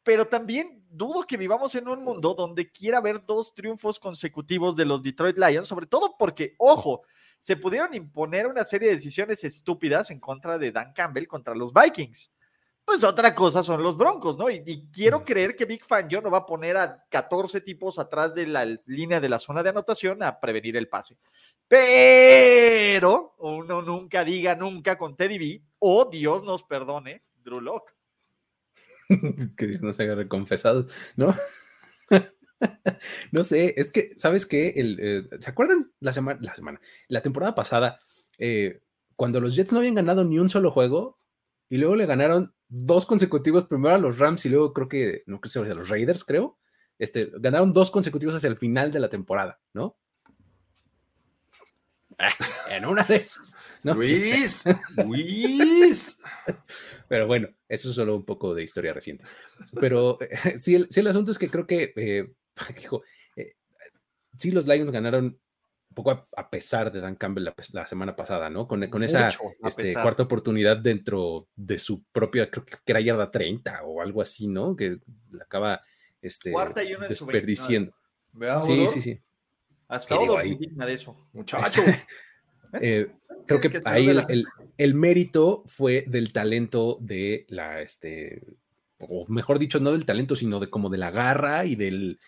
pero 0.02 0.26
también 0.26 0.82
dudo 0.88 1.26
que 1.26 1.36
vivamos 1.36 1.74
en 1.74 1.88
un 1.88 2.02
mundo 2.02 2.34
donde 2.34 2.70
quiera 2.70 2.98
haber 2.98 3.24
dos 3.26 3.54
triunfos 3.54 4.00
consecutivos 4.00 4.74
de 4.74 4.86
los 4.86 5.02
Detroit 5.02 5.36
Lions, 5.36 5.68
sobre 5.68 5.86
todo 5.86 6.16
porque, 6.18 6.54
ojo, 6.58 7.02
se 7.41 7.57
pudieron 7.57 7.95
imponer 7.95 8.47
una 8.47 8.64
serie 8.64 8.88
de 8.88 8.95
decisiones 8.95 9.43
estúpidas 9.43 10.11
en 10.11 10.20
contra 10.20 10.59
de 10.59 10.70
Dan 10.70 10.93
Campbell 10.93 11.26
contra 11.26 11.55
los 11.55 11.72
Vikings. 11.72 12.30
Pues 12.84 13.03
otra 13.05 13.34
cosa 13.34 13.62
son 13.62 13.82
los 13.82 13.97
Broncos, 13.97 14.36
¿no? 14.36 14.51
Y, 14.51 14.88
quiero 14.93 15.24
creer 15.24 15.55
que 15.55 15.64
Big 15.64 15.84
Fan 15.84 16.09
John 16.11 16.24
no 16.24 16.30
va 16.30 16.38
a 16.38 16.47
poner 16.47 16.76
a 16.76 17.05
14 17.09 17.61
tipos 17.61 17.99
atrás 17.99 18.34
de 18.34 18.47
la 18.47 18.64
línea 18.84 19.20
de 19.20 19.28
la 19.28 19.38
zona 19.38 19.62
de 19.62 19.70
anotación 19.70 20.22
a 20.22 20.41
prevenir 20.41 20.76
el 20.76 20.88
pase. 20.88 21.16
Pero 21.68 23.36
uno 23.38 23.80
nunca 23.80 24.24
diga 24.24 24.55
nunca 24.57 24.99
con 24.99 25.16
Teddy 25.16 25.38
B, 25.38 25.62
o 25.78 26.11
Dios 26.11 26.43
nos 26.43 26.64
perdone, 26.64 27.22
Drew 27.45 27.61
Locke. 27.61 27.95
que 29.57 29.66
Dios 29.66 29.82
nos 29.82 29.99
haga 30.01 30.16
reconfesados, 30.16 30.93
¿no? 31.16 31.34
no 33.32 33.44
sé, 33.44 33.74
es 33.76 33.92
que, 33.92 34.11
¿sabes 34.16 34.46
qué? 34.46 34.74
El, 34.76 34.98
eh, 35.00 35.28
¿Se 35.38 35.50
acuerdan 35.50 35.92
la 36.00 36.12
semana, 36.12 36.38
la 36.42 36.54
semana, 36.54 36.80
la 37.08 37.22
temporada 37.22 37.54
pasada, 37.54 37.98
eh, 38.38 38.80
cuando 39.16 39.40
los 39.40 39.54
Jets 39.56 39.72
no 39.72 39.78
habían 39.78 39.94
ganado 39.94 40.24
ni 40.24 40.38
un 40.38 40.48
solo 40.48 40.70
juego 40.70 41.16
y 41.68 41.78
luego 41.78 41.96
le 41.96 42.06
ganaron 42.06 42.54
dos 42.68 43.06
consecutivos, 43.06 43.66
primero 43.66 43.94
a 43.94 43.98
los 43.98 44.18
Rams 44.18 44.44
y 44.44 44.48
luego 44.48 44.72
creo 44.72 44.88
que, 44.88 45.22
no 45.26 45.40
creo 45.40 45.64
que 45.64 45.70
a 45.70 45.74
los 45.74 45.88
Raiders, 45.88 46.24
creo, 46.24 46.58
este, 46.98 47.30
ganaron 47.38 47.72
dos 47.72 47.90
consecutivos 47.90 48.34
hacia 48.34 48.48
el 48.48 48.56
final 48.56 48.92
de 48.92 49.00
la 49.00 49.08
temporada, 49.08 49.61
¿no? 49.72 49.96
en 52.70 52.84
una 52.84 53.02
de 53.04 53.16
esas. 53.16 53.56
Luis, 53.82 54.64
Luis. 55.06 56.20
Pero 57.08 57.26
bueno, 57.26 57.48
eso 57.68 57.88
es 57.88 57.94
solo 57.94 58.16
un 58.16 58.24
poco 58.24 58.54
de 58.54 58.62
historia 58.62 58.92
reciente. 58.92 59.24
Pero 59.80 60.18
sí, 60.56 60.74
el, 60.74 60.88
el 60.94 61.06
asunto 61.06 61.30
es 61.30 61.38
que 61.38 61.50
creo 61.50 61.66
que 61.66 61.92
eh, 61.96 62.32
dijo, 62.76 63.02
eh, 63.36 63.54
sí, 64.36 64.50
los 64.50 64.66
Lions 64.66 64.90
ganaron 64.90 65.24
un 65.90 65.94
poco 65.94 66.11
a, 66.11 66.50
pesar 66.50 66.92
de 66.92 67.00
Dan 67.00 67.16
Campbell 67.16 67.52
la, 67.72 67.86
semana 67.86 68.14
pasada, 68.14 68.48
¿no? 68.48 68.68
Con, 68.68 68.88
con 68.88 69.02
esa 69.02 69.28
este, 69.64 69.92
cuarta 69.94 70.22
oportunidad 70.22 70.76
dentro 70.76 71.48
de 71.56 71.78
su 71.80 72.04
propia, 72.04 72.48
creo 72.48 72.64
que 72.64 72.76
era 72.86 73.00
yarda 73.00 73.30
30 73.30 73.82
o 73.82 74.00
algo 74.00 74.22
así, 74.22 74.46
¿no? 74.46 74.76
Que 74.76 74.98
la 75.32 75.44
acaba 75.44 75.82
este, 76.22 76.52
desperdiciando. 77.08 77.92
Sí, 78.61 78.86
sí, 78.88 79.00
sí. 79.00 79.20
Hasta 79.88 80.14
todos 80.14 80.44
indigna 80.44 80.86
de 80.86 80.92
eso, 80.92 81.16
muchacho. 81.32 81.82
Eh, 82.80 83.11
creo 83.46 83.61
que 83.61 83.82
ahí 83.84 84.08
el, 84.08 84.46
el, 84.76 84.94
mérito 84.94 85.64
fue 85.66 86.04
del 86.06 86.32
talento 86.32 86.98
de 87.00 87.46
la, 87.48 87.82
este, 87.82 88.42
o 88.98 89.26
mejor 89.26 89.58
dicho, 89.58 89.80
no 89.80 89.90
del 89.90 90.04
talento, 90.04 90.36
sino 90.36 90.61
de 90.61 90.70
como 90.70 90.88
de 90.88 90.98
la 90.98 91.11
garra 91.11 91.64
y 91.64 91.74
del, 91.74 92.20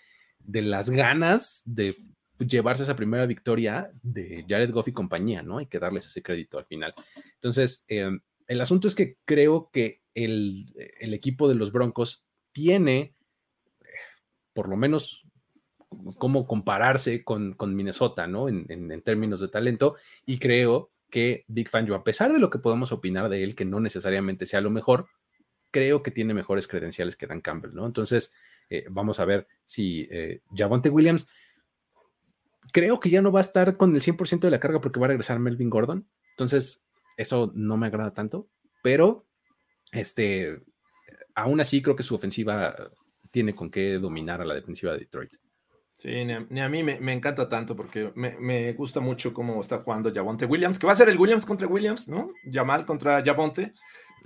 de 0.45 0.63
las 0.63 0.91
ganas 0.91 1.63
de 1.65 1.97
llevarse 2.39 2.83
esa 2.83 2.97
primera 2.97 3.27
victoria 3.27 3.91
de 4.03 4.45
Jared 4.49 4.71
Goff 4.73 4.89
y 4.89 4.93
compañía, 4.93 5.43
¿no? 5.43 5.59
Hay 5.59 5.67
que 5.67 5.79
darles 5.79 6.07
ese 6.07 6.23
crédito 6.23 6.59
al 6.59 6.67
final. 6.67 6.95
Entonces, 7.35 7.85
em, 7.89 8.21
el 8.47 8.61
asunto 8.61 8.89
es 8.89 8.95
que 8.95 9.19
creo 9.25 9.71
que 9.73 10.03
el, 10.15 10.73
equipo 11.01 11.49
de 11.49 11.55
los 11.55 11.73
Broncos 11.73 12.25
tiene, 12.53 13.15
por 14.53 14.69
lo 14.69 14.77
menos, 14.77 15.25
cómo 16.19 16.47
compararse 16.47 17.23
con, 17.23 17.57
Minnesota, 17.75 18.27
¿no? 18.27 18.49
En, 18.49 18.67
en, 18.69 19.03
términos 19.03 19.41
de 19.41 19.49
talento, 19.49 19.97
y 20.27 20.39
creo 20.39 20.91
que 21.11 21.45
Big 21.49 21.69
Fangio, 21.69 21.95
a 21.95 22.05
pesar 22.05 22.33
de 22.33 22.39
lo 22.39 22.51
que 22.51 22.59
podemos 22.59 22.93
opinar 22.93 23.29
de 23.29 23.43
él, 23.45 23.55
que 23.55 23.67
no 23.67 23.81
necesariamente 23.81 24.47
sea 24.47 24.63
lo 24.63 24.71
mejor, 24.71 25.07
creo 25.71 26.03
que 26.03 26.11
tiene 26.11 26.35
mejores 26.35 26.67
credenciales 26.67 27.17
que 27.17 27.27
Dan 27.27 27.41
Campbell, 27.41 27.75
¿no? 27.75 27.87
Entonces, 27.87 28.35
eh, 28.73 28.85
vamos 28.91 29.21
a 29.21 29.25
ver 29.25 29.47
si 29.65 30.09
eh, 30.11 30.41
Javonte 30.55 30.89
Williams, 30.89 31.29
creo 32.73 33.01
que 33.01 33.11
ya 33.11 33.21
no 33.21 33.33
va 33.33 33.41
a 33.41 33.43
estar 33.43 33.77
con 33.77 33.95
el 33.95 34.01
100% 34.01 34.41
de 34.41 34.51
la 34.51 34.61
carga 34.61 34.81
porque 34.81 34.99
va 34.99 35.07
a 35.07 35.09
regresar 35.09 35.39
Melvin 35.39 35.71
Gordon. 35.71 36.09
Entonces, 36.31 36.87
eso 37.17 37.53
no 37.55 37.77
me 37.77 37.89
agrada 37.89 38.15
tanto, 38.15 38.49
pero 38.83 39.27
este, 39.93 40.63
aún 41.35 41.61
así 41.61 41.83
creo 41.83 41.97
que 41.97 42.03
su 42.03 42.15
ofensiva 42.15 42.75
tiene 43.31 43.55
con 43.55 43.71
qué 43.71 43.99
dominar 43.99 44.41
a 44.41 44.45
la 44.45 44.55
defensiva 44.55 44.93
de 44.93 45.01
Detroit. 45.01 45.35
Sí, 45.97 46.25
ni 46.25 46.61
a, 46.61 46.69
mí 46.69 46.83
me, 46.83 47.13
encanta 47.13 47.49
tanto 47.49 47.77
porque 47.77 48.11
me, 48.17 48.73
gusta 48.73 48.99
mucho 48.99 49.33
cómo 49.33 49.61
está 49.61 49.79
jugando 49.79 50.13
Javonte 50.13 50.47
Williams, 50.47 50.79
que 50.79 50.87
va 50.87 50.95
a 50.95 50.97
ser 50.97 51.09
el 51.09 51.19
Williams 51.19 51.47
contra 51.47 51.69
Williams, 51.69 52.09
¿no? 52.09 52.33
Jamal 52.51 52.85
contra 52.87 53.23
Javonte. 53.25 53.73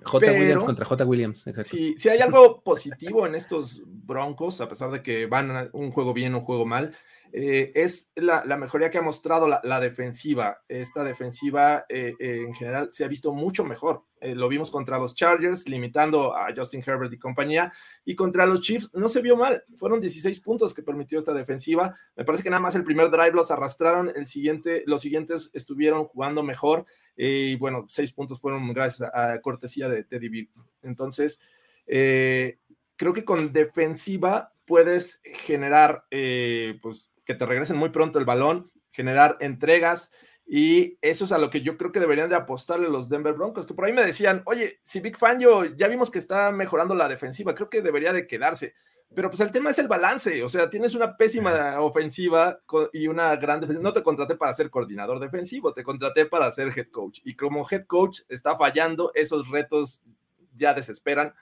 J. 0.03 0.33
Williams 0.33 0.65
contra 0.65 0.85
J. 0.85 1.05
Williams, 1.05 1.47
exacto. 1.47 1.77
Si, 1.77 2.09
hay 2.09 2.21
algo 2.21 2.61
positivo 2.63 3.27
en 3.27 3.35
estos 3.35 3.83
Broncos, 3.85 4.61
a 4.61 4.69
pesar 4.69 4.91
de 4.91 5.03
que 5.03 5.27
van 5.27 5.71
un 5.73 5.91
juego 5.91 6.13
bien, 6.13 6.35
un 6.35 6.41
juego 6.41 6.65
mal, 6.65 6.95
eh, 7.33 7.73
es 7.75 8.11
la, 8.15 8.45
mejoría 8.57 8.91
que 8.91 8.99
ha 8.99 9.03
mostrado 9.03 9.49
la, 9.49 9.81
defensiva. 9.81 10.63
Esta 10.69 11.05
defensiva 11.05 11.85
eh, 11.89 12.15
eh, 12.19 12.45
en 12.47 12.55
general 12.55 12.89
se 12.93 13.05
ha 13.05 13.09
visto 13.09 13.33
mucho 13.33 13.65
mejor. 13.65 14.05
lo 14.21 14.49
vimos 14.49 14.71
contra 14.71 14.99
los 14.99 15.15
Chargers, 15.15 15.69
limitando 15.69 16.35
a 16.35 16.49
Justin 16.57 16.83
Herbert 16.85 17.13
y 17.13 17.19
compañía, 17.19 17.73
y 18.05 18.15
contra 18.15 18.47
los 18.47 18.61
Chiefs 18.61 18.95
no 18.95 19.09
se 19.09 19.23
vio 19.23 19.37
mal. 19.37 19.63
Fueron 19.77 20.01
16 20.01 20.41
puntos 20.41 20.73
que 20.73 20.83
permitió 20.83 21.19
esta 21.19 21.35
defensiva. 21.35 21.95
Me 22.17 22.25
parece 22.25 22.43
que 22.43 22.51
nada 22.51 22.63
más 22.63 22.75
el 22.75 22.85
primer 22.85 23.11
drive 23.11 23.33
los 23.33 23.51
arrastraron, 23.51 24.11
el 24.15 24.27
siguiente, 24.27 24.83
los 24.87 25.03
siguientes 25.03 25.51
estuvieron 25.53 26.05
jugando 26.05 26.43
mejor, 26.43 26.87
y 27.17 27.57
bueno, 27.57 27.87
seis 27.89 28.13
puntos 28.13 28.41
fueron 28.41 28.73
gracias 28.73 29.11
a, 29.13 29.41
cortesía 29.41 29.89
de 29.89 30.05
Teddy 30.05 30.29
B. 30.29 30.49
Entonces, 30.83 31.39
creo 31.85 33.13
que 33.13 33.25
con 33.25 33.53
defensiva 33.53 34.53
puedes 34.65 35.21
generar, 35.23 36.05
pues, 36.11 37.11
que 37.27 37.35
te 37.35 37.45
regresen 37.45 37.77
muy 37.77 37.91
pronto 37.91 38.19
el 38.19 38.25
balón, 38.25 38.71
generar 38.93 39.37
entregas. 39.41 40.11
Y 40.47 40.97
eso 41.03 41.25
es 41.25 41.33
a 41.33 41.39
lo 41.39 41.51
que 41.51 41.61
yo 41.61 41.77
creo 41.77 41.91
que 41.91 42.01
deberían 42.01 42.31
de 42.31 42.37
apostarle 42.37 42.89
los 42.89 43.09
Denver 43.09 43.35
Broncos, 43.35 43.67
que 43.67 43.75
por 43.75 43.85
ahí 43.85 43.93
me 43.93 44.07
decían, 44.07 44.43
oye, 44.47 44.79
si 44.81 45.01
Big 45.01 45.19
Fangio 45.19 45.65
ya 45.65 45.89
vimos 45.89 46.11
que 46.11 46.21
está 46.21 46.53
mejorando 46.53 46.95
la 46.95 47.09
defensiva, 47.09 47.55
creo 47.55 47.69
que 47.69 47.83
debería 47.83 48.13
de 48.13 48.29
quedarse. 48.29 48.73
Pero 49.15 49.29
pues 49.29 49.41
el 49.41 49.51
tema 49.51 49.71
es 49.71 49.79
el 49.79 49.89
balance, 49.89 50.43
o 50.43 50.49
sea, 50.49 50.71
tienes 50.71 50.95
una 50.95 51.17
pésima 51.17 51.81
ofensiva 51.81 52.61
y 52.93 53.09
una 53.09 53.35
gran 53.37 53.61
defensiva. 53.61 53.83
No 53.83 53.93
te 53.93 54.03
contraté 54.03 54.37
para 54.37 54.55
ser 54.55 54.71
coordinador 54.71 55.19
defensivo, 55.19 55.73
te 55.73 55.83
contraté 55.83 56.27
para 56.27 56.51
ser 56.53 56.73
head 56.77 56.91
coach. 56.91 57.21
Y 57.25 57.35
como 57.35 57.67
head 57.69 57.87
coach 57.87 58.21
está 58.29 58.57
fallando, 58.57 59.11
esos 59.15 59.49
retos 59.49 60.03
ya 60.57 60.75
desesperan. 60.75 61.35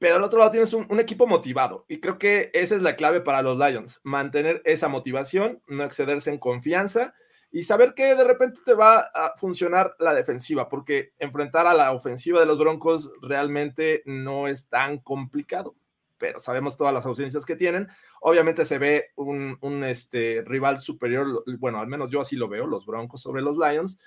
Pero 0.00 0.16
al 0.16 0.24
otro 0.24 0.38
lado 0.38 0.50
tienes 0.50 0.72
un, 0.72 0.98
equipo 0.98 1.26
motivado 1.26 1.84
y 1.86 2.00
creo 2.00 2.18
que 2.18 2.50
esa 2.54 2.74
es 2.74 2.80
la 2.80 2.96
clave 2.96 3.20
para 3.20 3.42
los 3.42 3.58
Lions, 3.58 4.00
mantener 4.02 4.62
esa 4.64 4.88
motivación, 4.88 5.62
no 5.68 5.84
excederse 5.84 6.30
en 6.30 6.38
confianza 6.38 7.12
y 7.52 7.64
saber 7.64 7.92
que 7.92 8.14
de 8.14 8.24
repente 8.24 8.62
te 8.64 8.72
va 8.72 9.00
a 9.00 9.34
funcionar 9.36 9.94
la 9.98 10.14
defensiva, 10.14 10.70
porque 10.70 11.12
enfrentar 11.18 11.66
a 11.66 11.74
la 11.74 11.92
ofensiva 11.92 12.40
de 12.40 12.46
los 12.46 12.58
Broncos 12.58 13.12
realmente 13.20 14.02
no 14.06 14.48
es 14.48 14.70
tan 14.70 15.00
complicado, 15.00 15.74
pero 16.16 16.38
sabemos 16.38 16.78
todas 16.78 16.94
las 16.94 17.04
ausencias 17.04 17.44
que 17.44 17.56
tienen. 17.56 17.86
Obviamente 18.22 18.64
se 18.64 18.78
ve 18.78 19.10
un, 19.16 19.58
un 19.60 19.84
este, 19.84 20.42
rival 20.46 20.80
superior, 20.80 21.44
bueno, 21.58 21.78
al 21.78 21.88
menos 21.88 22.10
yo 22.10 22.22
así 22.22 22.36
lo 22.36 22.48
veo, 22.48 22.66
los 22.66 22.86
Broncos 22.86 23.20
sobre 23.20 23.42
los 23.42 23.58
Lions, 23.58 23.98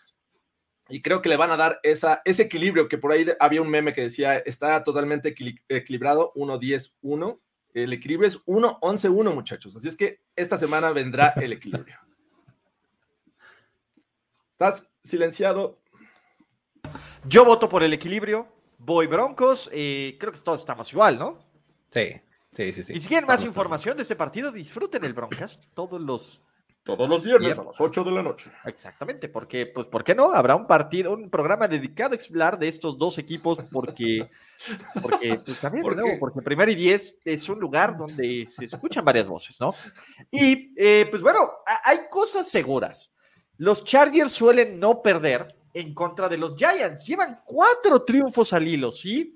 y 0.94 1.02
creo 1.02 1.24
que 1.24 1.30
le 1.30 1.38
van 1.38 1.50
a 1.50 1.58
dar 1.58 1.80
esa, 1.82 2.22
ese 2.24 2.44
equilibrio 2.44 2.88
que 2.88 3.00
por 3.00 3.12
ahí 3.12 3.26
había 3.40 3.64
un 3.64 3.68
meme 3.68 3.94
que 3.94 4.02
decía, 4.02 4.38
está 4.38 4.84
totalmente 4.84 5.34
equilibrado, 5.68 6.32
1-10-1. 6.36 7.42
El 7.74 7.94
equilibrio 7.94 8.28
es 8.28 8.46
1-11-1, 8.46 9.34
muchachos. 9.34 9.76
Así 9.76 9.88
es 9.88 9.98
que 9.98 10.22
esta 10.36 10.56
semana 10.56 10.92
vendrá 10.92 11.34
el 11.38 11.54
equilibrio. 11.54 11.98
Estás 14.52 14.88
silenciado. 15.04 15.80
Yo 17.26 17.44
voto 17.44 17.68
por 17.68 17.82
el 17.82 17.94
equilibrio. 17.94 18.48
Voy 18.78 19.08
Broncos. 19.08 19.72
Eh, 19.74 20.16
creo 20.20 20.32
que 20.32 20.40
todos 20.42 20.60
estamos 20.60 20.94
igual, 20.94 21.18
¿no? 21.18 21.40
Sí, 21.90 22.22
sí, 22.54 22.72
sí. 22.72 22.84
sí. 22.84 22.94
Y 22.94 23.00
si 23.00 23.08
quieren 23.08 23.26
más 23.26 23.44
información 23.44 23.98
de 23.98 24.04
ese 24.04 24.16
partido, 24.16 24.52
disfruten 24.52 25.04
el 25.06 25.14
Broncas 25.14 25.60
todos 25.74 26.00
los 26.00 26.44
todos 26.84 27.08
los 27.08 27.24
viernes 27.24 27.58
a 27.58 27.64
las 27.64 27.80
8 27.80 28.04
de 28.04 28.12
la 28.12 28.22
noche. 28.22 28.52
Exactamente, 28.66 29.30
porque, 29.30 29.66
pues, 29.68 29.88
¿por 29.88 30.04
qué 30.04 30.14
no? 30.14 30.34
Habrá 30.34 30.56
un 30.56 30.68
partido, 30.68 31.14
un 31.14 31.30
programa 31.30 31.68
dedicado 31.68 32.16
a 32.16 32.20
hablar 32.30 32.60
de 32.60 32.68
estos 32.68 32.98
dos 32.98 33.18
equipos, 33.18 33.60
porque, 33.72 34.30
porque 35.02 35.40
pues, 35.46 35.60
también, 35.60 35.84
¿Por 35.84 36.20
porque 36.20 36.42
Primer 36.42 36.70
y 36.70 36.76
Diez 36.76 37.20
es 37.24 37.48
un 37.48 37.60
lugar 37.60 37.98
donde 37.98 38.46
se 38.48 38.66
escuchan 38.66 39.06
varias 39.06 39.28
voces, 39.28 39.60
¿no? 39.62 39.74
Y, 40.30 40.74
eh, 40.76 41.08
pues 41.10 41.22
bueno, 41.22 41.50
hay 41.86 42.00
cosas 42.10 42.50
seguras. 42.50 43.12
Los 43.58 43.84
Chargers 43.84 44.32
suelen 44.32 44.80
no 44.80 45.02
perder 45.02 45.56
en 45.74 45.94
contra 45.94 46.28
de 46.28 46.38
los 46.38 46.56
Giants. 46.56 47.06
Llevan 47.06 47.42
cuatro 47.46 48.04
triunfos 48.04 48.52
al 48.54 48.68
hilo, 48.68 48.92
¿sí? 48.92 49.36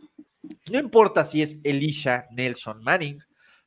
No 0.69 0.79
importa 0.79 1.25
si 1.25 1.41
es 1.41 1.59
Elisha 1.63 2.27
Nelson 2.31 2.83
Manning, 2.83 3.19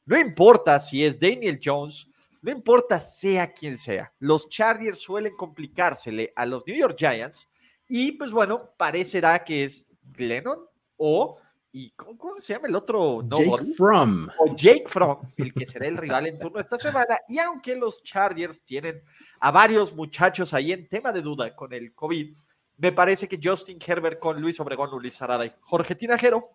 no 0.07 0.19
importa 0.19 0.81
si 0.81 1.05
es 1.05 1.21
Daniel 1.21 1.61
Jones, 1.63 2.10
no 2.43 2.51
importa 2.51 3.01
sea 3.01 3.53
quien 3.53 3.79
sea. 3.79 4.13
Los 4.19 4.49
Chargers 4.49 4.99
suelen 4.99 5.37
complicársele 5.37 6.33
a 6.37 6.47
los 6.47 6.67
New 6.67 6.77
York 6.77 6.97
Giants 6.99 7.51
y 7.87 8.13
pues 8.13 8.31
bueno, 8.31 8.71
parecerá 8.77 9.45
que 9.45 9.65
es 9.65 9.87
Glennon 10.03 10.59
o 10.97 11.39
¿Y 11.73 11.93
cómo, 11.93 12.41
se 12.41 12.53
llama 12.53 12.67
el 12.67 12.75
otro? 12.75 13.23
Jake 13.29 13.75
Fromm. 13.77 14.29
O 14.39 14.57
Jake 14.57 14.85
Fromm, 14.87 15.21
el 15.37 15.55
que 15.55 15.67
será 15.67 15.87
el 15.87 15.97
rival 15.97 16.27
en 16.27 16.39
turno 16.39 16.59
esta 16.59 16.77
semana. 16.77 17.21
Y 17.29 17.39
aunque 17.39 17.77
los 17.77 18.03
Chargers 18.03 18.65
tienen 18.65 19.03
a 19.39 19.53
varios 19.53 19.95
muchachos 19.95 20.53
ahí 20.53 20.73
en 20.73 20.89
tema 20.89 21.13
de 21.13 21.23
duda 21.23 21.55
con 21.55 21.73
el 21.73 21.95
COVID, 21.95 22.35
me 22.79 22.93
parece 22.93 23.29
que 23.29 23.39
Justin 23.43 23.79
Herbert 23.85 24.19
con 24.19 24.41
Luis 24.41 24.59
Obregón, 24.59 24.91
Luis 25.01 25.23
Arada 25.23 25.47
y 25.47 25.53
Jorge 25.61 25.95
Tinajero 25.95 26.51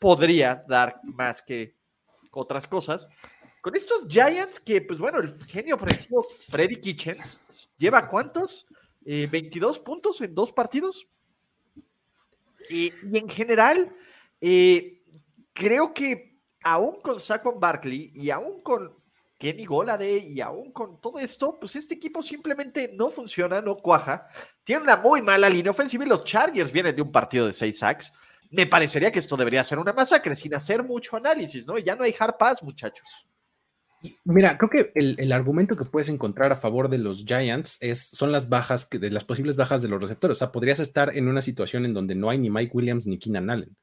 podría 0.00 0.64
dar 0.66 1.00
más 1.04 1.42
que 1.42 1.76
otras 2.32 2.66
cosas. 2.66 3.08
Con 3.60 3.76
estos 3.76 4.06
Giants 4.08 4.58
que, 4.58 4.80
pues 4.80 4.98
bueno, 4.98 5.18
el 5.18 5.36
genio 5.44 5.76
ofensivo 5.76 6.22
Freddy 6.48 6.80
Kitchen 6.80 7.18
lleva 7.76 8.08
cuántos? 8.08 8.66
22 9.02 9.76
eh, 9.76 9.80
puntos 9.80 10.20
en 10.20 10.34
dos 10.34 10.52
partidos. 10.52 11.06
y 12.68 12.92
en 13.12 13.28
general, 13.28 13.94
eh, 14.40 15.02
creo 15.52 15.92
que 15.92 16.38
aún 16.62 17.00
con 17.00 17.20
Saquon 17.20 17.58
Barkley 17.58 18.12
y 18.14 18.30
aún 18.30 18.62
con 18.62 19.00
Kenny 19.38 19.64
Golade 19.64 20.18
y 20.18 20.40
aún 20.40 20.70
con 20.70 21.00
todo 21.00 21.18
esto, 21.18 21.58
pues 21.58 21.74
este 21.76 21.94
equipo 21.94 22.22
simplemente 22.22 22.90
no 22.94 23.08
funciona, 23.08 23.60
no 23.62 23.76
cuaja. 23.76 24.26
Tiene 24.62 24.82
una 24.82 24.96
muy 24.96 25.22
mala 25.22 25.48
línea 25.48 25.70
ofensiva 25.70 26.04
y 26.04 26.08
los 26.08 26.24
Chargers 26.24 26.70
vienen 26.70 26.94
de 26.94 27.02
un 27.02 27.10
partido 27.10 27.46
de 27.46 27.54
seis 27.54 27.78
sacks. 27.78 28.12
Me 28.50 28.66
parecería 28.66 29.10
que 29.10 29.18
esto 29.18 29.36
debería 29.36 29.64
ser 29.64 29.78
una 29.78 29.94
masacre 29.94 30.36
sin 30.36 30.54
hacer 30.54 30.82
mucho 30.82 31.16
análisis, 31.16 31.66
¿no? 31.66 31.78
Y 31.78 31.82
ya 31.84 31.96
no 31.96 32.04
hay 32.04 32.14
hard 32.18 32.36
pass, 32.36 32.62
muchachos. 32.62 33.26
Mira, 34.24 34.56
creo 34.56 34.70
que 34.70 34.92
el, 34.94 35.32
argumento 35.32 35.76
que 35.76 35.84
puedes 35.84 36.08
encontrar 36.08 36.52
a 36.52 36.56
favor 36.56 36.88
de 36.88 36.98
los 36.98 37.24
Giants 37.24 37.78
es, 37.82 38.08
son 38.08 38.32
las 38.32 38.48
bajas, 38.48 38.88
de 38.88 39.10
las 39.10 39.24
posibles 39.24 39.56
bajas 39.56 39.82
de 39.82 39.88
los 39.88 40.00
receptores. 40.00 40.38
O 40.38 40.40
sea, 40.40 40.52
podrías 40.52 40.80
estar 40.80 41.16
en 41.16 41.28
una 41.28 41.42
situación 41.42 41.84
en 41.84 41.92
donde 41.92 42.14
no 42.14 42.30
hay 42.30 42.38
ni 42.38 42.48
Mike 42.48 42.72
Williams 42.74 43.06
ni 43.06 43.18
Keenan 43.18 43.50
Allen 43.50 43.76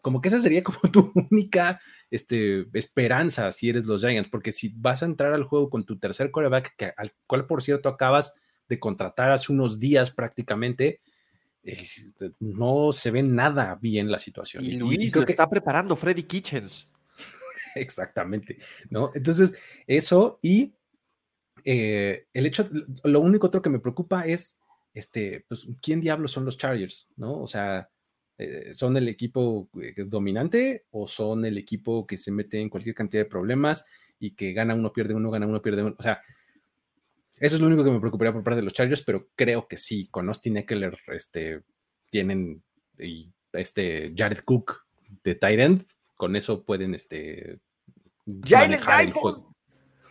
como 0.00 0.20
que 0.20 0.28
esa 0.28 0.40
sería 0.40 0.62
como 0.62 0.78
tu 0.92 1.12
única 1.30 1.80
este, 2.10 2.66
esperanza 2.72 3.52
si 3.52 3.68
eres 3.68 3.84
los 3.84 4.02
Giants, 4.02 4.30
porque 4.30 4.52
si 4.52 4.72
vas 4.76 5.02
a 5.02 5.06
entrar 5.06 5.32
al 5.32 5.44
juego 5.44 5.70
con 5.70 5.84
tu 5.84 5.98
tercer 5.98 6.30
coreback, 6.30 6.74
que, 6.76 6.92
al 6.96 7.12
cual 7.26 7.46
por 7.46 7.62
cierto 7.62 7.88
acabas 7.88 8.40
de 8.68 8.78
contratar 8.78 9.30
hace 9.30 9.52
unos 9.52 9.80
días 9.80 10.10
prácticamente, 10.10 11.00
eh, 11.62 11.86
no 12.38 12.92
se 12.92 13.10
ve 13.10 13.22
nada 13.22 13.78
bien 13.80 14.10
la 14.10 14.18
situación. 14.18 14.64
Y 14.64 14.72
Luis 14.72 15.14
lo 15.14 15.24
que 15.24 15.32
está 15.32 15.48
preparando 15.48 15.96
Freddy 15.96 16.22
Kitchens. 16.22 16.88
Exactamente, 17.74 18.58
¿no? 18.90 19.10
Entonces, 19.14 19.60
eso 19.86 20.38
y 20.42 20.74
eh, 21.64 22.26
el 22.32 22.46
hecho, 22.46 22.68
lo 23.04 23.20
único 23.20 23.46
otro 23.46 23.62
que 23.62 23.70
me 23.70 23.80
preocupa 23.80 24.22
es, 24.22 24.60
este, 24.94 25.44
pues, 25.48 25.68
¿quién 25.82 26.00
diablos 26.00 26.32
son 26.32 26.44
los 26.44 26.58
Chargers? 26.58 27.08
¿No? 27.16 27.40
O 27.40 27.46
sea, 27.46 27.88
eh, 28.42 28.74
¿Son 28.74 28.96
el 28.96 29.06
equipo 29.06 29.68
eh, 29.82 29.92
dominante 30.06 30.86
o 30.92 31.06
son 31.06 31.44
el 31.44 31.58
equipo 31.58 32.06
que 32.06 32.16
se 32.16 32.32
mete 32.32 32.58
en 32.58 32.70
cualquier 32.70 32.94
cantidad 32.94 33.22
de 33.22 33.28
problemas 33.28 33.84
y 34.18 34.30
que 34.34 34.54
gana 34.54 34.74
uno, 34.74 34.94
pierde 34.94 35.12
uno, 35.12 35.30
gana 35.30 35.46
uno, 35.46 35.60
pierde 35.60 35.82
uno? 35.82 35.94
O 35.98 36.02
sea, 36.02 36.22
eso 37.38 37.56
es 37.56 37.60
lo 37.60 37.66
único 37.66 37.84
que 37.84 37.90
me 37.90 38.00
preocuparía 38.00 38.32
por 38.32 38.42
parte 38.42 38.56
de 38.56 38.62
los 38.62 38.72
Chargers, 38.72 39.02
pero 39.02 39.28
creo 39.36 39.68
que 39.68 39.76
sí, 39.76 40.08
con 40.08 40.26
Austin 40.28 40.56
Eckler 40.56 40.98
este, 41.08 41.60
tienen 42.08 42.62
este 43.52 44.14
Jared 44.16 44.40
Cook 44.42 44.86
de 45.22 45.34
Tyrant, 45.34 45.86
con 46.20 46.36
eso 46.36 46.64
pueden 46.64 46.94
este, 46.94 47.60
manejar, 48.26 49.06
el 49.06 49.12
juego. 49.14 49.56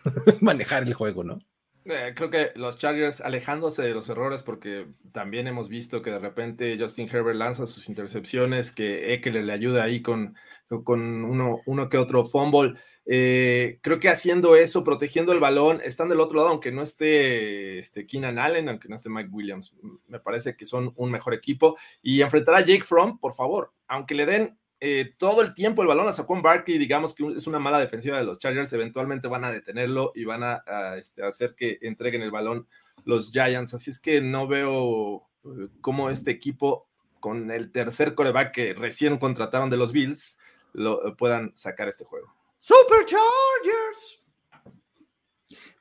manejar 0.41 0.81
el 0.81 0.95
juego, 0.95 1.23
¿no? 1.23 1.37
Eh, 1.85 2.13
creo 2.15 2.31
que 2.31 2.51
los 2.55 2.79
Chargers 2.79 3.21
alejándose 3.21 3.83
de 3.83 3.93
los 3.93 4.09
errores, 4.09 4.41
porque 4.41 4.87
también 5.11 5.45
hemos 5.45 5.69
visto 5.69 6.01
que 6.01 6.09
de 6.09 6.17
repente 6.17 6.75
Justin 6.79 7.07
Herbert 7.07 7.37
lanza 7.37 7.67
sus 7.67 7.89
intercepciones, 7.89 8.71
que 8.71 9.13
Eckler 9.13 9.43
le 9.43 9.53
ayuda 9.53 9.83
ahí 9.83 10.01
con, 10.01 10.35
con 10.83 11.23
uno, 11.23 11.61
uno 11.67 11.89
que 11.89 11.99
otro 11.99 12.25
fumble. 12.25 12.73
Eh, 13.05 13.77
creo 13.83 13.99
que 13.99 14.09
haciendo 14.09 14.55
eso, 14.55 14.83
protegiendo 14.83 15.31
el 15.31 15.39
balón, 15.39 15.79
están 15.83 16.09
del 16.09 16.21
otro 16.21 16.37
lado, 16.37 16.49
aunque 16.49 16.71
no 16.71 16.81
esté 16.81 17.77
este, 17.77 18.07
Keenan 18.07 18.39
Allen, 18.39 18.67
aunque 18.67 18.89
no 18.89 18.95
esté 18.95 19.09
Mike 19.09 19.29
Williams, 19.31 19.75
me 20.07 20.19
parece 20.19 20.55
que 20.55 20.65
son 20.65 20.91
un 20.95 21.11
mejor 21.11 21.35
equipo. 21.35 21.77
Y 22.01 22.21
enfrentar 22.23 22.55
a 22.55 22.61
Jake 22.61 22.83
Fromm, 22.83 23.19
por 23.19 23.35
favor, 23.35 23.73
aunque 23.87 24.15
le 24.15 24.25
den 24.25 24.57
eh, 24.81 25.13
todo 25.17 25.41
el 25.41 25.53
tiempo 25.53 25.81
el 25.81 25.89
balón 25.89 26.07
a 26.07 26.13
Saquon 26.13 26.41
Barkley, 26.41 26.77
digamos 26.77 27.13
que 27.13 27.27
es 27.35 27.47
una 27.47 27.59
mala 27.59 27.79
defensiva 27.79 28.17
de 28.17 28.23
los 28.23 28.39
Chargers, 28.39 28.71
eventualmente 28.71 29.27
van 29.27 29.43
a 29.43 29.51
detenerlo 29.51 30.13
y 30.15 30.23
van 30.23 30.41
a, 30.43 30.95
este, 30.97 31.23
hacer 31.23 31.53
que 31.55 31.79
entreguen 31.81 32.21
el 32.21 32.31
balón 32.31 32.67
los 33.03 33.31
Giants. 33.31 33.73
Así 33.73 33.89
es 33.89 33.99
que 33.99 34.21
no 34.21 34.47
veo 34.47 35.23
eh, 35.43 35.67
cómo 35.81 36.09
este 36.09 36.31
equipo, 36.31 36.87
con 37.19 37.51
el 37.51 37.71
tercer 37.73 38.15
coreback 38.15 38.53
que 38.53 38.73
recién 38.73 39.17
contrataron 39.17 39.69
de 39.69 39.75
los 39.75 39.91
Bills, 39.91 40.37
lo 40.71 41.05
eh, 41.05 41.15
puedan 41.17 41.51
sacar 41.55 41.89
este 41.89 42.05
juego. 42.05 42.33
Superchargers. 42.59 44.23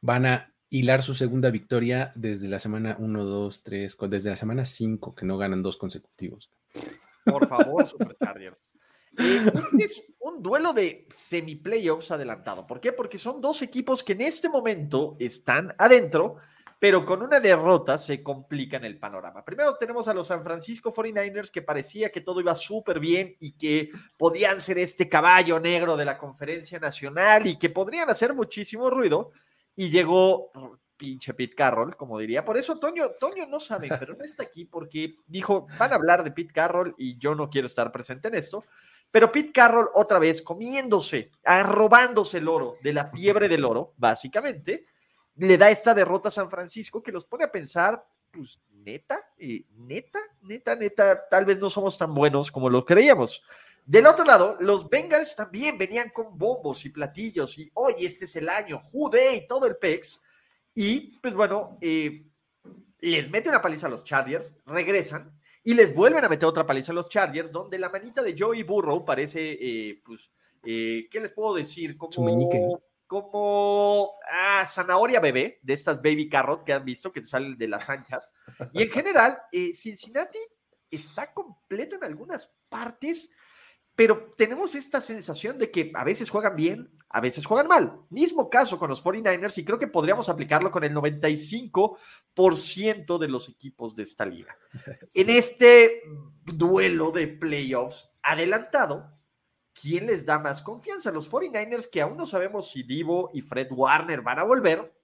Van 0.00 0.26
a 0.26 0.54
hilar 0.70 1.04
su 1.04 1.14
segunda 1.14 1.50
victoria 1.50 2.10
desde 2.16 2.48
la 2.48 2.58
semana 2.58 2.96
1, 2.98 3.24
2, 3.24 3.62
3, 3.62 3.96
desde 4.08 4.30
la 4.30 4.36
semana 4.36 4.64
5, 4.64 5.14
que 5.14 5.24
no 5.24 5.38
ganan 5.38 5.62
dos 5.62 5.76
consecutivos. 5.76 6.50
Por 7.24 7.48
favor, 7.48 7.86
Superchargers. 7.86 8.67
Eh, 9.18 9.52
es 9.78 10.02
un 10.20 10.42
duelo 10.42 10.72
de 10.72 11.06
semi-playoffs 11.10 12.10
adelantado. 12.10 12.66
¿Por 12.66 12.80
qué? 12.80 12.92
Porque 12.92 13.18
son 13.18 13.40
dos 13.40 13.62
equipos 13.62 14.02
que 14.02 14.12
en 14.12 14.22
este 14.22 14.48
momento 14.48 15.16
están 15.18 15.74
adentro 15.78 16.38
pero 16.78 17.04
con 17.04 17.22
una 17.22 17.40
derrota 17.40 17.98
se 17.98 18.22
complica 18.22 18.76
en 18.76 18.84
el 18.84 18.98
panorama. 18.98 19.44
Primero 19.44 19.76
tenemos 19.76 20.06
a 20.06 20.14
los 20.14 20.28
San 20.28 20.44
Francisco 20.44 20.94
49ers 20.94 21.50
que 21.50 21.62
parecía 21.62 22.10
que 22.10 22.20
todo 22.20 22.40
iba 22.40 22.54
súper 22.54 23.00
bien 23.00 23.36
y 23.40 23.52
que 23.52 23.90
podían 24.16 24.60
ser 24.60 24.78
este 24.78 25.08
caballo 25.08 25.58
negro 25.58 25.96
de 25.96 26.04
la 26.04 26.16
conferencia 26.16 26.78
nacional 26.78 27.46
y 27.46 27.58
que 27.58 27.70
podrían 27.70 28.08
hacer 28.10 28.32
muchísimo 28.32 28.90
ruido. 28.90 29.32
Y 29.74 29.90
llegó 29.90 30.52
pinche 30.98 31.32
Pete 31.32 31.54
Carroll, 31.54 31.96
como 31.96 32.18
diría. 32.18 32.44
Por 32.44 32.58
eso 32.58 32.76
Toño, 32.78 33.10
Toño 33.18 33.46
no 33.46 33.60
sabe, 33.60 33.88
pero 33.98 34.14
no 34.14 34.24
está 34.24 34.42
aquí 34.42 34.64
porque 34.66 35.16
dijo, 35.26 35.66
van 35.78 35.92
a 35.92 35.96
hablar 35.96 36.24
de 36.24 36.32
Pete 36.32 36.52
Carroll 36.52 36.94
y 36.98 37.16
yo 37.16 37.34
no 37.34 37.48
quiero 37.48 37.66
estar 37.66 37.90
presente 37.90 38.28
en 38.28 38.34
esto. 38.34 38.64
Pero 39.10 39.32
Pete 39.32 39.52
Carroll 39.52 39.88
otra 39.94 40.18
vez 40.18 40.42
comiéndose, 40.42 41.30
arrobándose 41.44 42.38
el 42.38 42.48
oro, 42.48 42.76
de 42.82 42.92
la 42.92 43.06
fiebre 43.06 43.48
del 43.48 43.64
oro, 43.64 43.94
básicamente, 43.96 44.84
le 45.36 45.56
da 45.56 45.70
esta 45.70 45.94
derrota 45.94 46.28
a 46.28 46.32
San 46.32 46.50
Francisco 46.50 47.02
que 47.02 47.12
los 47.12 47.24
pone 47.24 47.44
a 47.44 47.52
pensar, 47.52 48.04
pues 48.30 48.60
neta, 48.70 49.20
eh, 49.38 49.64
neta, 49.76 50.18
neta, 50.42 50.76
neta, 50.76 51.28
tal 51.28 51.44
vez 51.44 51.60
no 51.60 51.70
somos 51.70 51.96
tan 51.96 52.12
buenos 52.12 52.52
como 52.52 52.68
lo 52.68 52.84
creíamos. 52.84 53.42
Del 53.88 54.06
otro 54.06 54.24
lado, 54.24 54.56
los 54.60 54.90
Bengals 54.90 55.34
también 55.34 55.78
venían 55.78 56.10
con 56.10 56.36
bombos 56.36 56.84
y 56.84 56.90
platillos 56.90 57.56
y 57.58 57.70
hoy 57.72 57.94
este 58.00 58.26
es 58.26 58.36
el 58.36 58.50
año, 58.50 58.78
jude 58.80 59.36
y 59.36 59.46
todo 59.46 59.66
el 59.66 59.76
pex. 59.76 60.22
Y 60.74 61.18
pues 61.20 61.34
bueno, 61.34 61.78
eh, 61.80 62.26
les 63.00 63.30
mete 63.30 63.48
una 63.48 63.62
paliza 63.62 63.86
a 63.86 63.90
los 63.90 64.04
Chargers, 64.04 64.58
regresan 64.66 65.38
y 65.64 65.74
les 65.74 65.94
vuelven 65.94 66.24
a 66.24 66.28
meter 66.28 66.46
otra 66.46 66.66
paliza 66.66 66.92
a 66.92 66.94
los 66.94 67.08
Chargers, 67.08 67.52
donde 67.52 67.78
la 67.78 67.90
manita 67.90 68.22
de 68.22 68.34
Joey 68.38 68.62
Burrow 68.62 69.04
parece, 69.04 69.58
eh, 69.60 70.00
pues, 70.04 70.30
¿qué 70.62 71.20
les 71.20 71.32
puedo 71.32 71.54
decir? 71.54 71.96
Como 71.96 72.10
como 73.08 74.18
ah, 74.30 74.64
zanahoria 74.66 75.18
bebé, 75.18 75.58
de 75.62 75.72
estas 75.72 76.00
baby 76.00 76.28
carrot 76.28 76.62
que 76.62 76.74
han 76.74 76.84
visto, 76.84 77.10
que 77.10 77.24
salen 77.24 77.56
de 77.56 77.66
las 77.66 77.88
anchas. 77.88 78.30
Y 78.74 78.82
en 78.82 78.90
general, 78.90 79.38
eh, 79.50 79.72
Cincinnati 79.72 80.38
está 80.90 81.32
completo 81.32 81.96
en 81.96 82.04
algunas 82.04 82.52
partes, 82.68 83.32
pero 83.98 84.32
tenemos 84.36 84.76
esta 84.76 85.00
sensación 85.00 85.58
de 85.58 85.72
que 85.72 85.90
a 85.92 86.04
veces 86.04 86.30
juegan 86.30 86.54
bien, 86.54 86.88
a 87.08 87.20
veces 87.20 87.44
juegan 87.44 87.66
mal. 87.66 88.02
Mismo 88.10 88.48
caso 88.48 88.78
con 88.78 88.88
los 88.88 89.02
49ers 89.02 89.58
y 89.58 89.64
creo 89.64 89.76
que 89.76 89.88
podríamos 89.88 90.28
aplicarlo 90.28 90.70
con 90.70 90.84
el 90.84 90.94
95% 90.94 93.18
de 93.18 93.26
los 93.26 93.48
equipos 93.48 93.96
de 93.96 94.04
esta 94.04 94.24
liga. 94.24 94.56
En 95.14 95.30
este 95.30 96.04
duelo 96.44 97.10
de 97.10 97.26
playoffs 97.26 98.12
adelantado, 98.22 99.18
¿quién 99.72 100.06
les 100.06 100.24
da 100.24 100.38
más 100.38 100.62
confianza? 100.62 101.10
¿Los 101.10 101.28
49ers 101.28 101.90
que 101.90 102.00
aún 102.00 102.16
no 102.16 102.24
sabemos 102.24 102.70
si 102.70 102.84
Divo 102.84 103.32
y 103.34 103.40
Fred 103.40 103.72
Warner 103.72 104.22
van 104.22 104.38
a 104.38 104.44
volver? 104.44 104.94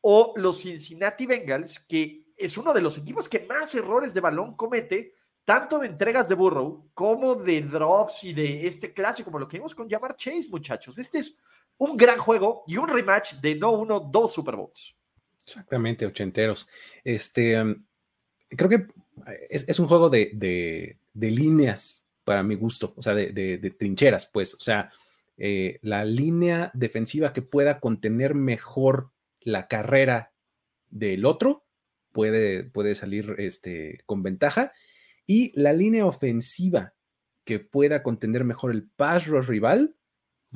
¿O 0.00 0.32
los 0.36 0.62
Cincinnati 0.62 1.26
Bengals 1.26 1.80
que 1.80 2.32
es 2.38 2.56
uno 2.56 2.72
de 2.72 2.80
los 2.80 2.96
equipos 2.96 3.28
que 3.28 3.40
más 3.40 3.74
errores 3.74 4.14
de 4.14 4.22
balón 4.22 4.56
comete, 4.56 5.16
tanto 5.44 5.78
de 5.78 5.88
entregas 5.88 6.28
de 6.28 6.34
Burrow 6.34 6.90
como 6.94 7.34
de 7.34 7.60
drops 7.62 8.24
y 8.24 8.32
de 8.32 8.66
este 8.66 8.92
clásico, 8.92 9.26
como 9.26 9.38
lo 9.38 9.48
que 9.48 9.58
vimos 9.58 9.74
con 9.74 9.88
llamar 9.88 10.16
Chase, 10.16 10.48
muchachos? 10.50 10.98
Este 10.98 11.18
es 11.18 11.36
un 11.78 11.96
gran 11.96 12.18
juego 12.18 12.64
y 12.66 12.76
un 12.76 12.88
rematch 12.88 13.34
de 13.34 13.54
no 13.54 13.72
uno, 13.72 14.00
dos 14.00 14.32
Super 14.32 14.56
Bowls. 14.56 14.94
Exactamente, 15.44 16.06
ochenteros. 16.06 16.68
Este, 17.02 17.60
um, 17.60 17.84
creo 18.48 18.68
que 18.68 18.86
es, 19.50 19.78
un 19.78 19.88
juego 19.88 20.08
de, 20.08 20.30
de 21.12 21.30
líneas 21.30 22.02
para 22.24 22.42
mi 22.42 22.54
gusto, 22.54 22.94
o 22.96 23.02
sea, 23.02 23.14
de, 23.14 23.74
trincheras, 23.78 24.26
pues, 24.26 24.54
o 24.54 24.60
sea, 24.60 24.90
eh, 25.36 25.78
la 25.82 26.04
línea 26.04 26.70
defensiva 26.74 27.32
que 27.32 27.42
pueda 27.42 27.80
contener 27.80 28.34
mejor 28.34 29.10
la 29.40 29.66
carrera 29.66 30.32
del 30.90 31.24
otro 31.24 31.64
puede, 32.12 32.64
puede 32.64 32.94
salir 32.94 33.34
este, 33.38 34.00
con 34.06 34.22
ventaja 34.22 34.72
y 35.26 35.52
la 35.60 35.72
línea 35.72 36.06
ofensiva 36.06 36.94
que 37.44 37.60
pueda 37.60 38.02
contener 38.02 38.44
mejor 38.44 38.70
el 38.70 38.88
pass 38.88 39.26
rush 39.26 39.46
rival 39.46 39.96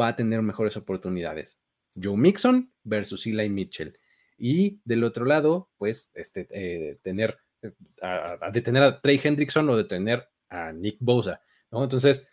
va 0.00 0.08
a 0.08 0.16
tener 0.16 0.42
mejores 0.42 0.76
oportunidades. 0.76 1.60
Joe 2.00 2.16
Mixon 2.16 2.72
versus 2.84 3.26
Eli 3.26 3.48
Mitchell. 3.48 3.98
Y 4.38 4.80
del 4.84 5.04
otro 5.04 5.24
lado, 5.24 5.70
pues, 5.78 6.10
este, 6.14 6.46
eh, 6.50 6.98
tener, 7.02 7.38
eh, 7.62 7.72
a, 8.02 8.50
detener 8.52 8.82
a 8.82 9.00
Trey 9.00 9.20
Hendrickson 9.22 9.68
o 9.70 9.76
detener 9.76 10.28
a 10.50 10.72
Nick 10.72 10.98
Bosa. 11.00 11.40
Entonces, 11.72 12.28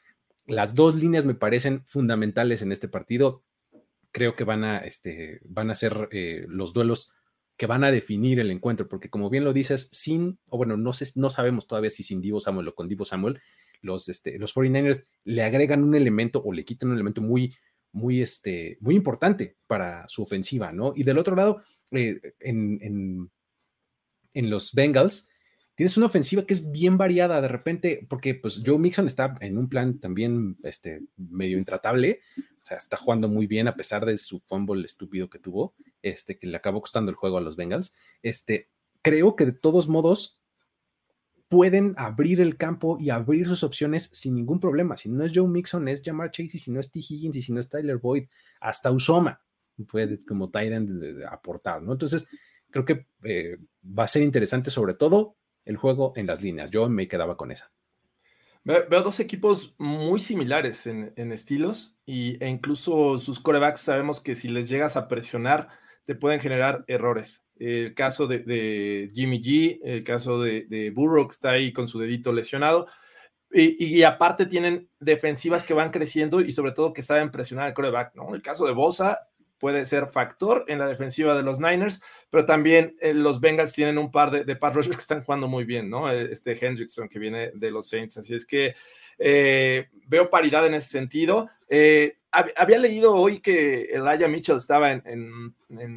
las 0.45 0.75
dos 0.75 0.95
líneas 0.95 1.25
me 1.25 1.33
parecen 1.33 1.85
fundamentales 1.85 2.61
en 2.61 2.71
este 2.71 2.87
partido. 2.87 3.43
Creo 4.11 4.35
que 4.35 4.43
van 4.43 4.63
a, 4.63 4.79
este, 4.79 5.39
van 5.43 5.71
a 5.71 5.75
ser 5.75 6.09
eh, 6.11 6.45
los 6.47 6.73
duelos 6.73 7.13
que 7.63 7.67
van 7.67 7.85
a 7.85 7.91
definir 7.91 8.41
el 8.41 8.51
encuentro, 8.51 8.89
porque 8.89 9.09
como 9.09 9.29
bien 9.29 9.45
lo 9.45 9.53
dices, 9.53 9.87
sin, 9.93 10.37
o 10.49 10.57
bueno, 10.57 10.75
no, 10.75 10.91
sé, 10.91 11.05
no 11.15 11.29
sabemos 11.29 11.65
todavía 11.65 11.89
si 11.89 12.03
sin 12.03 12.19
Divo 12.19 12.41
Samuel 12.41 12.67
o 12.67 12.75
con 12.75 12.89
Divo 12.89 13.05
Samuel, 13.05 13.39
los, 13.79 14.09
este, 14.09 14.37
los 14.37 14.53
49ers 14.53 15.05
le 15.23 15.43
agregan 15.43 15.81
un 15.81 15.95
elemento 15.95 16.43
o 16.43 16.51
le 16.51 16.65
quitan 16.65 16.89
un 16.89 16.95
elemento 16.95 17.21
muy, 17.21 17.55
muy, 17.93 18.21
este, 18.21 18.77
muy 18.81 18.95
importante 18.95 19.55
para 19.65 20.05
su 20.09 20.23
ofensiva, 20.23 20.73
¿no? 20.73 20.91
Y 20.93 21.03
del 21.03 21.17
otro 21.17 21.37
lado, 21.37 21.63
eh, 21.91 22.19
en, 22.41 22.79
en, 22.81 23.31
en, 24.33 24.49
los 24.49 24.73
Bengals, 24.73 25.29
tienes 25.73 25.95
una 25.95 26.07
ofensiva 26.07 26.45
que 26.45 26.55
es 26.55 26.69
bien 26.69 26.97
variada 26.97 27.39
de 27.39 27.47
repente, 27.47 28.05
porque 28.09 28.35
pues 28.35 28.61
Joe 28.65 28.77
Mixon 28.77 29.07
está 29.07 29.37
en 29.39 29.57
un 29.57 29.69
plan 29.69 30.01
también 30.01 30.57
este, 30.63 30.99
medio 31.15 31.57
intratable, 31.57 32.19
o 32.63 32.65
sea, 32.65 32.77
está 32.77 32.95
jugando 32.95 33.27
muy 33.27 33.45
bien 33.45 33.67
a 33.67 33.75
pesar 33.75 34.05
de 34.05 34.17
su 34.17 34.39
fumble 34.39 34.85
estúpido 34.85 35.29
que 35.29 35.39
tuvo, 35.39 35.75
este, 36.01 36.37
que 36.37 36.47
le 36.47 36.55
acabó 36.55 36.81
costando 36.81 37.11
el 37.11 37.17
juego 37.17 37.37
a 37.37 37.41
los 37.41 37.57
Bengals. 37.57 37.93
Este, 38.21 38.69
creo 39.01 39.35
que 39.35 39.45
de 39.45 39.51
todos 39.51 39.89
modos 39.89 40.41
pueden 41.49 41.93
abrir 41.97 42.39
el 42.39 42.57
campo 42.57 42.97
y 42.99 43.09
abrir 43.09 43.47
sus 43.47 43.63
opciones 43.63 44.09
sin 44.13 44.35
ningún 44.35 44.59
problema. 44.59 44.95
Si 44.95 45.09
no 45.09 45.25
es 45.25 45.33
Joe 45.35 45.47
Mixon, 45.47 45.87
es 45.89 46.01
Jamar 46.03 46.31
Chase, 46.31 46.57
y 46.57 46.59
si 46.59 46.71
no 46.71 46.79
es 46.79 46.89
T. 46.89 46.99
Higgins, 46.99 47.35
y 47.35 47.41
si 47.41 47.51
no 47.51 47.59
es 47.59 47.67
Tyler 47.69 47.97
Boyd, 47.97 48.27
hasta 48.61 48.91
Usoma 48.91 49.43
puede 49.87 50.23
como 50.25 50.49
end 50.53 51.23
aportar, 51.29 51.81
¿no? 51.81 51.91
Entonces, 51.91 52.27
creo 52.69 52.85
que 52.85 53.07
eh, 53.23 53.57
va 53.83 54.03
a 54.03 54.07
ser 54.07 54.23
interesante 54.23 54.71
sobre 54.71 54.93
todo 54.93 55.35
el 55.65 55.77
juego 55.77 56.13
en 56.15 56.27
las 56.27 56.41
líneas. 56.41 56.71
Yo 56.71 56.87
me 56.89 57.07
quedaba 57.07 57.35
con 57.35 57.51
esa. 57.51 57.71
Veo 58.65 59.01
dos 59.01 59.19
equipos 59.19 59.75
muy 59.77 60.21
similares 60.21 60.87
en, 60.87 61.31
estilos 61.33 61.97
y, 62.05 62.41
e 62.41 62.47
incluso 62.47 63.17
sus 63.17 63.41
corebacks 63.41 63.81
sabemos 63.81 64.21
que 64.21 64.35
si 64.35 64.47
les 64.47 64.69
llegas 64.69 64.95
a 64.95 65.09
presionar 65.09 65.67
te 66.05 66.15
pueden 66.15 66.39
generar 66.39 66.85
errores. 66.87 67.45
El 67.57 67.93
caso 67.93 68.25
de, 68.27 69.11
Jimmy 69.13 69.41
G, 69.41 69.79
el 69.83 70.03
caso 70.03 70.41
de, 70.41 70.91
Burrow 70.95 71.27
que 71.27 71.33
está 71.33 71.51
ahí 71.51 71.73
con 71.73 71.87
su 71.87 71.99
dedito 71.99 72.31
lesionado. 72.31 72.87
Y, 73.51 74.01
aparte 74.03 74.47
tienen 74.47 74.89
defensivas 74.99 75.63
que 75.63 75.75
van 75.75 75.91
creciendo 75.91 76.41
y 76.41 76.51
sobre 76.51 76.71
todo 76.71 76.93
que 76.93 77.03
saben 77.03 77.31
presionar 77.31 77.67
al 77.67 77.73
coreback, 77.73 78.15
¿no? 78.15 78.33
El 78.33 78.41
caso 78.41 78.65
de 78.65 78.73
Bosa 78.73 79.29
puede 79.63 79.85
ser 79.85 80.07
factor 80.07 80.65
en 80.67 80.77
la 80.77 80.87
defensiva 80.87 81.35
de 81.35 81.41
los 81.41 81.57
Niners, 81.57 82.01
pero 82.29 82.43
también 82.43 82.97
eh, 82.99 83.13
los 83.13 83.39
Bengals 83.39 83.71
tienen 83.71 83.97
un 83.97 84.11
par 84.11 84.29
de, 84.29 84.43
de 84.43 84.57
pass 84.57 84.89
que 84.89 84.97
están 84.97 85.23
jugando 85.23 85.47
muy 85.47 85.63
bien, 85.63 85.89
¿no? 85.89 86.11
Eh, 86.11 86.33
este 86.33 86.51
Hendrickson 86.59 87.07
que 87.07 87.17
viene 87.17 87.49
de 87.53 87.71
los 87.71 87.87
Saints, 87.87 88.17
así 88.17 88.35
es 88.35 88.45
que 88.45 88.75
eh, 89.17 89.87
veo 90.05 90.29
paridad 90.29 90.65
en 90.65 90.73
ese 90.73 90.89
sentido. 90.89 91.49
Había 92.33 92.79
leído 92.79 93.15
hoy 93.15 93.39
que 93.39 93.83
Elijah 93.91 94.27
Mitchell 94.27 94.57
estaba 94.57 94.91
en, 94.91 95.55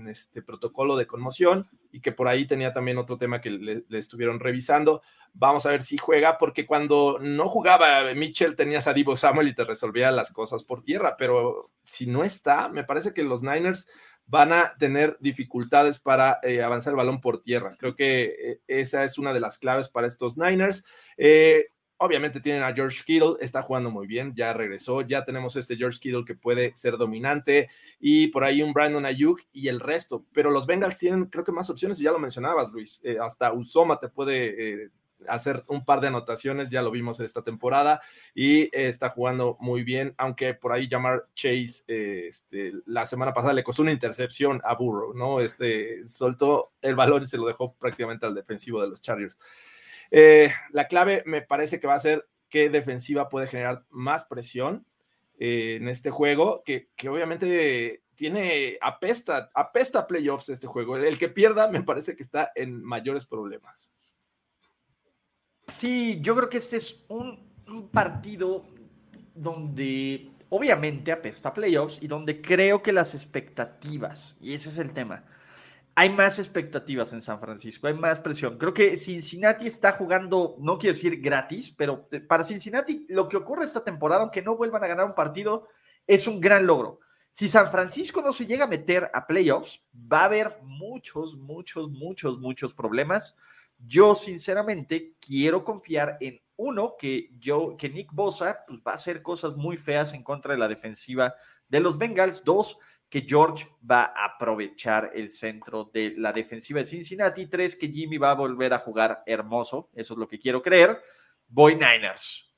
este 0.09 0.43
protocolo 0.43 0.97
de 0.97 1.07
conmoción 1.07 1.69
y 1.91 2.01
que 2.01 2.13
por 2.13 2.29
ahí 2.29 2.47
tenía 2.47 2.73
también 2.73 2.99
otro 2.99 3.17
tema 3.17 3.41
que 3.41 3.51
le, 3.51 3.85
estuvieron 3.99 4.39
revisando. 4.39 5.03
Vamos 5.33 5.67
a 5.67 5.71
ver 5.71 5.83
si 5.83 5.97
juega, 5.97 6.37
porque 6.39 6.67
cuando 6.67 7.19
no 7.21 7.49
jugaba 7.49 8.13
Mitchell 8.15 8.55
tenías 8.55 8.87
a 8.87 8.93
Divo 8.93 9.17
Samuel 9.17 9.49
y 9.49 9.55
te 9.55 9.65
resolvía 9.65 10.11
las 10.11 10.31
cosas 10.31 10.63
por 10.63 10.83
tierra, 10.83 11.17
pero 11.17 11.71
si 11.83 12.07
no 12.07 12.25
está, 12.25 12.69
me 12.69 12.85
parece 12.85 13.15
que 13.15 13.23
los 13.23 13.43
Niners 13.43 13.89
van 14.27 14.53
a 14.53 14.75
tener 14.79 15.17
dificultades 15.21 15.99
para 15.99 16.41
eh, 16.43 16.63
avanzar 16.63 16.93
el 16.93 16.97
balón 16.97 17.21
por 17.21 17.43
tierra. 17.43 17.77
Creo 17.79 17.95
que 17.95 18.25
eh, 18.25 18.61
esa 18.67 19.05
es 19.05 19.19
una 19.19 19.33
de 19.33 19.41
las 19.41 19.59
claves 19.59 19.89
para 19.89 20.07
estos 20.07 20.37
Niners. 20.37 20.85
Eh, 21.17 21.67
Obviamente 21.99 22.41
tienen 22.41 22.63
a 22.63 22.75
George 22.75 23.03
Kittle, 23.07 23.37
está 23.41 23.63
jugando 23.63 23.91
muy 23.91 24.07
bien, 24.07 24.35
ya 24.37 24.53
regresó, 24.53 25.01
ya 25.01 25.25
tenemos 25.25 25.57
este 25.57 25.77
George 25.77 25.99
Kittle 25.99 26.27
que 26.27 26.35
puede 26.35 26.75
ser 26.75 26.99
dominante 26.99 27.71
y 27.99 28.27
por 28.29 28.45
ahí 28.45 28.63
un 28.63 28.75
Brandon 28.75 29.07
Ayuk 29.07 29.41
y 29.53 29.69
el 29.69 29.81
resto, 29.81 30.27
pero 30.33 30.51
los 30.51 30.67
Bengals 30.67 30.99
tienen 30.99 31.25
creo 31.27 31.43
que 31.43 31.53
más 31.53 31.71
opciones, 31.71 31.99
ya 31.99 32.13
lo 32.13 32.19
mencionabas 32.19 32.71
Luis, 32.71 33.01
eh, 33.03 33.17
hasta 33.19 33.53
Usoma 33.55 33.99
te 33.99 34.11
puede 34.11 34.85
eh, 34.85 34.91
hacer 35.27 35.65
un 35.69 35.87
par 35.87 36.03
de 36.03 36.09
anotaciones, 36.09 36.69
ya 36.69 36.83
lo 36.83 36.91
vimos 36.91 37.21
esta 37.21 37.43
temporada 37.43 38.03
y 38.35 38.65
eh, 38.65 38.89
está 38.89 39.09
jugando 39.09 39.57
muy 39.59 39.83
bien, 39.83 40.15
aunque 40.19 40.53
por 40.53 40.73
ahí 40.73 40.89
llamar 40.89 41.27
Chase 41.35 41.85
este, 41.87 42.75
la 42.85 43.07
semana 43.07 43.33
pasada 43.33 43.55
le 43.55 43.65
costó 43.65 43.81
una 43.81 43.93
intercepción 43.93 44.61
a 44.65 44.75
Burrow, 44.75 45.15
¿no? 45.15 45.41
Este 45.41 46.07
soltó 46.07 46.73
el 46.83 46.95
balón 46.95 47.23
y 47.23 47.27
se 47.27 47.39
lo 47.39 47.47
dejó 47.47 47.73
prácticamente 47.75 48.27
al 48.27 48.35
defensivo 48.35 48.83
de 48.83 48.89
los 48.89 49.01
Chargers. 49.01 49.39
Eh, 50.11 50.53
la 50.71 50.87
clave 50.87 51.23
me 51.27 51.43
parece 51.43 51.81
que 51.81 51.87
va 51.87 51.95
a 51.95 52.01
ser 52.01 52.29
qué 52.49 52.71
defensiva 52.71 53.29
puede 53.29 53.49
generar 53.49 53.85
más 53.91 54.25
presión 54.25 54.87
eh, 55.39 55.77
en 55.81 55.89
este 55.89 56.11
juego, 56.11 56.63
que, 56.65 56.89
obviamente 57.09 58.03
tiene 58.15 58.79
apesta, 58.81 59.51
apesta 59.55 60.07
playoffs 60.07 60.49
este 60.49 60.67
juego. 60.67 60.97
El 60.97 61.19
que 61.19 61.29
pierda 61.29 61.69
me 61.69 61.83
parece 61.83 62.17
que 62.17 62.23
está 62.23 62.51
en 62.55 62.83
mayores 62.83 63.27
problemas. 63.27 63.93
Sí, 65.67 66.19
yo 66.23 66.35
creo 66.35 66.49
que 66.49 66.59
este 66.59 66.79
es 66.79 67.05
un, 67.09 67.53
un 67.67 67.91
partido 67.91 68.63
donde 69.35 70.31
obviamente 70.49 71.13
apesta 71.13 71.53
playoffs 71.53 72.03
y 72.03 72.07
donde 72.07 72.41
creo 72.41 72.83
que 72.83 72.93
las 72.93 73.15
expectativas, 73.15 74.37
y 74.41 74.55
ese 74.55 74.69
es 74.71 74.79
el 74.79 74.93
tema, 74.93 75.25
hay 75.99 76.11
más 76.11 76.39
expectativas 76.39 77.15
en 77.15 77.23
San 77.23 77.41
Francisco, 77.41 77.87
hay 77.87 77.95
más 77.95 78.21
presión. 78.21 78.59
Creo 78.59 78.75
que 78.75 78.99
Cincinnati 78.99 79.67
está 79.67 79.93
jugando, 79.93 80.57
no 80.61 80.79
quiero 80.79 80.95
decir 80.95 81.23
gratis, 81.23 81.75
pero 81.75 82.07
para 82.29 82.45
Cincinnati 82.45 83.07
lo 83.09 83.27
que 83.31 83.39
ocurre 83.39 83.65
esta 83.65 83.83
temporada, 83.83 84.21
aunque 84.21 84.43
no 84.43 84.59
vuelvan 84.59 84.85
a 84.85 84.89
ganar 84.89 85.07
un 85.07 85.15
partido, 85.15 85.69
es 86.07 86.29
un 86.29 86.39
gran 86.39 86.67
logro. 86.67 87.01
Si 87.31 87.49
San 87.49 87.71
Francisco 87.71 88.21
no 88.21 88.31
se 88.33 88.45
llega 88.45 88.67
a 88.67 88.69
meter 88.69 89.11
a 89.15 89.27
playoffs, 89.27 89.83
va 89.95 90.21
a 90.21 90.25
haber 90.27 90.59
muchos, 90.63 91.35
muchos, 91.35 91.89
muchos, 91.89 92.39
muchos 92.39 92.75
problemas. 92.75 93.35
Yo 93.79 94.15
sinceramente 94.15 95.15
quiero 95.19 95.65
confiar 95.65 96.19
en 96.21 96.43
uno 96.57 96.97
que 96.99 97.31
yo 97.41 97.75
que 97.79 97.89
Nick 97.89 98.13
Bosa 98.13 98.65
pues, 98.69 98.81
va 98.87 98.93
a 98.93 98.97
hacer 98.97 99.23
cosas 99.23 99.57
muy 99.57 99.79
feas 99.79 100.13
en 100.13 100.23
contra 100.23 100.53
de 100.53 100.59
la 100.59 100.69
defensiva 100.69 101.35
de 101.69 101.81
los 101.81 101.97
Bengals. 101.97 102.45
Dos, 102.45 102.79
que 103.09 103.25
George 103.27 103.67
va 103.89 104.13
a 104.15 104.35
aprovechar 104.35 105.13
el 105.15 105.31
centro 105.31 105.91
de 105.93 106.15
la 106.17 106.33
defensiva 106.33 106.81
de 106.81 106.87
Cincinnati. 106.87 107.47
Tres, 107.47 107.77
que 107.77 107.89
Jimmy 107.89 108.19
va 108.19 108.33
a 108.33 108.35
volver 108.35 108.75
a 108.75 108.79
jugar 108.79 109.23
hermoso. 109.27 109.91
Eso 109.95 110.15
es 110.15 110.19
lo 110.19 110.29
que 110.29 110.39
quiero 110.39 110.63
creer. 110.63 111.01
Voy 111.49 111.75
Niners. 111.75 112.53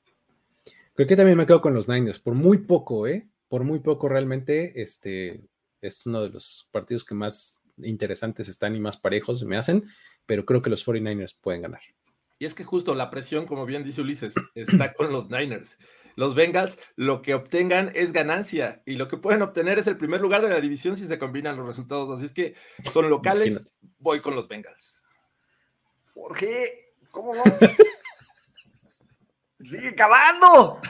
Creo 0.95 1.07
que 1.07 1.15
también 1.15 1.37
me 1.37 1.45
quedo 1.45 1.61
con 1.61 1.73
los 1.73 1.87
Niners, 1.87 2.19
por 2.19 2.33
muy 2.33 2.57
poco, 2.57 3.07
¿eh? 3.07 3.29
Por 3.47 3.63
muy 3.63 3.79
poco 3.79 4.09
realmente, 4.09 4.81
este 4.81 5.47
es 5.81 6.05
uno 6.05 6.21
de 6.23 6.29
los 6.29 6.67
partidos 6.71 7.05
que 7.05 7.15
más 7.15 7.61
interesantes 7.77 8.49
están 8.49 8.75
y 8.75 8.79
más 8.79 8.97
parejos 8.97 9.41
me 9.43 9.55
hacen, 9.55 9.85
pero 10.25 10.45
creo 10.45 10.61
que 10.61 10.69
los 10.69 10.85
49ers 10.85 11.37
pueden 11.39 11.61
ganar. 11.61 11.81
Y 12.37 12.45
es 12.45 12.53
que 12.53 12.63
justo 12.63 12.95
la 12.95 13.09
presión, 13.09 13.45
como 13.45 13.65
bien 13.65 13.83
dice 13.83 14.01
Ulises, 14.01 14.33
está 14.55 14.93
con 14.93 15.11
los 15.11 15.29
Niners 15.29 15.77
los 16.19 16.35
Bengals 16.35 16.77
lo 16.97 17.21
que 17.21 17.33
obtengan 17.33 17.93
es 17.95 18.11
ganancia 18.11 18.83
y 18.85 18.95
lo 18.95 19.07
que 19.07 19.15
pueden 19.15 19.41
obtener 19.41 19.79
es 19.79 19.87
el 19.87 19.95
primer 19.95 20.19
lugar 20.19 20.41
de 20.41 20.49
la 20.49 20.59
división 20.59 20.97
si 20.97 21.07
se 21.07 21.17
combinan 21.17 21.55
los 21.55 21.65
resultados. 21.65 22.09
Así 22.09 22.25
es 22.25 22.33
que 22.33 22.55
son 22.91 23.09
locales, 23.09 23.73
voy 23.99 24.19
con 24.19 24.35
los 24.35 24.49
Bengals. 24.49 25.01
Jorge, 26.13 26.93
¿cómo 27.11 27.31
vamos? 27.31 27.57
Sigue 29.59 29.95
cavando. 29.95 30.81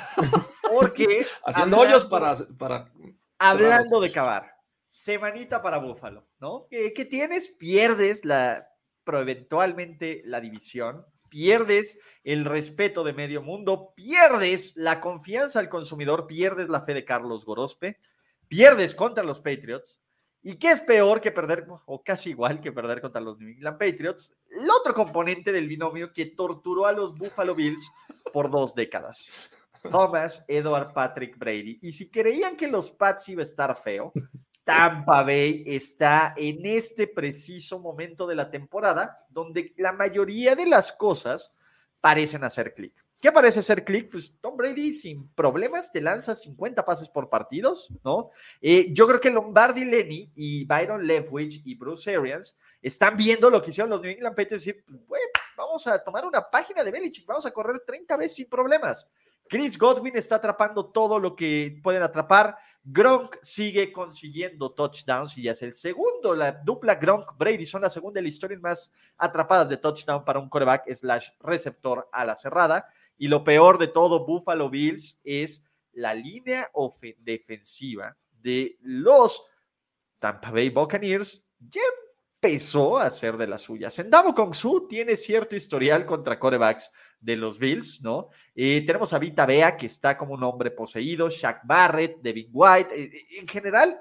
Porque. 0.73 1.27
Haciendo 1.45 1.77
hoyos 1.77 2.05
para. 2.05 2.36
para 2.57 2.91
hablando 3.38 4.01
de 4.01 4.11
cavar. 4.11 4.55
Semanita 4.88 5.61
para 5.61 5.77
Búfalo, 5.77 6.27
¿no? 6.39 6.65
¿Qué, 6.71 6.91
¿Qué, 6.93 7.05
tienes? 7.05 7.49
Pierdes 7.49 8.25
la. 8.25 8.67
Pero 9.03 9.19
eventualmente 9.19 10.23
la 10.25 10.41
división 10.41 11.05
pierdes 11.30 11.99
el 12.23 12.45
respeto 12.45 13.03
de 13.03 13.13
medio 13.13 13.41
mundo, 13.41 13.93
pierdes 13.95 14.75
la 14.75 14.99
confianza 14.99 15.59
al 15.59 15.69
consumidor, 15.69 16.27
pierdes 16.27 16.69
la 16.69 16.82
fe 16.82 16.93
de 16.93 17.05
Carlos 17.05 17.45
Gorospe, 17.45 17.99
pierdes 18.47 18.93
contra 18.93 19.23
los 19.23 19.39
Patriots. 19.39 20.01
¿Y 20.41 20.55
qué 20.55 20.71
es 20.71 20.80
peor 20.80 21.19
que 21.19 21.32
perder, 21.32 21.67
o 21.86 22.03
casi 22.03 22.30
igual 22.30 22.61
que 22.61 22.71
perder 22.71 23.01
contra 23.01 23.19
los 23.19 23.38
New 23.39 23.49
England 23.49 23.77
Patriots? 23.77 24.34
El 24.49 24.69
otro 24.69 24.93
componente 24.93 25.51
del 25.51 25.67
binomio 25.67 26.13
que 26.13 26.27
torturó 26.27 26.86
a 26.86 26.93
los 26.93 27.15
Buffalo 27.15 27.53
Bills 27.53 27.91
por 28.32 28.49
dos 28.49 28.73
décadas. 28.73 29.30
Thomas 29.82 30.43
Edward 30.47 30.93
Patrick 30.93 31.38
Brady. 31.38 31.80
Y 31.82 31.91
si 31.91 32.09
creían 32.09 32.55
que 32.55 32.67
los 32.67 32.91
Pats 32.91 33.30
iba 33.30 33.41
a 33.41 33.45
estar 33.45 33.82
feo, 33.82 34.11
Tampa 34.70 35.24
Bay 35.24 35.63
está 35.65 36.36
en 36.38 36.63
este 36.63 37.07
preciso 37.07 37.80
momento 37.80 38.28
de 38.28 38.36
la 38.36 38.51
temporada 38.51 39.26
donde 39.28 39.74
la 39.78 39.93
mayoría 39.93 40.55
de 40.55 40.67
las 40.67 40.91
cosas 40.91 41.55
parecen 41.99 42.43
hacer 42.43 42.76
clic. 42.76 42.93
¿Qué 43.20 43.32
parece 43.32 43.63
ser 43.63 43.84
clic? 43.84 44.11
Pues 44.11 44.32
Tom 44.39 44.55
Brady 44.55 44.93
sin 44.93 45.28
problemas 45.30 45.91
te 45.91 46.01
lanza 46.01 46.36
50 46.36 46.86
pases 46.86 47.09
por 47.09 47.32
partidos, 47.32 47.89
¿no? 48.03 48.30
Eh, 48.61 48.93
yo 48.93 49.07
creo 49.07 49.20
que 49.20 49.32
Lombardi 49.32 49.86
Lenny 49.86 50.32
y 50.36 50.65
Byron 50.65 51.05
Leftwich 51.05 51.63
y 51.65 51.74
Bruce 51.74 52.15
Arians 52.15 52.59
están 52.80 53.17
viendo 53.17 53.49
lo 53.49 53.63
que 53.63 53.72
hicieron 53.72 53.89
los 53.89 54.01
New 54.01 54.11
England 54.11 54.36
Patriots 54.36 54.67
y 54.67 54.72
decir, 54.74 54.86
pues, 55.07 55.24
vamos 55.57 55.88
a 55.88 55.97
tomar 55.97 56.28
una 56.28 56.47
página 56.47 56.84
de 56.84 56.91
Belichick, 56.91 57.26
vamos 57.26 57.47
a 57.47 57.51
correr 57.51 57.80
30 57.80 58.15
veces 58.17 58.36
sin 58.36 58.47
problemas. 58.47 59.09
Chris 59.50 59.80
Godwin 59.80 60.16
está 60.16 60.36
atrapando 60.36 60.86
todo 60.86 61.18
lo 61.18 61.36
que 61.36 61.80
pueden 61.82 62.04
atrapar. 62.04 62.56
Gronk 62.84 63.38
sigue 63.41 63.91
consiguiendo 63.91 64.72
touchdowns 64.74 65.36
y 65.39 65.41
ya 65.41 65.54
es 65.54 65.64
el 65.64 65.74
segundo. 65.74 66.36
La 66.36 66.52
dupla 66.52 67.00
Gronk-Brady 67.00 67.66
son 67.66 67.82
la 67.82 67.89
segunda 67.89 68.20
de 68.20 68.22
la 68.22 68.28
historia 68.30 68.60
más 68.60 68.93
atrapadas 69.18 69.68
de 69.68 69.78
touchdown 69.78 70.24
para 70.24 70.38
un 70.38 70.50
coreback 70.50 70.88
slash 70.93 71.30
receptor 71.39 72.08
a 72.12 72.26
la 72.26 72.36
cerrada. 72.36 72.86
Y 73.18 73.28
lo 73.28 73.43
peor 73.43 73.80
de 73.80 73.88
todo, 73.88 74.24
Buffalo 74.24 74.70
Bills, 74.70 75.20
es 75.24 75.66
la 75.93 76.14
línea 76.14 76.70
defensiva 77.18 78.16
de 78.32 78.78
los 78.82 79.47
Tampa 80.20 80.52
Bay 80.52 80.70
Buccaneers. 80.70 81.43
Empezó 82.42 82.98
a 82.98 83.08
hacer 83.08 83.36
de 83.36 83.48
las 83.48 83.62
suyas. 83.62 84.00
Endamo 84.00 84.34
Kong 84.34 84.54
Su 84.54 84.88
tiene 84.88 85.18
cierto 85.18 85.58
historial 85.58 86.06
contra 86.06 86.40
corebacks 86.40 86.90
de 87.20 87.36
los 87.36 87.60
Bills, 87.60 88.02
¿no? 88.02 88.30
Eh, 88.56 88.84
tenemos 88.86 89.12
a 89.12 89.20
Vita 89.20 89.46
Bea, 89.46 89.76
que 89.76 89.88
está 89.88 90.18
como 90.18 90.36
un 90.36 90.44
hombre 90.44 90.72
poseído, 90.72 91.30
Shaq 91.30 91.62
Barrett, 91.66 92.22
Devin 92.22 92.50
White. 92.54 92.96
Eh, 92.96 93.12
eh, 93.14 93.40
en 93.40 93.48
general, 93.48 94.00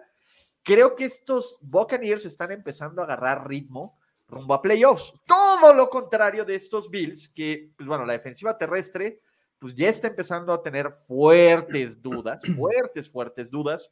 creo 0.63 0.95
que 0.95 1.07
estos 1.07 1.59
Buccaneers 1.63 2.27
están 2.27 2.53
empezando 2.53 3.03
a 3.03 3.07
agarrar 3.07 3.49
ritmo 3.49 3.99
rumbo 4.29 4.55
a 4.55 4.63
playoffs. 4.63 5.13
Todo 5.27 5.75
lo 5.75 5.91
contrario 5.91 6.45
de 6.45 6.55
estos 6.55 6.89
Bills, 6.91 7.33
que, 7.35 7.73
pues 7.77 7.89
bueno, 7.89 8.07
la 8.07 8.13
defensiva 8.13 8.57
terrestre, 8.57 9.21
pues 9.59 9.75
ya 9.75 9.89
está 9.89 10.07
empezando 10.07 10.53
a 10.53 10.63
tener 10.63 10.93
fuertes 10.93 12.01
dudas, 12.01 12.43
fuertes, 12.57 13.11
fuertes 13.11 13.51
dudas. 13.51 13.91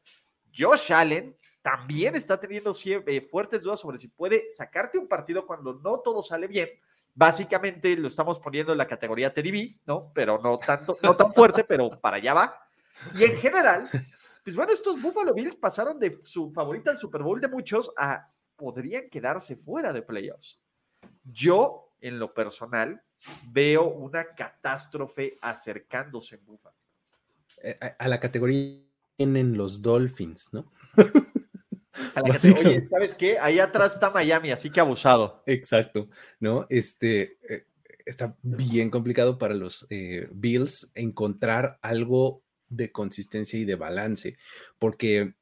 Josh 0.57 0.93
Allen 0.93 1.37
también 1.67 2.15
está 2.15 2.39
teniendo 2.39 2.73
fuertes 3.29 3.61
dudas 3.61 3.81
sobre 3.81 3.99
si 3.99 4.07
puede 4.07 4.49
sacarte 4.51 4.99
un 4.99 5.09
partido 5.09 5.45
cuando 5.45 5.75
no 5.75 5.99
todo 5.99 6.23
sale 6.23 6.47
bien. 6.47 6.69
Básicamente 7.13 7.97
lo 7.97 8.07
estamos 8.07 8.39
poniendo 8.39 8.71
en 8.71 8.79
la 8.79 8.87
categoría 8.87 9.35
TDB, 9.35 9.81
¿no? 9.85 10.13
Pero 10.15 10.39
no 10.41 10.59
tanto, 10.59 10.97
no 11.03 11.17
tan 11.17 11.33
fuerte, 11.33 11.65
pero 11.65 11.91
para 11.91 12.19
allá 12.19 12.35
va. 12.35 12.69
Y 13.17 13.25
en 13.25 13.37
general, 13.39 13.83
pues 14.45 14.55
bueno, 14.55 14.73
estos 14.73 15.03
Buffalo 15.03 15.35
Bills 15.35 15.57
pasaron 15.57 15.99
de 15.99 16.21
su 16.23 16.53
favorita 16.53 16.93
al 16.93 16.99
Super 16.99 17.25
Bowl 17.25 17.41
de 17.41 17.49
muchos 17.49 17.93
a 17.97 18.31
podrían 18.55 19.11
quedarse 19.11 19.57
fuera 19.57 19.93
de 19.93 20.03
playoffs. 20.03 20.61
Yo, 21.25 21.91
en 22.01 22.21
lo 22.21 22.33
personal, 22.33 23.03
veo 23.51 23.89
una 23.89 24.25
catástrofe 24.25 25.37
acercándose 25.41 26.37
en 26.37 26.47
Buffalo. 26.47 26.77
Eh, 27.61 27.75
a 27.99 28.07
la 28.07 28.21
categoría 28.21 28.79
tienen 29.17 29.57
los 29.57 29.83
Dolphins, 29.83 30.51
¿no? 30.53 30.71
Oye, 32.23 32.87
¿sabes 32.89 33.15
qué? 33.15 33.39
Ahí 33.39 33.59
atrás 33.59 33.95
está 33.95 34.11
Miami, 34.11 34.51
así 34.51 34.71
que 34.71 34.81
abusado. 34.81 35.43
Exacto, 35.47 36.09
¿no? 36.41 36.67
Este 36.71 37.39
eh, 37.49 37.67
está 38.07 38.37
bien 38.43 38.89
complicado 38.89 39.37
para 39.37 39.53
los 39.55 39.87
eh, 39.91 40.29
Bills 40.33 40.93
encontrar 40.95 41.79
algo 41.83 42.43
de 42.69 42.91
consistencia 42.93 43.59
y 43.59 43.65
de 43.65 43.75
balance, 43.75 44.37
porque, 44.79 45.35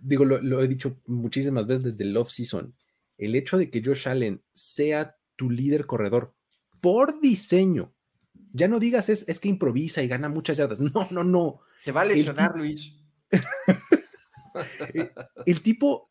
digo, 0.00 0.24
lo, 0.24 0.62
he 0.62 0.68
dicho 0.68 1.00
muchísimas 1.06 1.66
veces 1.66 1.84
desde 1.84 2.04
el 2.04 2.16
off-season, 2.16 2.74
el 3.18 3.34
hecho 3.34 3.58
de 3.58 3.70
que 3.70 3.82
Josh 3.84 4.08
Allen 4.08 4.42
sea 4.52 5.16
tu 5.36 5.50
líder 5.50 5.86
corredor 5.86 6.34
por 6.80 7.20
diseño, 7.20 7.92
ya 8.52 8.68
no 8.68 8.78
digas 8.78 9.08
es, 9.08 9.28
es 9.28 9.38
que 9.40 9.48
improvisa 9.48 10.02
y 10.02 10.08
gana 10.08 10.28
muchas 10.28 10.56
yardas, 10.56 10.80
no, 10.80 11.08
no, 11.10 11.24
no. 11.24 11.60
Se 11.76 11.92
va 11.92 12.02
a 12.02 12.04
lesionar, 12.06 12.56
Luis. 12.56 12.94
Eh, 14.94 15.10
el 15.46 15.62
tipo 15.62 16.10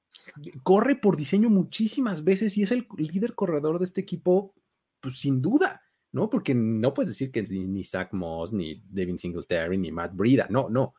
corre 0.63 0.95
por 0.95 1.17
diseño 1.17 1.49
muchísimas 1.49 2.23
veces 2.23 2.57
y 2.57 2.63
es 2.63 2.71
el 2.71 2.87
líder 2.97 3.35
corredor 3.35 3.79
de 3.79 3.85
este 3.85 4.01
equipo, 4.01 4.53
pues 4.99 5.19
sin 5.19 5.41
duda, 5.41 5.81
¿no? 6.11 6.29
Porque 6.29 6.53
no 6.53 6.93
puedes 6.93 7.09
decir 7.09 7.31
que 7.31 7.43
ni, 7.43 7.83
Zach 7.83 8.13
Moss, 8.13 8.53
ni 8.53 8.83
Devin 8.89 9.17
Singletary, 9.17 9.77
ni 9.77 9.91
Matt 9.91 10.15
Breida, 10.15 10.47
no, 10.49 10.69
no, 10.69 10.95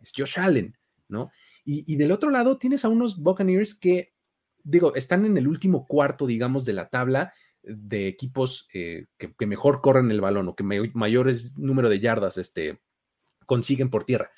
es 0.00 0.12
Josh 0.16 0.38
Allen, 0.38 0.76
¿no? 1.08 1.30
Y, 1.70 1.96
del 1.96 2.12
otro 2.12 2.30
lado 2.30 2.56
tienes 2.56 2.86
a 2.86 2.88
unos 2.88 3.18
Buccaneers 3.18 3.74
que, 3.74 4.14
digo, 4.64 4.94
están 4.94 5.26
en 5.26 5.36
el 5.36 5.46
último 5.46 5.86
cuarto, 5.86 6.26
digamos, 6.26 6.64
de 6.64 6.72
la 6.72 6.88
tabla 6.88 7.34
de 7.62 8.08
equipos 8.08 8.66
eh, 8.72 9.04
que, 9.18 9.46
mejor 9.46 9.82
corren 9.82 10.10
el 10.10 10.22
balón 10.22 10.48
o 10.48 10.56
que 10.56 10.64
mayores 10.64 11.58
número 11.58 11.90
de 11.90 12.00
yardas 12.00 12.38
este, 12.38 12.80
consiguen 13.44 13.90
por 13.90 14.04
tierra. 14.04 14.30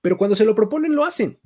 Pero 0.00 0.16
cuando 0.16 0.36
se 0.36 0.44
lo 0.44 0.54
proponen, 0.54 0.94
lo 0.94 1.04
hacen. 1.04 1.40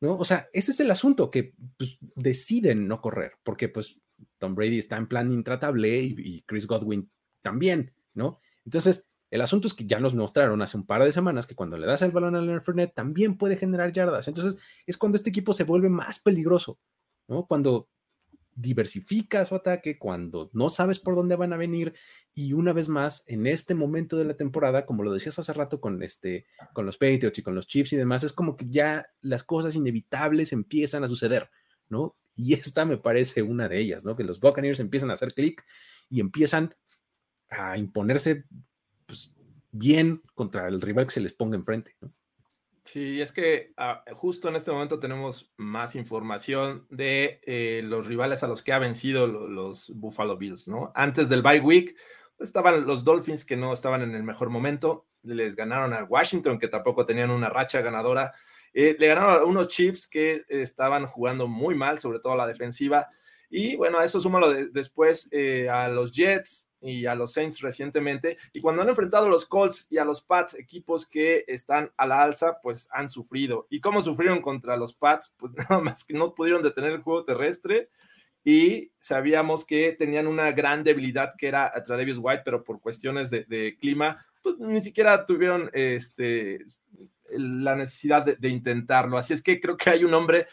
¿No? 0.00 0.16
O 0.16 0.24
sea, 0.24 0.48
ese 0.52 0.70
es 0.72 0.80
el 0.80 0.90
asunto, 0.90 1.30
que 1.30 1.54
pues, 1.76 1.98
deciden 2.14 2.86
no 2.86 3.00
correr, 3.00 3.32
porque 3.42 3.68
pues 3.68 4.00
Tom 4.38 4.54
Brady 4.54 4.78
está 4.78 4.96
en 4.96 5.08
plan 5.08 5.30
intratable 5.30 5.98
y, 6.00 6.42
Chris 6.42 6.66
Godwin 6.66 7.10
también, 7.42 7.94
¿no? 8.14 8.40
Entonces, 8.64 9.08
El 9.30 9.42
asunto 9.42 9.68
es 9.68 9.74
que 9.74 9.86
ya 9.86 10.00
nos 10.00 10.14
mostraron 10.14 10.62
hace 10.62 10.78
un 10.78 10.86
par 10.86 11.04
de 11.04 11.12
semanas 11.12 11.46
que 11.46 11.54
cuando 11.54 11.76
le 11.76 11.86
das 11.86 12.00
el 12.00 12.12
balón 12.12 12.34
a 12.34 12.40
Leonard 12.40 12.62
Fournette 12.62 12.94
también 12.94 13.36
puede 13.36 13.56
generar 13.56 13.92
yardas. 13.92 14.26
Entonces 14.26 14.58
es 14.86 14.96
cuando 14.96 15.16
este 15.16 15.28
equipo 15.28 15.52
se 15.52 15.64
vuelve 15.64 15.90
más 15.90 16.18
peligroso, 16.18 16.78
¿no? 17.28 17.46
Cuando 17.46 17.90
diversifica 18.58 19.44
su 19.44 19.54
ataque, 19.54 19.98
cuando 19.98 20.50
no 20.52 20.68
sabes 20.68 20.98
por 20.98 21.14
dónde 21.14 21.36
van 21.36 21.52
a 21.52 21.56
venir 21.56 21.94
y 22.34 22.52
una 22.52 22.72
vez 22.72 22.88
más 22.88 23.24
en 23.28 23.46
este 23.46 23.74
momento 23.74 24.16
de 24.16 24.24
la 24.24 24.36
temporada, 24.36 24.84
como 24.84 25.04
lo 25.04 25.12
decías 25.12 25.38
hace 25.38 25.52
rato 25.52 25.80
con 25.80 26.02
este 26.02 26.46
con 26.72 26.84
los 26.84 26.96
Patriots 26.96 27.38
y 27.38 27.42
con 27.42 27.54
los 27.54 27.68
Chiefs 27.68 27.92
y 27.92 27.96
demás, 27.96 28.24
es 28.24 28.32
como 28.32 28.56
que 28.56 28.66
ya 28.68 29.06
las 29.20 29.44
cosas 29.44 29.76
inevitables 29.76 30.52
empiezan 30.52 31.04
a 31.04 31.08
suceder, 31.08 31.50
¿no? 31.88 32.16
Y 32.34 32.54
esta 32.54 32.84
me 32.84 32.98
parece 32.98 33.42
una 33.42 33.68
de 33.68 33.78
ellas, 33.78 34.04
¿no? 34.04 34.16
Que 34.16 34.24
los 34.24 34.40
Buccaneers 34.40 34.80
empiezan 34.80 35.10
a 35.10 35.14
hacer 35.14 35.34
clic 35.34 35.64
y 36.10 36.20
empiezan 36.20 36.74
a 37.48 37.78
imponerse 37.78 38.44
pues, 39.06 39.32
bien 39.70 40.22
contra 40.34 40.66
el 40.66 40.80
rival 40.80 41.06
que 41.06 41.12
se 41.12 41.20
les 41.20 41.32
ponga 41.32 41.56
enfrente, 41.56 41.94
¿no? 42.00 42.12
Sí, 42.90 43.20
es 43.20 43.32
que 43.32 43.74
ah, 43.76 44.02
justo 44.14 44.48
en 44.48 44.56
este 44.56 44.72
momento 44.72 44.98
tenemos 44.98 45.52
más 45.58 45.94
información 45.94 46.86
de 46.88 47.38
eh, 47.44 47.82
los 47.84 48.06
rivales 48.06 48.42
a 48.42 48.46
los 48.46 48.62
que 48.62 48.72
ha 48.72 48.78
vencido 48.78 49.26
los, 49.26 49.92
Buffalo 49.94 50.38
Bills, 50.38 50.68
¿no? 50.68 50.90
Antes 50.94 51.28
del 51.28 51.42
bye 51.42 51.60
week 51.60 51.94
estaban 52.38 52.86
los 52.86 53.04
Dolphins 53.04 53.44
que 53.44 53.58
no 53.58 53.74
estaban 53.74 54.00
en 54.00 54.14
el 54.14 54.22
mejor 54.22 54.48
momento, 54.48 55.04
les 55.22 55.54
ganaron 55.54 55.92
a 55.92 56.04
Washington 56.04 56.58
que 56.58 56.68
tampoco 56.68 57.04
tenían 57.04 57.30
una 57.30 57.50
racha 57.50 57.82
ganadora, 57.82 58.32
eh, 58.72 58.96
le 58.98 59.06
ganaron 59.06 59.42
a 59.42 59.44
unos 59.44 59.68
Chiefs 59.68 60.08
que 60.08 60.40
estaban 60.48 61.04
jugando 61.04 61.46
muy 61.46 61.74
mal, 61.74 61.98
sobre 61.98 62.20
todo 62.20 62.32
a 62.32 62.36
la 62.36 62.46
defensiva, 62.46 63.06
y 63.50 63.76
bueno, 63.76 63.98
a 63.98 64.04
eso 64.04 64.20
súmalo 64.20 64.52
después 64.52 65.28
eh, 65.32 65.68
a 65.68 65.88
los 65.88 66.12
Jets, 66.12 66.68
y 66.80 67.06
a 67.06 67.14
los 67.14 67.32
Saints 67.32 67.60
recientemente. 67.60 68.36
Y 68.52 68.60
cuando 68.60 68.82
han 68.82 68.88
enfrentado 68.88 69.26
a 69.26 69.28
los 69.28 69.46
Colts 69.46 69.86
y 69.90 69.98
a 69.98 70.04
los 70.04 70.22
Pats, 70.22 70.54
equipos 70.54 71.06
que 71.06 71.44
están 71.48 71.92
a 71.96 72.06
la 72.06 72.22
alza, 72.22 72.60
pues 72.62 72.88
han 72.92 73.08
sufrido. 73.08 73.66
¿Y 73.70 73.80
cómo 73.80 74.02
sufrieron 74.02 74.40
contra 74.40 74.76
los 74.76 74.94
Pats? 74.94 75.34
Pues 75.36 75.52
nada 75.68 75.80
más 75.80 76.04
que 76.04 76.14
no 76.14 76.34
pudieron 76.34 76.62
detener 76.62 76.92
el 76.92 77.02
juego 77.02 77.24
terrestre 77.24 77.88
y 78.44 78.92
sabíamos 78.98 79.64
que 79.64 79.92
tenían 79.92 80.26
una 80.26 80.52
gran 80.52 80.84
debilidad 80.84 81.34
que 81.36 81.48
era 81.48 81.66
a 81.66 81.82
Travis 81.82 82.16
White, 82.18 82.42
pero 82.44 82.64
por 82.64 82.80
cuestiones 82.80 83.30
de, 83.30 83.76
clima, 83.78 84.24
pues 84.42 84.58
ni 84.58 84.80
siquiera 84.80 85.26
tuvieron 85.26 85.68
este, 85.72 86.64
la 87.30 87.74
necesidad 87.74 88.24
de, 88.24 88.36
de 88.36 88.48
intentarlo. 88.48 89.18
Así 89.18 89.34
es 89.34 89.42
que 89.42 89.60
creo 89.60 89.76
que 89.76 89.90
hay 89.90 90.04
un 90.04 90.14
hombre 90.14 90.46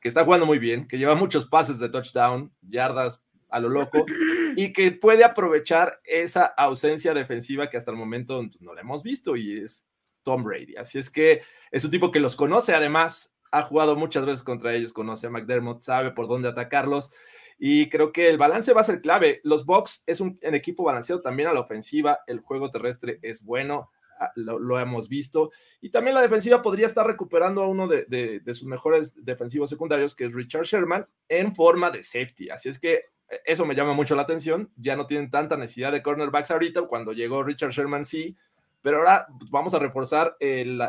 que 0.00 0.08
está 0.08 0.24
jugando 0.24 0.46
muy 0.46 0.58
bien, 0.58 0.88
que 0.88 0.98
lleva 0.98 1.14
muchos 1.14 1.46
pases 1.46 1.78
de 1.78 1.88
touchdown, 1.88 2.52
yardas 2.62 3.24
a 3.48 3.60
lo 3.60 3.68
loco 3.68 4.06
y 4.56 4.72
que 4.72 4.92
puede 4.92 5.24
aprovechar 5.24 6.00
esa 6.04 6.44
ausencia 6.46 7.14
defensiva 7.14 7.68
que 7.68 7.76
hasta 7.76 7.90
el 7.90 7.96
momento 7.96 8.42
no 8.60 8.74
la 8.74 8.80
hemos 8.80 9.02
visto 9.02 9.36
y 9.36 9.60
es 9.60 9.86
Tom 10.22 10.44
Brady. 10.44 10.76
Así 10.76 10.98
es 10.98 11.10
que 11.10 11.42
es 11.70 11.84
un 11.84 11.90
tipo 11.90 12.10
que 12.10 12.20
los 12.20 12.36
conoce, 12.36 12.74
además 12.74 13.34
ha 13.52 13.62
jugado 13.62 13.96
muchas 13.96 14.24
veces 14.24 14.42
contra 14.42 14.74
ellos, 14.74 14.92
conoce 14.92 15.26
a 15.26 15.30
McDermott, 15.30 15.80
sabe 15.80 16.12
por 16.12 16.28
dónde 16.28 16.48
atacarlos 16.48 17.10
y 17.58 17.90
creo 17.90 18.10
que 18.10 18.30
el 18.30 18.38
balance 18.38 18.72
va 18.72 18.80
a 18.80 18.84
ser 18.84 19.02
clave. 19.02 19.40
Los 19.44 19.66
Bucks 19.66 20.02
es 20.06 20.20
un, 20.20 20.38
equipo 20.40 20.82
balanceado 20.82 21.20
también 21.20 21.48
a 21.48 21.52
la 21.52 21.60
ofensiva, 21.60 22.20
el 22.26 22.40
juego 22.40 22.70
terrestre 22.70 23.18
es 23.22 23.42
bueno, 23.42 23.90
ah, 24.20 24.32
lo, 24.36 24.78
hemos 24.78 25.08
visto. 25.08 25.50
Y 25.80 25.90
también 25.90 26.14
la 26.14 26.22
defensiva 26.22 26.62
podría 26.62 26.86
estar 26.86 27.06
recuperando 27.06 27.62
a 27.62 27.66
uno 27.66 27.88
de, 27.88 28.42
sus 28.48 28.64
mejores 28.64 29.24
defensivos 29.24 29.68
secundarios, 29.70 30.14
que 30.14 30.26
es 30.26 30.34
Richard 30.34 30.64
Sherman, 30.64 31.06
en 31.28 31.54
forma 31.54 31.90
de 31.90 32.02
safety. 32.02 32.50
Así 32.50 32.68
es 32.68 32.78
que 32.78 33.00
eso 33.44 33.66
me 33.66 33.74
llama 33.74 33.94
mucho 33.94 34.14
la 34.14 34.22
atención. 34.22 34.70
Ya 34.76 34.96
no 34.96 35.06
tienen 35.06 35.30
tanta 35.30 35.56
necesidad 35.56 35.90
de 35.90 36.02
cornerbacks 36.02 36.50
ahorita. 36.50 36.82
Cuando 36.82 37.12
llegó 37.12 37.42
Richard 37.42 37.70
Sherman, 37.70 38.04
sí. 38.04 38.36
Pero 38.82 38.98
ahora 38.98 39.26
vamos 39.50 39.74
a 39.74 39.78
reforzar 39.78 40.36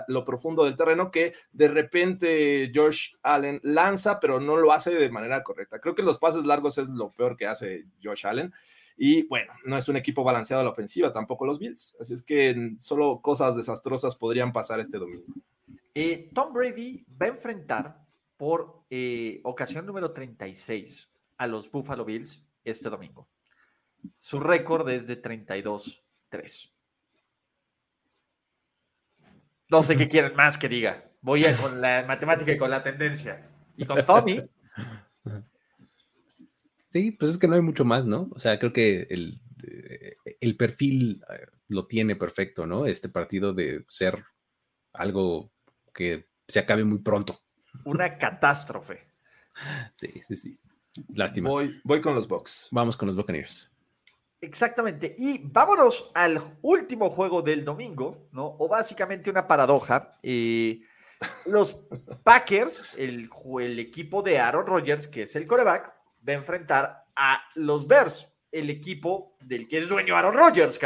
lo 0.08 0.24
profundo 0.24 0.64
del 0.64 0.78
terreno 0.78 1.12
que 1.12 1.34
de 1.52 1.68
repente 1.68 2.72
Josh 2.74 3.16
Allen 3.22 3.60
lanza, 3.64 4.20
pero 4.20 4.40
no 4.40 4.56
lo 4.56 4.72
hace 4.72 4.92
de 4.92 5.10
manera 5.10 5.44
correcta. 5.44 5.80
Creo 5.80 5.94
que 5.94 6.04
los 6.04 6.18
pases 6.18 6.46
largos 6.46 6.78
es 6.78 6.88
lo 6.88 7.12
peor 7.12 7.36
que 7.36 7.48
hace 7.48 7.86
Josh 8.02 8.26
Allen. 8.26 8.54
Y 9.04 9.24
bueno, 9.24 9.52
no 9.66 9.76
es 9.80 9.90
un 9.90 9.98
equipo 9.98 10.24
balanceado 10.24 10.62
a 10.62 10.64
la 10.64 10.70
ofensiva, 10.70 11.12
tampoco 11.12 11.44
los 11.44 11.58
Bills. 11.58 11.98
Así 12.00 12.14
es 12.14 12.22
que 12.22 12.76
solo 12.78 13.20
cosas 13.20 13.56
desastrosas 13.56 14.16
podrían 14.16 14.52
pasar 14.52 14.80
este 14.80 15.00
domingo. 15.00 15.34
Eh, 15.96 16.30
Tom 16.36 16.54
Brady 16.54 17.04
va 17.20 17.26
a 17.26 17.30
enfrentar 17.30 18.06
por 18.38 18.84
eh, 18.92 19.42
ocasión 19.44 19.88
número 19.88 20.12
36 20.12 21.10
a 21.40 21.48
los 21.48 21.72
Buffalo 21.72 22.06
Bills 22.06 22.46
este 22.64 22.92
domingo. 22.92 23.28
Su 24.20 24.40
récord 24.40 24.88
es 24.88 25.08
de 25.08 25.20
32-3. 25.20 26.72
No 29.70 29.82
sé 29.82 29.98
qué 29.98 30.08
quieren 30.08 30.36
más 30.36 30.60
que 30.60 30.70
diga. 30.70 31.10
Voy 31.22 31.46
a 31.46 31.58
con 31.58 31.82
la 31.82 32.06
matemática 32.08 32.52
y 32.52 32.58
con 32.60 32.70
la 32.70 32.84
tendencia. 32.84 33.50
Y 33.76 33.84
con 33.84 33.98
Tommy. 34.06 34.48
Sí, 36.92 37.12
pues 37.12 37.32
es 37.32 37.38
que 37.38 37.48
no 37.48 37.56
hay 37.56 37.62
mucho 37.62 37.86
más, 37.86 38.06
¿no? 38.06 38.30
O 38.34 38.40
sea, 38.40 38.60
creo 38.60 38.74
que 38.74 39.08
el, 39.10 39.40
eh, 39.64 40.18
el 40.42 40.58
perfil 40.58 41.24
eh, 41.30 41.48
lo 41.70 41.88
tiene 41.88 42.18
perfecto, 42.18 42.66
¿no? 42.66 42.86
Este 42.86 43.08
partido 43.08 43.54
de 43.54 43.86
ser 43.88 44.26
algo 44.94 45.52
que 45.94 46.28
se 46.48 46.60
acabe 46.60 46.84
muy 46.84 47.00
pronto. 47.00 47.40
Una 47.86 48.18
catástrofe. 48.18 49.08
Sí, 49.98 50.08
sí, 50.22 50.36
sí. 50.38 50.60
Lástima. 51.10 51.50
Voy, 51.50 51.82
voy 51.84 52.00
con 52.00 52.16
los 52.16 52.28
Bucks. 52.28 52.70
Vamos 52.72 52.96
con 52.96 53.08
los 53.08 53.18
Buccaneers. 53.18 53.70
Exactamente. 54.40 55.14
Y 55.18 55.42
vámonos 55.44 56.10
al 56.16 56.42
último 56.62 57.10
juego 57.10 57.42
del 57.42 57.64
domingo, 57.64 58.30
¿no? 58.32 58.56
O 58.60 58.68
básicamente 58.68 59.30
una 59.30 59.48
paradoja. 59.48 60.10
Eh, 60.24 60.82
los 61.46 61.78
Packers, 62.24 62.86
el, 62.98 63.30
el, 63.60 63.80
equipo 63.80 64.24
de 64.24 64.40
Aaron 64.40 64.66
Rodgers, 64.66 65.08
que 65.08 65.24
es 65.24 65.36
el 65.36 65.46
coreback, 65.46 65.94
va 66.28 66.34
a 66.34 66.38
enfrentar 66.38 67.06
a 67.16 67.44
los 67.56 67.88
Bears, 67.88 68.28
el 68.52 68.70
equipo 68.70 69.36
del 69.42 69.68
que 69.68 69.80
es 69.80 69.90
dueño 69.90 70.16
Aaron 70.16 70.36
Rodgers. 70.36 70.80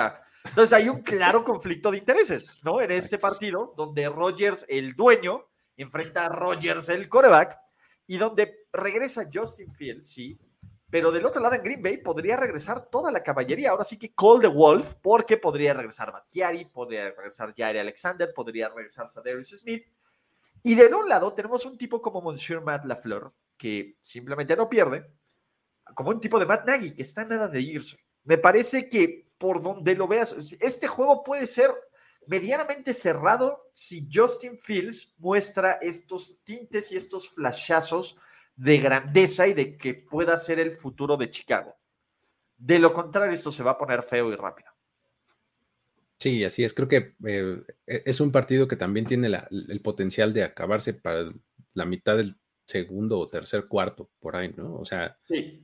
Entonces 0.45 0.73
hay 0.73 0.89
un 0.89 1.01
claro 1.01 1.43
conflicto 1.43 1.91
de 1.91 1.97
intereses, 1.97 2.59
¿no? 2.63 2.81
En 2.81 2.91
este 2.91 3.17
partido, 3.17 3.73
donde 3.75 4.07
Rodgers, 4.09 4.65
el 4.69 4.93
dueño, 4.93 5.47
enfrenta 5.75 6.27
a 6.27 6.29
Rodgers, 6.29 6.89
el 6.89 7.09
coreback, 7.09 7.57
y 8.07 8.17
donde 8.17 8.67
regresa 8.71 9.27
Justin 9.33 9.73
Fields, 9.73 10.07
sí, 10.07 10.39
pero 10.89 11.11
del 11.11 11.25
otro 11.25 11.41
lado 11.41 11.55
en 11.55 11.63
Green 11.63 11.81
Bay 11.81 11.97
podría 11.97 12.38
regresar 12.38 12.89
toda 12.89 13.11
la 13.11 13.23
caballería. 13.23 13.71
Ahora 13.71 13.83
sí 13.83 13.97
que 13.97 14.13
Call 14.13 14.39
the 14.39 14.47
Wolf, 14.47 14.93
porque 15.01 15.36
podría 15.36 15.73
regresar 15.73 16.11
Battiari, 16.11 16.65
podría 16.65 17.09
regresar 17.09 17.53
Jair 17.53 17.79
Alexander, 17.79 18.31
podría 18.33 18.69
regresar 18.69 19.09
Sadarius 19.09 19.49
Smith. 19.49 19.86
Y 20.63 20.75
de 20.75 20.88
un 20.93 21.09
lado 21.09 21.33
tenemos 21.33 21.65
un 21.65 21.77
tipo 21.77 22.01
como 22.01 22.21
Monsieur 22.21 22.61
Matt 22.61 22.86
LaFleur, 22.86 23.33
que 23.57 23.97
simplemente 24.01 24.55
no 24.55 24.69
pierde, 24.69 25.05
como 25.93 26.09
un 26.09 26.19
tipo 26.19 26.39
de 26.39 26.45
Matt 26.45 26.67
Nagy, 26.67 26.93
que 26.93 27.01
está 27.01 27.25
nada 27.25 27.47
de 27.47 27.61
irse. 27.61 27.97
Me 28.23 28.38
parece 28.38 28.89
que 28.89 29.25
por 29.38 29.61
donde 29.61 29.95
lo 29.95 30.07
veas, 30.07 30.36
este 30.59 30.88
juego 30.88 31.23
puede 31.23 31.45
ser 31.45 31.71
medianamente 32.27 32.93
cerrado 32.93 33.69
si 33.71 34.07
Justin 34.11 34.57
Fields 34.57 35.13
muestra 35.17 35.73
estos 35.73 36.39
tintes 36.43 36.91
y 36.91 36.97
estos 36.97 37.29
flashazos 37.29 38.17
de 38.55 38.77
grandeza 38.77 39.47
y 39.47 39.53
de 39.53 39.77
que 39.77 39.93
pueda 39.93 40.38
ser 40.38 40.59
el 40.59 40.71
futuro 40.71 41.17
de 41.17 41.29
Chicago. 41.29 41.75
De 42.57 42.79
lo 42.79 42.93
contrario, 42.93 43.33
esto 43.33 43.51
se 43.51 43.63
va 43.63 43.71
a 43.71 43.77
poner 43.77 44.01
feo 44.01 44.31
y 44.31 44.36
rápido. 44.36 44.71
Sí, 46.17 46.43
así 46.43 46.63
es. 46.63 46.73
Creo 46.73 46.88
que 46.88 47.15
eh, 47.27 47.61
es 47.86 48.19
un 48.21 48.31
partido 48.31 48.67
que 48.67 48.77
también 48.77 49.05
tiene 49.05 49.27
el 49.27 49.81
potencial 49.81 50.33
de 50.33 50.43
acabarse 50.43 50.93
para 50.93 51.27
la 51.73 51.86
mitad 51.86 52.15
del 52.15 52.36
segundo 52.65 53.19
o 53.19 53.27
tercer 53.27 53.67
cuarto, 53.67 54.09
por 54.19 54.36
ahí, 54.36 54.53
¿no? 54.55 54.75
O 54.75 54.86
sea, 54.86 55.17
sí. 55.25 55.61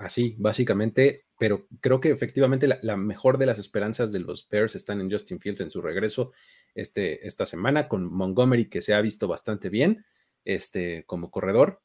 Así, 0.00 0.34
básicamente 0.38 1.24
pero 1.40 1.66
creo 1.80 2.00
que 2.00 2.10
efectivamente 2.10 2.68
la, 2.82 2.96
mejor 2.98 3.38
de 3.38 3.46
las 3.46 3.58
esperanzas 3.58 4.12
de 4.12 4.20
los 4.20 4.46
Bears 4.46 4.76
están 4.76 5.00
en 5.00 5.10
Justin 5.10 5.40
Fields 5.40 5.62
en 5.62 5.70
su 5.70 5.80
regreso 5.80 6.32
este, 6.74 7.26
esta 7.26 7.46
semana 7.46 7.88
con 7.88 8.12
Montgomery, 8.12 8.68
que 8.68 8.82
se 8.82 8.92
ha 8.92 9.00
visto 9.00 9.26
bastante 9.26 9.70
bien 9.70 10.04
este, 10.44 11.02
como 11.06 11.30
corredor. 11.30 11.80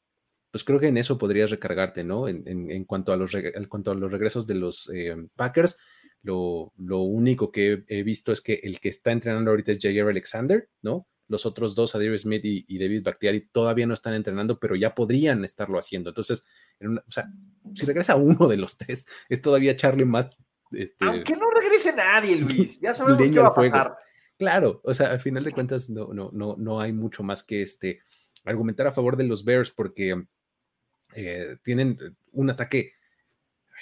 Pues 0.50 0.62
creo 0.62 0.78
que 0.78 0.88
en 0.88 0.98
eso 0.98 1.16
podrías 1.16 1.50
recargarte, 1.50 2.04
¿no? 2.04 2.28
En, 2.28 2.84
cuanto, 2.84 3.14
a 3.14 3.16
los 3.16 3.34
cuanto 3.70 3.92
a 3.92 3.94
los 3.94 4.12
regresos 4.12 4.46
de 4.46 4.56
los 4.56 4.90
eh, 4.94 5.16
Packers, 5.36 5.78
lo, 6.20 6.74
lo, 6.76 6.98
único 6.98 7.50
que 7.50 7.82
he 7.88 8.02
visto 8.02 8.32
es 8.32 8.42
que 8.42 8.60
el 8.62 8.78
que 8.78 8.90
está 8.90 9.10
entrenando 9.10 9.52
ahorita 9.52 9.72
es 9.72 9.78
Jair 9.80 10.02
Alexander, 10.02 10.68
¿no? 10.82 11.08
Los 11.28 11.46
otros 11.46 11.74
dos, 11.74 11.94
Adair 11.94 12.18
Smith 12.18 12.42
y, 12.44 12.78
David 12.78 13.02
Bakhtiari, 13.02 13.48
todavía 13.48 13.86
no 13.86 13.94
están 13.94 14.14
entrenando, 14.14 14.60
pero 14.60 14.76
ya 14.76 14.94
podrían 14.94 15.44
estarlo 15.44 15.78
haciendo. 15.78 16.10
Entonces, 16.10 16.46
o 16.80 17.10
sea, 17.10 17.28
si 17.74 17.84
regresa 17.84 18.16
uno 18.16 18.46
de 18.48 18.56
los 18.56 18.78
tres, 18.78 19.06
es 19.28 19.42
todavía 19.42 19.72
echarle 19.72 20.04
más. 20.04 20.30
Este, 20.70 21.04
Aunque 21.04 21.36
no 21.36 21.50
regrese 21.50 21.92
nadie, 21.94 22.36
Luis, 22.36 22.80
ya 22.80 22.94
sabemos 22.94 23.30
qué 23.30 23.38
va 23.40 23.48
a 23.48 23.54
pasar. 23.54 23.96
Claro, 24.38 24.80
o 24.84 24.92
sea, 24.92 25.10
al 25.10 25.20
final 25.20 25.44
de 25.44 25.52
cuentas, 25.52 25.88
no, 25.88 26.12
no, 26.12 26.30
no, 26.32 26.56
no 26.58 26.80
hay 26.80 26.92
mucho 26.92 27.22
más 27.22 27.42
que 27.42 27.62
este 27.62 28.00
argumentar 28.44 28.86
a 28.86 28.92
favor 28.92 29.16
de 29.16 29.24
los 29.24 29.44
Bears 29.44 29.70
porque 29.70 30.26
eh, 31.14 31.56
tienen 31.62 32.16
un 32.32 32.50
ataque 32.50 32.92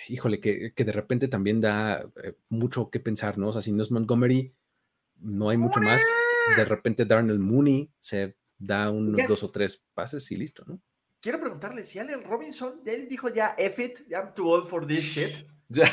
híjole, 0.09 0.41
que, 0.41 0.73
de 0.77 0.93
repente 0.93 1.29
también 1.29 1.61
da 1.61 2.07
eh, 2.23 2.35
mucho 2.49 2.91
que 2.91 3.01
pensar, 3.01 3.39
¿no? 3.39 3.49
O 3.49 3.53
sea, 3.53 3.63
si 3.63 3.73
no 3.73 3.83
es 3.83 3.91
Montgomery, 3.91 4.55
no 5.21 5.49
hay 5.49 5.57
mucho 5.57 5.81
más. 5.81 6.03
De 6.57 6.65
repente 6.65 7.05
Darnell 7.05 7.39
Mooney 7.39 7.91
se 8.01 8.37
da 8.59 8.91
unos 8.91 9.27
dos 9.27 9.43
o 9.43 9.51
tres 9.51 9.85
pases 9.95 10.31
y 10.31 10.37
listo, 10.37 10.65
¿no? 10.67 10.81
Quiero 11.21 11.41
preguntarle 11.41 11.85
si 11.85 11.99
Allen 11.99 12.23
Robinson, 12.23 12.83
él 12.85 13.09
dijo 13.09 13.31
ya, 13.31 13.55
F 13.57 13.83
it, 13.83 14.01
I'm 14.11 14.35
too 14.35 14.47
old 14.47 14.69
for 14.69 14.87
this 14.87 15.03
shit. 15.03 15.33
Ya. 15.71 15.87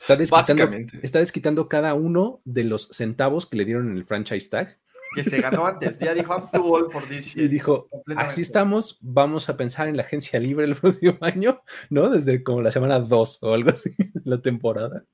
Está 0.00 0.16
desquitando, 0.16 0.70
está 1.02 1.18
desquitando 1.18 1.68
cada 1.68 1.92
uno 1.92 2.40
de 2.46 2.64
los 2.64 2.88
centavos 2.88 3.44
que 3.44 3.58
le 3.58 3.66
dieron 3.66 3.90
en 3.90 3.98
el 3.98 4.06
franchise 4.06 4.48
tag 4.48 4.80
que 5.14 5.24
se 5.24 5.40
ganó 5.40 5.66
antes. 5.66 5.98
Ya 5.98 6.14
dijo, 6.14 6.32
I'm 6.32 6.50
too 6.50 6.74
old 6.74 6.90
for 6.90 7.02
this 7.02 7.26
shit. 7.26 7.44
Y 7.44 7.48
dijo, 7.48 7.88
así 8.16 8.42
estamos, 8.42 8.98
vamos 9.00 9.48
a 9.48 9.56
pensar 9.56 9.88
en 9.88 9.96
la 9.96 10.02
agencia 10.02 10.38
libre 10.40 10.64
el 10.64 10.74
próximo 10.76 11.18
año, 11.20 11.62
¿no? 11.90 12.08
Desde 12.10 12.42
como 12.42 12.62
la 12.62 12.70
semana 12.70 12.98
2 12.98 13.42
o 13.42 13.54
algo 13.54 13.70
así, 13.70 13.90
la 14.24 14.40
temporada. 14.40 15.04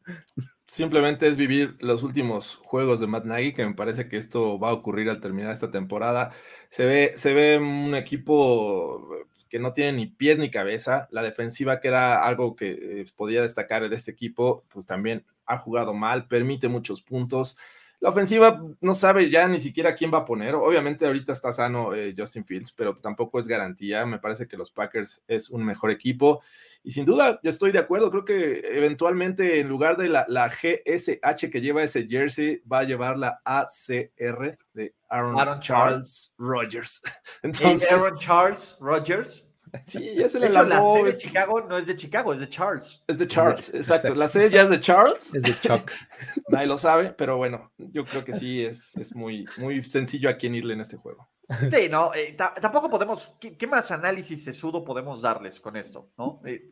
Simplemente 0.66 1.28
es 1.28 1.36
vivir 1.36 1.76
los 1.80 2.02
últimos 2.02 2.56
juegos 2.56 2.98
de 2.98 3.06
Matt 3.06 3.26
Nagy, 3.26 3.52
que 3.52 3.66
me 3.66 3.74
parece 3.74 4.08
que 4.08 4.16
esto 4.16 4.58
va 4.58 4.70
a 4.70 4.72
ocurrir 4.72 5.10
al 5.10 5.20
terminar 5.20 5.52
esta 5.52 5.70
temporada. 5.70 6.32
Se 6.70 6.84
ve, 6.84 7.12
se 7.16 7.34
ve 7.34 7.58
un 7.58 7.94
equipo 7.94 9.08
que 9.48 9.60
no 9.60 9.72
tiene 9.72 9.92
ni 9.92 10.06
pies 10.06 10.38
ni 10.38 10.50
cabeza. 10.50 11.06
La 11.12 11.22
defensiva, 11.22 11.80
que 11.80 11.88
era 11.88 12.24
algo 12.24 12.56
que 12.56 12.72
eh, 12.72 13.04
podía 13.14 13.42
destacar 13.42 13.84
en 13.84 13.92
este 13.92 14.10
equipo, 14.10 14.64
pues 14.68 14.84
también 14.84 15.24
ha 15.46 15.58
jugado 15.58 15.94
mal, 15.94 16.26
permite 16.26 16.66
muchos 16.68 17.02
puntos. 17.02 17.56
La 18.04 18.10
ofensiva 18.10 18.62
no 18.82 18.92
sabe 18.92 19.30
ya 19.30 19.48
ni 19.48 19.58
siquiera 19.62 19.94
quién 19.94 20.12
va 20.12 20.18
a 20.18 20.24
poner. 20.26 20.54
Obviamente 20.54 21.06
ahorita 21.06 21.32
está 21.32 21.54
sano 21.54 21.94
eh, 21.94 22.12
Justin 22.14 22.44
Fields, 22.44 22.70
pero 22.70 22.98
tampoco 22.98 23.38
es 23.38 23.48
garantía. 23.48 24.04
Me 24.04 24.18
parece 24.18 24.46
que 24.46 24.58
los 24.58 24.70
Packers 24.70 25.22
es 25.26 25.48
un 25.48 25.64
mejor 25.64 25.90
equipo. 25.90 26.42
Y 26.82 26.90
sin 26.90 27.06
duda, 27.06 27.40
yo 27.42 27.48
estoy 27.48 27.72
de 27.72 27.78
acuerdo. 27.78 28.10
Creo 28.10 28.26
que 28.26 28.60
eventualmente 28.76 29.58
en 29.58 29.70
lugar 29.70 29.96
de 29.96 30.10
la, 30.10 30.26
GSH 30.50 31.48
que 31.50 31.62
lleva 31.62 31.82
ese 31.82 32.06
jersey, 32.06 32.60
va 32.70 32.80
a 32.80 32.84
llevar 32.84 33.16
la 33.16 33.40
ACR 33.42 34.58
de 34.74 34.94
Aaron, 35.08 35.60
Charles 35.60 36.34
Rogers. 36.36 37.00
Entonces, 37.42 37.90
Aaron 37.90 38.18
Charles 38.18 38.76
Rogers. 38.82 39.50
Sí, 39.84 40.14
ya 40.16 40.28
se 40.28 40.38
le 40.38 40.50
la 40.50 40.80
C 40.92 41.02
de 41.04 41.14
Chicago 41.16 41.60
no 41.62 41.76
es 41.76 41.86
de 41.86 41.96
Chicago, 41.96 42.32
es 42.32 42.40
de 42.40 42.48
Charles. 42.48 43.02
Es 43.06 43.18
de 43.18 43.26
Charles, 43.26 43.72
exacto. 43.74 44.14
La 44.14 44.28
C 44.28 44.48
ya 44.50 44.62
es 44.62 44.70
de 44.70 44.80
Charles. 44.80 45.34
Es 45.34 45.42
de 45.42 45.54
Chuck. 45.54 45.90
Nadie 46.48 46.66
lo 46.66 46.78
sabe, 46.78 47.12
pero 47.12 47.36
bueno, 47.36 47.72
yo 47.78 48.04
creo 48.04 48.24
que 48.24 48.34
sí 48.34 48.64
es, 48.64 48.96
es 48.96 49.14
muy, 49.14 49.46
muy 49.58 49.82
sencillo 49.82 50.28
a 50.30 50.34
quién 50.34 50.54
irle 50.54 50.74
en 50.74 50.80
este 50.80 50.96
juego. 50.96 51.28
Sí, 51.70 51.88
no, 51.90 52.14
eh, 52.14 52.36
tampoco 52.36 52.88
podemos, 52.88 53.34
¿qué, 53.38 53.66
más 53.66 53.90
análisis 53.90 54.44
sesudo 54.44 54.84
podemos 54.84 55.20
darles 55.20 55.60
con 55.60 55.76
esto? 55.76 56.10
¿no? 56.16 56.40
Eh, 56.46 56.70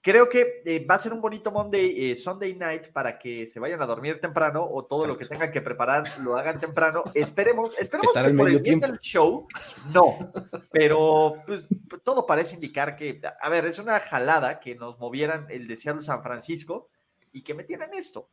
Creo 0.00 0.28
que 0.28 0.62
eh, 0.64 0.86
va 0.86 0.94
a 0.94 0.98
ser 0.98 1.12
un 1.12 1.20
bonito 1.20 1.50
Monday, 1.50 2.12
eh, 2.12 2.16
Sunday 2.16 2.54
night 2.54 2.92
para 2.92 3.18
que 3.18 3.46
se 3.46 3.58
vayan 3.58 3.82
a 3.82 3.86
dormir 3.86 4.20
temprano 4.20 4.64
o 4.64 4.84
todo 4.84 5.06
lo 5.06 5.18
que 5.18 5.26
tengan 5.26 5.50
que 5.50 5.60
preparar 5.60 6.04
lo 6.20 6.36
hagan 6.36 6.60
temprano. 6.60 7.02
Esperemos, 7.14 7.76
esperemos 7.76 8.12
que 8.12 8.34
por 8.34 8.48
el 8.48 8.60
bien 8.60 8.78
del 8.78 8.98
show, 8.98 9.48
no, 9.92 10.32
pero 10.70 11.32
pues 11.46 11.66
todo 12.04 12.24
parece 12.26 12.54
indicar 12.54 12.94
que, 12.94 13.20
a 13.40 13.48
ver, 13.48 13.66
es 13.66 13.80
una 13.80 13.98
jalada 13.98 14.60
que 14.60 14.76
nos 14.76 15.00
movieran 15.00 15.46
el 15.50 15.66
deseo 15.66 15.94
de 15.94 16.00
San 16.00 16.22
Francisco 16.22 16.88
y 17.32 17.42
que 17.42 17.54
metieran 17.54 17.92
esto. 17.92 18.28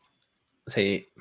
Sí. 0.68 1.12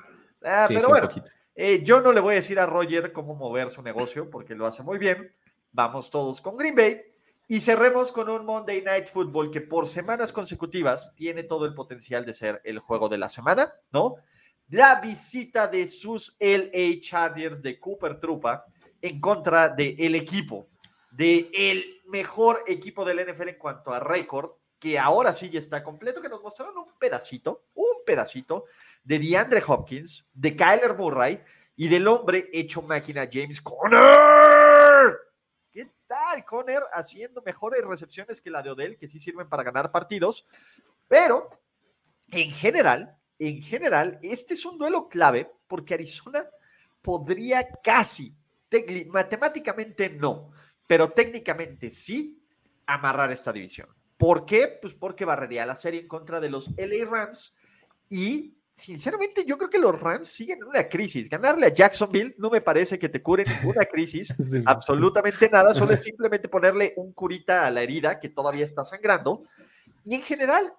Ah, 0.44 0.66
pero 0.68 0.88
bueno, 0.88 1.08
eh, 1.54 1.82
yo 1.82 2.02
no 2.02 2.12
le 2.12 2.20
voy 2.20 2.32
a 2.32 2.36
decir 2.36 2.60
a 2.60 2.66
Roger 2.66 3.12
cómo 3.12 3.34
mover 3.34 3.70
su 3.70 3.80
negocio 3.80 4.28
porque 4.28 4.54
lo 4.54 4.66
hace 4.66 4.82
muy 4.82 4.98
bien. 4.98 5.32
Vamos 5.72 6.10
todos 6.10 6.42
con 6.42 6.58
Green 6.58 6.74
Bay 6.74 7.13
y 7.46 7.60
cerremos 7.60 8.10
con 8.10 8.28
un 8.28 8.44
Monday 8.44 8.82
Night 8.82 9.08
Football 9.08 9.50
que 9.50 9.60
por 9.60 9.86
semanas 9.86 10.32
consecutivas 10.32 11.12
tiene 11.14 11.42
todo 11.42 11.66
el 11.66 11.74
potencial 11.74 12.24
de 12.24 12.32
ser 12.32 12.60
el 12.64 12.78
juego 12.78 13.08
de 13.08 13.18
la 13.18 13.28
semana, 13.28 13.72
¿no? 13.92 14.16
La 14.68 15.00
visita 15.00 15.66
de 15.66 15.86
sus 15.86 16.36
LA 16.40 16.98
Chargers 17.00 17.62
de 17.62 17.78
Cooper 17.78 18.18
Trupa 18.18 18.64
en 19.00 19.20
contra 19.20 19.68
del 19.68 19.94
el 19.98 20.14
equipo, 20.14 20.68
del 21.10 21.50
el 21.52 22.00
mejor 22.06 22.64
equipo 22.66 23.04
del 23.04 23.30
NFL 23.30 23.48
en 23.48 23.58
cuanto 23.58 23.92
a 23.92 24.00
récord, 24.00 24.52
que 24.78 24.98
ahora 24.98 25.34
sí 25.34 25.50
ya 25.50 25.58
está 25.58 25.82
completo, 25.82 26.22
que 26.22 26.28
nos 26.30 26.42
mostraron 26.42 26.78
un 26.78 26.86
pedacito, 26.98 27.66
un 27.74 28.04
pedacito 28.06 28.64
de 29.02 29.18
DeAndre 29.18 29.62
Hopkins, 29.66 30.26
de 30.32 30.56
Kyler 30.56 30.94
Murray 30.96 31.42
y 31.76 31.88
del 31.88 32.08
hombre 32.08 32.48
hecho 32.52 32.80
máquina 32.80 33.28
James 33.30 33.60
Conner 33.60 34.53
tal 36.06 36.44
Conner 36.44 36.82
haciendo 36.92 37.42
mejores 37.42 37.84
recepciones 37.84 38.40
que 38.40 38.50
la 38.50 38.62
de 38.62 38.70
Odell, 38.70 38.96
que 38.96 39.08
sí 39.08 39.18
sirven 39.18 39.48
para 39.48 39.62
ganar 39.62 39.90
partidos, 39.90 40.46
pero 41.08 41.50
en 42.30 42.50
general, 42.50 43.16
en 43.38 43.62
general, 43.62 44.18
este 44.22 44.54
es 44.54 44.64
un 44.64 44.78
duelo 44.78 45.08
clave 45.08 45.50
porque 45.66 45.94
Arizona 45.94 46.46
podría 47.02 47.68
casi, 47.82 48.34
matemáticamente 49.08 50.08
no, 50.10 50.50
pero 50.86 51.10
técnicamente 51.10 51.90
sí, 51.90 52.42
amarrar 52.86 53.30
esta 53.30 53.52
división. 53.52 53.88
¿Por 54.16 54.46
qué? 54.46 54.78
Pues 54.80 54.94
porque 54.94 55.24
barrería 55.24 55.66
la 55.66 55.74
serie 55.74 56.00
en 56.00 56.08
contra 56.08 56.40
de 56.40 56.50
los 56.50 56.70
LA 56.76 57.04
Rams 57.04 57.56
y 58.08 58.56
sinceramente, 58.76 59.44
yo 59.44 59.56
creo 59.56 59.70
que 59.70 59.78
los 59.78 59.98
Rams 59.98 60.28
siguen 60.28 60.58
en 60.58 60.64
una 60.64 60.88
crisis. 60.88 61.28
Ganarle 61.28 61.66
a 61.66 61.74
Jacksonville 61.74 62.34
no 62.38 62.50
me 62.50 62.60
parece 62.60 62.98
que 62.98 63.08
te 63.08 63.22
cure 63.22 63.44
ninguna 63.44 63.84
crisis, 63.84 64.34
absolutamente 64.66 65.48
nada, 65.48 65.72
solo 65.74 65.94
es 65.94 66.02
simplemente 66.04 66.48
ponerle 66.48 66.92
un 66.96 67.12
curita 67.12 67.66
a 67.66 67.70
la 67.70 67.82
herida 67.82 68.18
que 68.18 68.28
todavía 68.28 68.64
está 68.64 68.84
sangrando. 68.84 69.44
Y 70.04 70.14
en 70.14 70.22
general, 70.22 70.72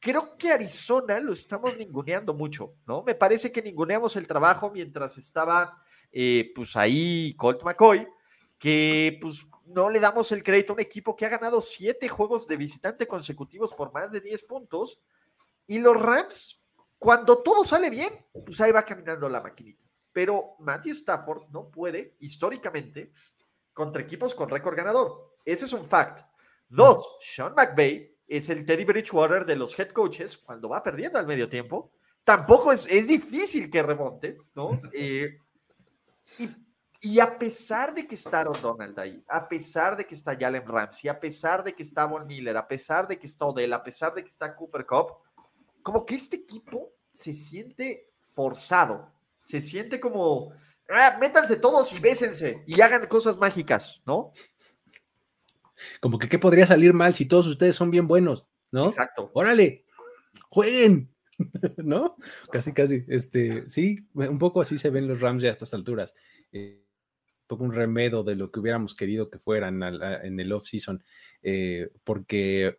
creo 0.00 0.36
que 0.36 0.50
Arizona 0.50 1.20
lo 1.20 1.32
estamos 1.32 1.76
ninguneando 1.76 2.34
mucho, 2.34 2.74
¿no? 2.86 3.02
Me 3.02 3.14
parece 3.14 3.52
que 3.52 3.62
ninguneamos 3.62 4.16
el 4.16 4.26
trabajo 4.26 4.70
mientras 4.70 5.18
estaba, 5.18 5.82
eh, 6.10 6.52
pues 6.54 6.76
ahí 6.76 7.34
Colt 7.36 7.62
McCoy, 7.62 8.08
que 8.58 9.18
pues 9.20 9.46
no 9.66 9.88
le 9.88 10.00
damos 10.00 10.32
el 10.32 10.42
crédito 10.42 10.72
a 10.72 10.74
un 10.74 10.80
equipo 10.80 11.14
que 11.14 11.26
ha 11.26 11.28
ganado 11.28 11.60
siete 11.60 12.08
juegos 12.08 12.46
de 12.46 12.56
visitante 12.56 13.06
consecutivos 13.06 13.74
por 13.74 13.92
más 13.92 14.10
de 14.10 14.20
10 14.20 14.42
puntos. 14.44 15.00
Y 15.66 15.78
los 15.78 16.00
Rams, 16.00 16.59
cuando 17.00 17.38
todo 17.38 17.64
sale 17.64 17.88
bien, 17.88 18.12
pues 18.44 18.60
ahí 18.60 18.72
va 18.72 18.84
caminando 18.84 19.26
la 19.26 19.40
maquinita. 19.40 19.82
Pero 20.12 20.56
Matthew 20.58 20.92
Stafford 20.92 21.48
no 21.48 21.70
puede, 21.70 22.16
históricamente, 22.20 23.14
contra 23.72 24.02
equipos 24.02 24.34
con 24.34 24.50
récord 24.50 24.76
ganador. 24.76 25.32
Ese 25.42 25.64
es 25.64 25.72
un 25.72 25.86
fact. 25.86 26.20
Dos, 26.68 27.16
Sean 27.22 27.54
McVay 27.54 28.18
es 28.26 28.50
el 28.50 28.66
Teddy 28.66 28.84
Bridgewater 28.84 29.46
de 29.46 29.56
los 29.56 29.78
head 29.78 29.92
coaches 29.92 30.36
cuando 30.36 30.68
va 30.68 30.82
perdiendo 30.82 31.18
al 31.18 31.26
medio 31.26 31.48
tiempo. 31.48 31.90
Tampoco 32.22 32.70
es, 32.70 32.86
es 32.90 33.08
difícil 33.08 33.70
que 33.70 33.82
remonte, 33.82 34.36
¿no? 34.54 34.78
Eh, 34.92 35.38
y, 36.38 36.50
y, 37.00 37.18
a 37.18 37.38
pesar 37.38 37.94
de 37.94 38.06
que 38.06 38.14
está 38.14 38.44
Donald 38.44 38.98
ahí, 38.98 39.24
a 39.26 39.48
pesar 39.48 39.96
de 39.96 40.06
que 40.06 40.14
está 40.14 40.36
Jalen 40.38 40.66
Ramsey, 40.66 41.08
a 41.08 41.18
pesar 41.18 41.64
de 41.64 41.74
que 41.74 41.82
está 41.82 42.04
Von 42.04 42.26
Miller, 42.26 42.58
a 42.58 42.68
pesar 42.68 43.08
de 43.08 43.18
que 43.18 43.26
está 43.26 43.46
Odell, 43.46 43.72
a 43.72 43.82
pesar 43.82 44.12
de 44.12 44.22
que 44.22 44.28
está 44.28 44.54
Cooper 44.54 44.84
Cup, 44.84 45.16
como 45.82 46.06
que 46.06 46.14
este 46.14 46.36
equipo 46.36 46.92
se 47.12 47.32
siente 47.32 48.10
forzado, 48.18 49.12
se 49.38 49.60
siente 49.60 50.00
como, 50.00 50.52
ah, 50.88 51.18
métanse 51.20 51.56
todos 51.56 51.92
y 51.92 51.98
bésense 51.98 52.62
y 52.66 52.80
hagan 52.80 53.06
cosas 53.06 53.36
mágicas, 53.36 54.00
¿no? 54.06 54.32
Como 56.00 56.18
que 56.18 56.28
qué 56.28 56.38
podría 56.38 56.66
salir 56.66 56.92
mal 56.92 57.14
si 57.14 57.26
todos 57.26 57.46
ustedes 57.46 57.76
son 57.76 57.90
bien 57.90 58.06
buenos, 58.06 58.46
¿no? 58.72 58.88
Exacto. 58.88 59.30
Órale, 59.34 59.84
jueguen, 60.48 61.10
¿no? 61.78 62.16
Casi, 62.50 62.72
casi, 62.72 63.04
este, 63.08 63.68
sí, 63.68 64.06
un 64.14 64.38
poco 64.38 64.60
así 64.60 64.78
se 64.78 64.90
ven 64.90 65.08
los 65.08 65.20
Rams 65.20 65.42
ya 65.42 65.48
a 65.48 65.52
estas 65.52 65.74
alturas. 65.74 66.14
Eh, 66.52 66.84
un 67.42 67.46
poco 67.46 67.64
un 67.64 67.74
remedo 67.74 68.22
de 68.22 68.36
lo 68.36 68.50
que 68.50 68.60
hubiéramos 68.60 68.94
querido 68.94 69.28
que 69.28 69.38
fueran 69.38 69.82
en 69.82 70.38
el 70.38 70.52
off-season, 70.52 71.02
eh, 71.42 71.90
porque, 72.04 72.78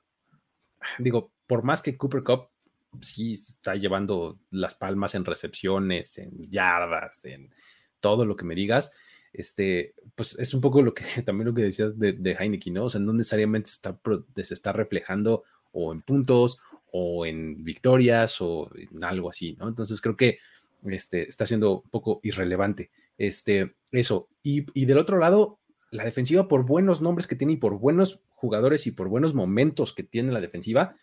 digo, 0.98 1.34
por 1.46 1.64
más 1.64 1.82
que 1.82 1.98
Cooper 1.98 2.24
Cup 2.24 2.51
sí 3.00 3.32
está 3.32 3.76
llevando 3.76 4.40
las 4.50 4.76
palmas 4.76 5.16
en 5.16 5.26
recepciones, 5.26 6.18
en 6.18 6.32
yardas, 6.50 7.26
en 7.26 7.54
todo 8.00 8.26
lo 8.26 8.36
que 8.36 8.46
me 8.46 8.56
digas. 8.56 8.94
Este, 9.34 9.94
pues 10.16 10.38
es 10.40 10.54
un 10.54 10.60
poco 10.60 10.82
lo 10.82 10.94
que 10.94 11.04
también 11.26 11.48
lo 11.48 11.54
que 11.54 11.64
decías 11.64 11.98
de, 11.98 12.14
de 12.14 12.32
Heineken, 12.34 12.74
¿no? 12.74 12.86
O 12.86 12.90
sea, 12.90 13.00
no 13.00 13.14
necesariamente 13.14 13.70
se 13.70 13.76
está, 13.76 14.00
se 14.44 14.54
está 14.54 14.74
reflejando 14.74 15.44
o 15.72 15.94
en 15.94 16.02
puntos 16.02 16.60
o 16.92 17.26
en 17.26 17.64
victorias 17.64 18.42
o 18.42 18.70
en 18.76 19.04
algo 19.04 19.30
así, 19.30 19.56
¿no? 19.58 19.70
Entonces 19.70 20.02
creo 20.02 20.18
que 20.18 20.40
este, 20.84 21.28
está 21.28 21.46
siendo 21.46 21.82
un 21.82 21.90
poco 21.90 22.20
irrelevante 22.24 22.92
este, 23.18 23.76
eso. 23.92 24.30
Y, 24.44 24.66
y 24.74 24.86
del 24.86 24.98
otro 24.98 25.18
lado, 25.18 25.60
la 25.92 26.04
defensiva, 26.04 26.48
por 26.48 26.66
buenos 26.66 27.02
nombres 27.02 27.28
que 27.28 27.36
tiene 27.36 27.54
y 27.54 27.58
por 27.58 27.78
buenos 27.78 28.24
jugadores 28.30 28.88
y 28.88 28.92
por 28.92 29.08
buenos 29.08 29.34
momentos 29.34 29.94
que 29.94 30.04
tiene 30.04 30.32
la 30.32 30.42
defensiva, 30.42 30.96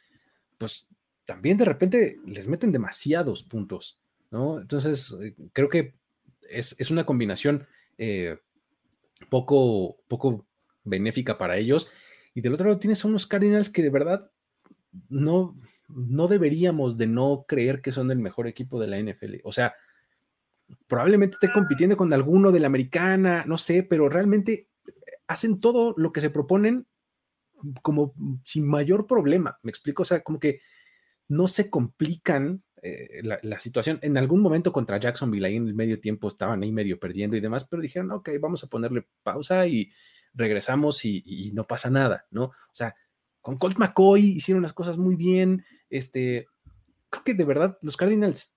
pues 0.59 0.89
también 1.29 1.59
de 1.59 1.67
repente 1.67 2.19
les 2.25 2.49
meten 2.49 2.73
demasiados 2.73 3.43
puntos, 3.43 4.01
¿no? 4.31 4.63
Entonces, 4.63 5.15
eh, 5.23 5.37
creo 5.53 5.69
que 5.69 5.93
es, 6.49 6.91
una 6.91 7.05
combinación 7.05 7.67
eh, 7.99 8.39
poco, 9.29 9.99
poco 10.09 10.47
benéfica 10.85 11.37
para 11.37 11.59
ellos. 11.59 11.93
Y 12.33 12.41
del 12.41 12.55
otro 12.55 12.69
lado 12.69 12.79
tienes 12.79 13.05
a 13.05 13.09
unos 13.09 13.27
Cardinals 13.27 13.69
que 13.69 13.83
de 13.83 13.91
verdad 13.91 14.31
no, 15.11 15.55
no 15.89 16.29
deberíamos 16.29 16.97
de 16.97 17.09
no 17.09 17.45
creer 17.47 17.83
que 17.83 17.93
son 17.93 18.11
el 18.11 18.21
mejor 18.21 18.47
equipo 18.47 18.81
de 18.81 18.87
la 18.87 18.99
NFL. 18.99 19.35
O 19.45 19.53
sea, 19.53 19.75
probablemente 20.87 21.35
esté 21.35 21.53
compitiendo 21.53 21.99
con 21.99 22.11
alguno 22.15 22.53
de 22.53 22.61
la 22.61 22.69
americana, 22.69 23.45
no 23.47 23.59
sé, 23.59 23.83
pero 23.83 24.09
realmente 24.09 24.71
hacen 25.27 25.61
todo 25.61 25.93
lo 25.99 26.11
que 26.11 26.23
se 26.23 26.31
proponen 26.31 26.87
como 27.83 28.15
sin 28.45 28.67
mayor 28.67 29.07
problema, 29.07 29.59
me 29.63 29.71
explico, 29.71 30.03
o 30.03 30.07
sea, 30.07 30.23
como 30.23 30.39
que 30.39 30.61
no 31.29 31.47
se 31.47 31.71
complican 31.71 32.63
eh, 32.83 33.23
la, 33.23 33.59
situación. 33.59 33.99
En 34.03 34.17
algún 34.17 34.41
momento 34.41 34.73
contra 34.73 34.99
Jacksonville, 34.99 35.47
ahí 35.47 35.57
en 35.57 35.69
el 35.69 35.75
medio 35.75 36.01
tiempo 36.01 36.29
estaban 36.29 36.63
ahí 36.63 36.73
medio 36.73 36.99
perdiendo 36.99 37.37
y 37.37 37.41
demás, 37.41 37.67
pero 37.69 37.83
dijeron, 37.83 38.11
ok, 38.13 38.31
vamos 38.41 38.65
a 38.65 38.69
ponerle 38.69 39.07
pausa 39.23 39.67
y 39.67 39.91
regresamos 40.35 41.05
y, 41.05 41.51
no 41.55 41.65
pasa 41.65 41.91
nada, 41.91 42.27
¿no? 42.31 42.45
O 42.45 42.73
sea, 42.73 42.95
con 43.41 43.59
Colt 43.59 43.79
McCoy 43.79 44.23
hicieron 44.23 44.63
las 44.63 44.73
cosas 44.73 44.97
muy 44.97 45.17
bien. 45.17 45.65
Este, 45.91 46.47
creo 47.11 47.25
que 47.25 47.35
de 47.35 47.45
verdad 47.45 47.79
los 47.83 47.97
Cardinals 47.97 48.57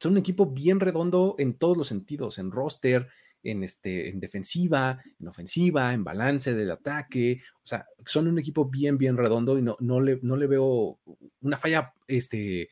son 0.00 0.12
un 0.12 0.18
equipo 0.18 0.46
bien 0.46 0.80
redondo 0.80 1.34
en 1.38 1.54
todos 1.54 1.76
los 1.76 1.88
sentidos, 1.88 2.38
en 2.38 2.50
roster, 2.50 3.08
en, 3.44 3.62
este, 3.62 4.08
en 4.08 4.18
defensiva, 4.18 5.00
en 5.20 5.28
ofensiva, 5.28 5.92
en 5.92 6.02
balance 6.02 6.54
del 6.54 6.70
ataque. 6.70 7.40
O 7.56 7.66
sea, 7.66 7.86
son 8.04 8.26
un 8.26 8.38
equipo 8.38 8.64
bien, 8.64 8.98
bien 8.98 9.16
redondo 9.16 9.58
y 9.58 9.62
no, 9.62 9.76
no, 9.80 10.00
le, 10.00 10.18
no 10.22 10.36
le 10.36 10.46
veo 10.46 10.98
una 11.42 11.58
falla 11.58 11.92
este, 12.08 12.70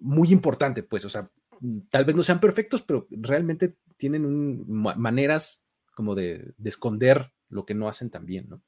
muy 0.00 0.30
importante, 0.30 0.82
pues, 0.82 1.04
o 1.04 1.10
sea, 1.10 1.30
tal 1.90 2.04
vez 2.04 2.14
no 2.14 2.22
sean 2.22 2.40
perfectos, 2.40 2.82
pero 2.82 3.08
realmente 3.10 3.76
tienen 3.96 4.64
maneras 4.68 5.68
como 5.94 6.14
de, 6.14 6.52
de, 6.56 6.68
esconder 6.68 7.32
lo 7.48 7.66
que 7.66 7.74
no 7.74 7.88
hacen 7.88 8.10
tan 8.10 8.24
bien, 8.24 8.48
¿no? 8.48 8.62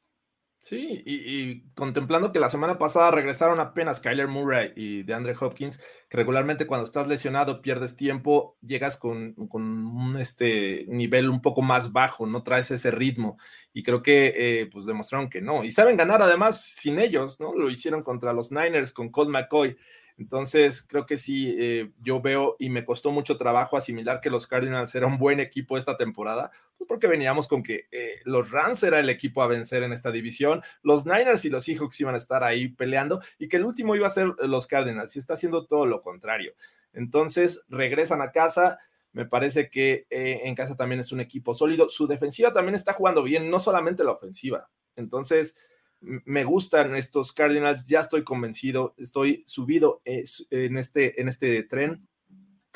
Sí, 0.63 1.03
y, 1.07 1.63
contemplando 1.75 2.33
que 2.33 2.39
la 2.39 2.51
semana 2.51 2.77
pasada 2.77 3.11
regresaron 3.11 3.61
apenas 3.61 3.99
Kyler 3.99 4.29
Murray 4.29 4.73
y 4.77 5.05
de 5.05 5.15
Andre 5.15 5.35
Hopkins, 5.41 5.79
que 6.11 6.19
regularmente 6.19 6.67
cuando 6.67 6.85
estás 6.85 7.09
lesionado 7.09 7.63
pierdes 7.63 7.97
tiempo, 7.97 8.59
llegas 8.61 8.99
con, 8.99 9.33
con 9.49 9.63
un 9.63 10.19
este, 10.19 10.85
nivel 10.87 11.31
un 11.31 11.41
poco 11.41 11.63
más 11.63 11.93
bajo, 11.93 12.27
no 12.27 12.43
traes 12.43 12.71
ese 12.73 12.91
ritmo. 12.91 13.39
Y 13.73 13.83
creo 13.83 14.03
que 14.03 14.35
eh, 14.37 14.69
pues 14.71 14.85
demostraron 14.85 15.31
que 15.31 15.41
no. 15.41 15.65
Y 15.65 15.71
saben 15.71 15.97
ganar 15.97 16.21
además 16.21 16.63
sin 16.63 16.99
ellos, 16.99 17.41
¿no? 17.41 17.55
Lo 17.55 17.71
hicieron 17.71 18.03
contra 18.03 18.35
los 18.35 18.53
Niners 18.53 18.93
con 18.93 19.09
Colt 19.09 19.31
McCoy. 19.31 19.79
Entonces, 20.21 20.83
creo 20.87 21.07
que 21.07 21.17
sí, 21.17 21.57
eh, 21.59 21.93
yo 21.99 22.21
veo 22.21 22.55
y 22.59 22.69
me 22.69 22.85
costó 22.85 23.11
mucho 23.11 23.39
trabajo 23.39 23.79
asimilar 23.79 24.21
que 24.21 24.29
los 24.29 24.47
Cardinals 24.47 24.95
eran 24.95 25.13
un 25.13 25.19
buen 25.19 25.41
equipo 25.41 25.79
esta 25.79 25.97
temporada, 25.97 26.51
pues 26.77 26.87
porque 26.87 27.07
veníamos 27.07 27.49
con 27.49 27.63
que 27.63 27.89
eh, 27.91 28.17
los 28.25 28.51
Rams 28.51 28.83
era 28.83 29.01
el 29.01 29.09
equipo 29.09 29.43
a 29.43 29.47
vencer 29.47 29.83
en 29.83 29.95
esta 29.95 30.13
división, 30.13 30.61
los 30.83 31.07
Niners 31.07 31.47
y 31.47 31.49
los 31.49 31.65
Seahawks 31.65 31.99
iban 32.03 32.13
a 32.15 32.19
estar 32.19 32.45
ahí 32.45 32.69
peleando 32.69 33.23
y 33.39 33.49
que 33.49 33.57
el 33.57 33.65
último 33.65 33.97
iba 33.97 34.09
a 34.09 34.11
ser 34.11 34.35
los 34.47 34.67
Cardinals 34.67 35.17
y 35.17 35.21
está 35.21 35.33
haciendo 35.33 35.67
todo 35.67 35.87
lo 35.87 36.03
contrario. 36.03 36.53
Entonces, 36.93 37.65
regresan 37.71 38.21
a 38.21 38.31
casa. 38.31 38.79
Me 39.13 39.25
parece 39.25 39.71
que 39.71 40.07
eh, 40.11 40.43
en 40.45 40.55
casa 40.55 40.77
también 40.77 41.01
es 41.01 41.13
un 41.13 41.21
equipo 41.21 41.55
sólido. 41.55 41.89
Su 41.89 42.07
defensiva 42.07 42.53
también 42.53 42.75
está 42.75 42.93
jugando 42.93 43.23
bien, 43.23 43.49
no 43.51 43.59
solamente 43.59 44.05
la 44.05 44.13
ofensiva. 44.13 44.69
Entonces, 44.97 45.57
me 46.01 46.45
gustan 46.45 46.97
estos 46.97 47.33
Cardinals, 47.33 47.87
ya 47.87 48.01
estoy 48.01 48.25
convencido, 48.25 48.95
estoy 48.97 49.43
subido 49.47 50.01
eh, 50.05 50.25
en 50.51 50.79
este, 50.79 51.21
en 51.21 51.29
este 51.29 51.63
tren. 51.65 52.07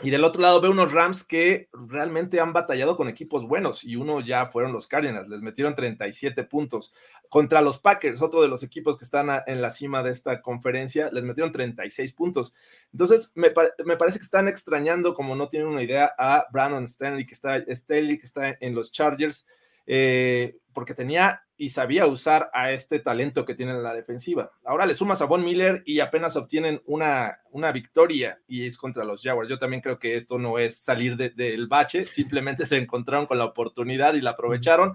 Y 0.02 0.10
del 0.10 0.24
otro 0.24 0.42
lado 0.42 0.60
veo 0.60 0.72
unos 0.72 0.92
Rams 0.92 1.22
que 1.22 1.68
realmente 1.72 2.40
han 2.40 2.52
batallado 2.52 2.96
con 2.96 3.08
equipos 3.08 3.46
buenos 3.46 3.84
y 3.84 3.94
uno 3.94 4.20
ya 4.20 4.46
fueron 4.46 4.72
los 4.72 4.88
Cardinals, 4.88 5.28
les 5.28 5.40
metieron 5.40 5.76
37 5.76 6.42
puntos. 6.44 6.92
Contra 7.28 7.62
los 7.62 7.78
Packers, 7.78 8.20
otro 8.20 8.42
de 8.42 8.48
los 8.48 8.64
equipos 8.64 8.98
que 8.98 9.04
están 9.04 9.28
en 9.46 9.62
la 9.62 9.70
cima 9.70 10.02
de 10.02 10.10
esta 10.10 10.42
conferencia, 10.42 11.10
les 11.12 11.22
metieron 11.22 11.52
36 11.52 12.12
puntos. 12.12 12.52
Entonces, 12.92 13.30
me, 13.36 13.52
me, 13.84 13.96
parece 13.96 14.18
que 14.18 14.24
están 14.24 14.48
extrañando, 14.48 15.14
como 15.14 15.36
no 15.36 15.48
tienen 15.48 15.68
una 15.68 15.82
idea, 15.82 16.12
a 16.18 16.46
Brandon 16.52 16.84
Stanley, 16.84 17.24
que 17.24 17.34
está, 17.34 17.56
Stanley, 17.56 18.18
que 18.18 18.26
está 18.26 18.56
en 18.60 18.74
los 18.74 18.90
Chargers. 18.90 19.46
Eh, 19.86 20.56
porque 20.72 20.94
tenía 20.94 21.44
y 21.56 21.70
sabía 21.70 22.06
usar 22.06 22.50
a 22.52 22.72
este 22.72 22.98
talento 22.98 23.44
que 23.44 23.54
tiene 23.54 23.72
en 23.72 23.82
la 23.82 23.94
defensiva. 23.94 24.50
Ahora 24.64 24.86
le 24.86 24.94
sumas 24.94 25.22
a 25.22 25.26
Von 25.26 25.44
Miller 25.44 25.82
y 25.86 26.00
apenas 26.00 26.36
obtienen 26.36 26.82
una, 26.84 27.38
una 27.52 27.70
victoria 27.70 28.40
y 28.48 28.66
es 28.66 28.76
contra 28.76 29.04
los 29.04 29.22
Jaguars. 29.22 29.48
Yo 29.48 29.58
también 29.58 29.80
creo 29.80 29.98
que 29.98 30.16
esto 30.16 30.38
no 30.38 30.58
es 30.58 30.78
salir 30.78 31.16
del 31.16 31.68
bache, 31.68 32.06
simplemente 32.06 32.66
se 32.66 32.76
encontraron 32.76 33.26
con 33.26 33.38
la 33.38 33.44
oportunidad 33.44 34.14
y 34.14 34.20
la 34.20 34.30
aprovecharon, 34.30 34.94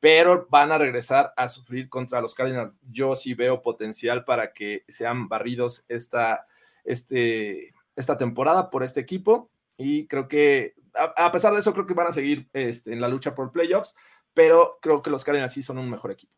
pero 0.00 0.46
van 0.50 0.72
a 0.72 0.78
regresar 0.78 1.34
a 1.36 1.48
sufrir 1.48 1.90
contra 1.90 2.22
los 2.22 2.34
Cardinals. 2.34 2.74
Yo 2.90 3.14
sí 3.14 3.34
veo 3.34 3.60
potencial 3.60 4.24
para 4.24 4.54
que 4.54 4.84
sean 4.88 5.28
barridos 5.28 5.84
esta, 5.88 6.46
este, 6.82 7.74
esta 7.94 8.16
temporada 8.16 8.70
por 8.70 8.84
este 8.84 9.00
equipo 9.00 9.50
y 9.76 10.06
creo 10.06 10.28
que 10.28 10.74
a, 10.94 11.30
pesar 11.30 11.52
de 11.52 11.60
eso 11.60 11.72
creo 11.72 11.86
que 11.86 11.94
van 11.94 12.08
a 12.08 12.12
seguir 12.12 12.48
este, 12.52 12.92
en 12.92 13.00
la 13.00 13.08
lucha 13.08 13.34
por 13.34 13.52
playoffs 13.52 13.94
pero 14.34 14.78
creo 14.80 15.02
que 15.02 15.10
los 15.10 15.24
Cardinals 15.24 15.52
sí 15.52 15.62
son 15.62 15.78
un 15.78 15.90
mejor 15.90 16.12
equipo. 16.12 16.34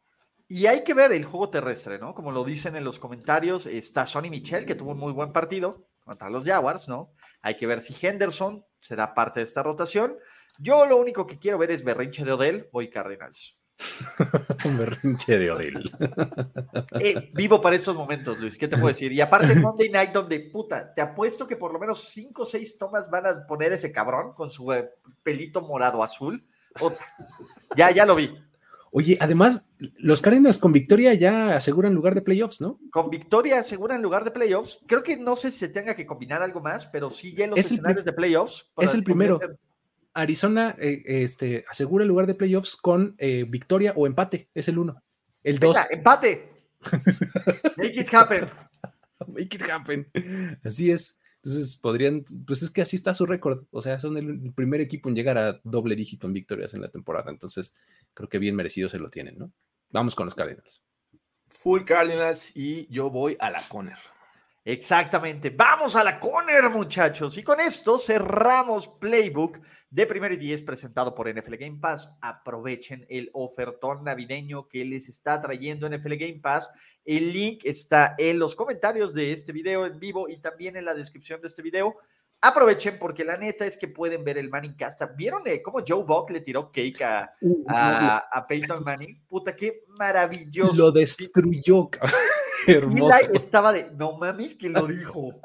Y 0.49 0.67
hay 0.67 0.85
que 0.85 0.95
ver 0.95 1.13
el 1.13 1.25
juego 1.25 1.49
terrestre, 1.49 1.99
¿no? 1.99 2.15
Como 2.15 2.31
lo 2.31 2.45
dicen 2.45 2.77
en 2.77 2.85
los 2.85 2.99
comentarios, 2.99 3.67
está 3.67 4.07
Sonny 4.07 4.29
Michel, 4.29 4.67
que 4.67 4.75
tuvo 4.75 4.91
un 4.91 4.99
muy 4.99 5.13
buen 5.13 5.33
partido 5.33 5.87
contra 6.05 6.29
los 6.29 6.45
Jaguars, 6.45 6.89
¿no? 6.89 7.15
Hay 7.41 7.57
que 7.57 7.67
ver 7.67 7.81
si 7.81 7.95
Henderson 8.07 8.65
será 8.81 9.15
parte 9.15 9.41
de 9.41 9.45
esta 9.45 9.63
rotación. 9.63 10.17
Yo 10.59 10.85
lo 10.85 10.99
único 10.99 11.27
que 11.27 11.39
quiero 11.39 11.59
ver 11.59 11.71
es 11.71 11.85
berrinche 11.85 12.25
de 12.25 12.33
Odell, 12.33 12.69
voy 12.71 12.91
Cardinals. 12.91 13.59
berrinche 14.79 15.39
de 15.39 15.51
Odell. 15.51 15.91
Eh, 17.01 17.31
vivo 17.33 17.61
para 17.61 17.77
esos 17.77 17.97
momentos, 17.97 18.39
Luis, 18.39 18.59
¿qué 18.59 18.69
te 18.69 18.77
puedo 18.77 18.89
decir? 18.89 19.11
Y 19.13 19.21
aparte 19.21 19.55
Monday 19.55 19.89
Night, 19.89 20.13
donde, 20.13 20.41
puta, 20.41 20.93
te 20.95 21.01
apuesto 21.01 21.47
que 21.47 21.57
por 21.57 21.73
lo 21.73 21.79
menos 21.79 22.11
cinco 22.11 22.43
o 22.43 22.47
seis 22.47 22.77
tomas 22.77 23.11
van 23.11 23.27
a 23.27 23.47
poner 23.47 23.73
ese 23.73 23.91
cabrón 23.91 24.33
con 24.33 24.51
su 24.51 24.73
eh, 24.73 24.91
pelito 25.23 25.63
morado 25.63 26.03
azul 26.03 26.47
ya, 27.77 27.91
ya 27.91 28.07
lo 28.07 28.15
vi. 28.15 28.35
Oye, 28.95 29.17
además, 29.21 29.67
los 29.79 30.21
Cardinals 30.21 30.59
con 30.59 30.71
victoria 30.71 31.15
ya 31.15 31.57
aseguran 31.57 31.95
lugar 31.95 32.15
de 32.15 32.21
playoffs, 32.21 32.61
¿no? 32.61 32.79
Con 32.91 33.09
victoria 33.09 33.61
aseguran 33.61 34.03
lugar 34.03 34.23
de 34.23 34.31
playoffs. 34.31 34.81
Creo 34.87 35.03
que 35.03 35.17
no 35.17 35.35
sé 35.35 35.51
si 35.51 35.61
se 35.61 35.69
tenga 35.69 35.97
que 35.97 36.05
combinar 36.05 36.43
algo 36.43 36.61
más, 36.61 36.87
pero 36.87 37.09
sí 37.09 37.35
ya 37.35 37.45
en 37.45 37.51
los 37.51 37.59
escenarios 37.59 38.05
de 38.05 38.13
playoffs. 38.13 38.71
Es 38.77 38.93
el 38.93 39.03
primero. 39.03 39.41
Arizona 40.13 40.77
eh, 40.79 41.03
este, 41.07 41.65
asegura 41.71 42.03
el 42.03 42.09
lugar 42.09 42.27
de 42.27 42.35
playoffs 42.35 42.77
con 42.77 43.15
eh, 43.17 43.47
victoria 43.49 43.95
o 43.97 44.07
empate. 44.07 44.51
Es 44.55 44.69
el 44.69 44.79
uno. 44.79 45.03
El 45.43 45.59
dos. 45.59 45.75
empate. 45.91 46.51
Make 47.79 47.99
it 47.99 48.13
happen. 48.13 48.51
Make 49.27 49.57
it 49.57 49.63
happen. 49.71 50.11
Así 50.63 50.91
es. 50.91 51.19
Entonces 51.45 51.77
podrían, 51.77 52.25
pues 52.47 52.63
es 52.63 52.71
que 52.71 52.83
así 52.83 52.95
está 52.95 53.15
su 53.15 53.27
récord. 53.27 53.65
O 53.73 53.83
sea, 53.83 53.99
son 53.99 54.17
el 54.17 54.53
primer 54.53 54.81
equipo 54.81 55.09
en 55.09 55.17
llegar 55.17 55.39
a 55.39 55.61
doble 55.65 55.97
dígito 55.97 56.29
en 56.29 56.35
victorias 56.35 56.73
en 56.75 56.83
la 56.83 56.89
temporada. 56.89 57.33
Entonces 57.33 57.75
creo 58.15 58.29
que 58.29 58.39
bien 58.39 58.55
merecido 58.55 58.89
se 58.89 59.01
lo 59.01 59.11
tienen, 59.11 59.39
¿no? 59.39 59.53
Vamos 59.91 60.15
con 60.15 60.27
los 60.27 60.37
Cardinals. 60.37 60.85
Full 61.49 61.83
Cardinals 61.83 62.57
y 62.57 62.87
yo 62.89 63.11
voy 63.11 63.37
a 63.41 63.51
la 63.51 63.61
Conner. 63.69 63.99
Exactamente. 64.65 65.51
Vamos 65.51 65.97
a 65.97 66.05
la 66.05 66.21
corner, 66.21 66.71
muchachos. 66.71 67.37
Y 67.37 67.43
con 67.43 67.59
esto 67.59 67.99
cerramos 67.99 68.87
Playbook 68.87 69.59
de 69.91 70.07
primer 70.07 70.33
y 70.33 70.37
diez 70.37 70.63
presentado 70.63 71.17
por 71.17 71.29
NFL 71.29 71.57
Game 71.57 71.79
Pass. 71.81 72.15
Aprovechen 72.21 73.05
el 73.09 73.29
ofertón 73.33 74.05
navideño 74.05 74.69
que 74.69 74.85
les 74.85 75.09
está 75.09 75.41
trayendo 75.41 75.89
NFL 75.89 76.15
Game 76.15 76.39
Pass. 76.41 76.71
El 77.05 77.33
link 77.33 77.63
está 77.65 78.15
en 78.19 78.39
los 78.39 78.55
comentarios 78.55 79.15
de 79.15 79.33
este 79.33 79.53
video 79.53 79.87
en 79.87 79.99
vivo 79.99 80.29
y 80.29 80.39
también 80.39 80.77
en 80.77 80.85
la 80.85 80.95
descripción 80.95 81.41
de 81.41 81.49
este 81.49 81.63
video. 81.63 81.97
Aprovechen 82.45 82.99
porque 82.99 83.25
la 83.25 83.37
neta 83.37 83.65
es 83.67 83.77
que 83.77 83.87
pueden 83.87 84.25
ver 84.25 84.37
el 84.37 84.51
Manning 84.51 84.75
Cast. 84.75 85.03
¿Vieron 85.17 85.43
eh, 85.47 85.63
cómo 85.63 85.79
Joe 85.87 86.03
Buck 86.03 86.31
le 86.31 86.41
tiró 86.41 86.73
cake 86.73 87.03
a, 87.03 87.31
uh, 87.41 87.65
a, 87.69 88.47
Peyton 88.49 88.83
Manning? 88.85 89.23
Puta, 89.29 89.55
qué 89.55 89.85
maravilloso. 89.99 90.75
Lo 90.75 90.91
destruyó. 90.91 91.89
Hermoso. 92.67 93.17
estaba 93.33 93.73
de, 93.73 93.91
no 93.93 94.17
mames, 94.19 94.55
que 94.55 94.69
lo 94.69 94.87
dijo. 94.87 95.41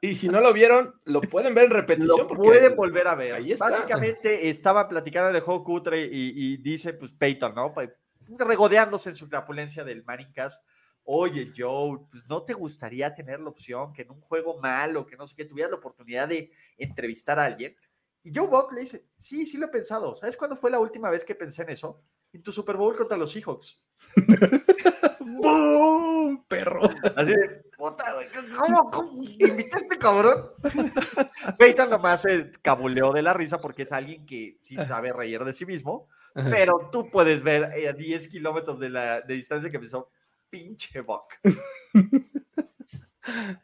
y 0.00 0.14
si 0.14 0.28
no 0.28 0.40
lo 0.40 0.52
vieron, 0.52 0.94
lo 1.04 1.20
pueden 1.20 1.54
ver 1.54 1.64
en 1.64 1.70
repetición. 1.70 2.28
Lo 2.28 2.28
pueden 2.28 2.76
volver 2.76 3.08
a 3.08 3.14
ver. 3.14 3.42
Básicamente 3.58 4.48
estaba 4.48 4.88
platicando 4.88 5.32
de 5.32 5.40
juego 5.40 5.64
cutre 5.64 6.08
y, 6.10 6.56
dice, 6.58 6.94
pues, 6.94 7.12
Peyton, 7.12 7.54
¿no? 7.54 7.72
Pues, 7.72 7.90
regodeándose 8.38 9.10
en 9.10 9.16
su 9.16 9.28
trapulencia 9.28 9.84
del 9.84 10.04
Manicas. 10.04 10.62
Oye, 11.04 11.52
Joe, 11.56 11.98
pues 12.10 12.24
no 12.28 12.42
te 12.44 12.54
gustaría 12.54 13.14
tener 13.14 13.40
la 13.40 13.50
opción 13.50 13.92
que 13.92 14.02
en 14.02 14.10
un 14.10 14.20
juego 14.20 14.58
malo, 14.60 15.06
que 15.06 15.16
no 15.16 15.26
sé 15.26 15.34
qué, 15.36 15.44
tuvieras 15.44 15.70
la 15.70 15.78
oportunidad 15.78 16.28
de 16.28 16.50
entrevistar 16.76 17.38
a 17.38 17.44
alguien. 17.44 17.76
Y 18.22 18.32
Joe 18.34 18.46
Buck 18.46 18.72
le 18.72 18.82
dice, 18.82 19.06
sí, 19.16 19.46
sí 19.46 19.58
lo 19.58 19.66
he 19.66 19.70
pensado. 19.70 20.14
¿Sabes 20.14 20.36
cuándo 20.36 20.56
fue 20.56 20.70
la 20.70 20.78
última 20.78 21.10
vez 21.10 21.24
que 21.24 21.34
pensé 21.34 21.62
en 21.62 21.70
eso? 21.70 22.02
En 22.32 22.42
tu 22.42 22.52
Super 22.52 22.76
Bowl 22.76 22.96
contra 22.96 23.16
los 23.16 23.32
Seahawks. 23.32 23.84
¡Bum! 25.20 26.44
Perro. 26.46 26.82
Así 27.16 27.32
de, 27.32 27.62
puta, 27.76 28.12
güey, 28.14 28.26
¿cómo, 28.56 28.90
cómo 28.90 29.12
invitaste, 29.22 29.76
este 29.76 29.98
cabrón? 29.98 30.44
Peyton 31.58 31.90
nomás 31.90 32.22
se 32.22 32.50
cabuleó 32.62 33.12
de 33.12 33.22
la 33.22 33.34
risa 33.34 33.60
porque 33.60 33.82
es 33.82 33.92
alguien 33.92 34.24
que 34.26 34.58
sí 34.62 34.76
sabe 34.76 35.12
reír 35.12 35.44
de 35.44 35.52
sí 35.52 35.66
mismo, 35.66 36.08
pero 36.34 36.90
tú 36.90 37.10
puedes 37.10 37.42
ver 37.42 37.64
a 37.64 37.92
10 37.92 38.28
kilómetros 38.28 38.78
de, 38.78 38.90
la, 38.90 39.20
de 39.20 39.34
distancia 39.34 39.70
que 39.70 39.76
empezó, 39.76 40.10
pinche 40.52 41.00
Buck. 41.00 41.34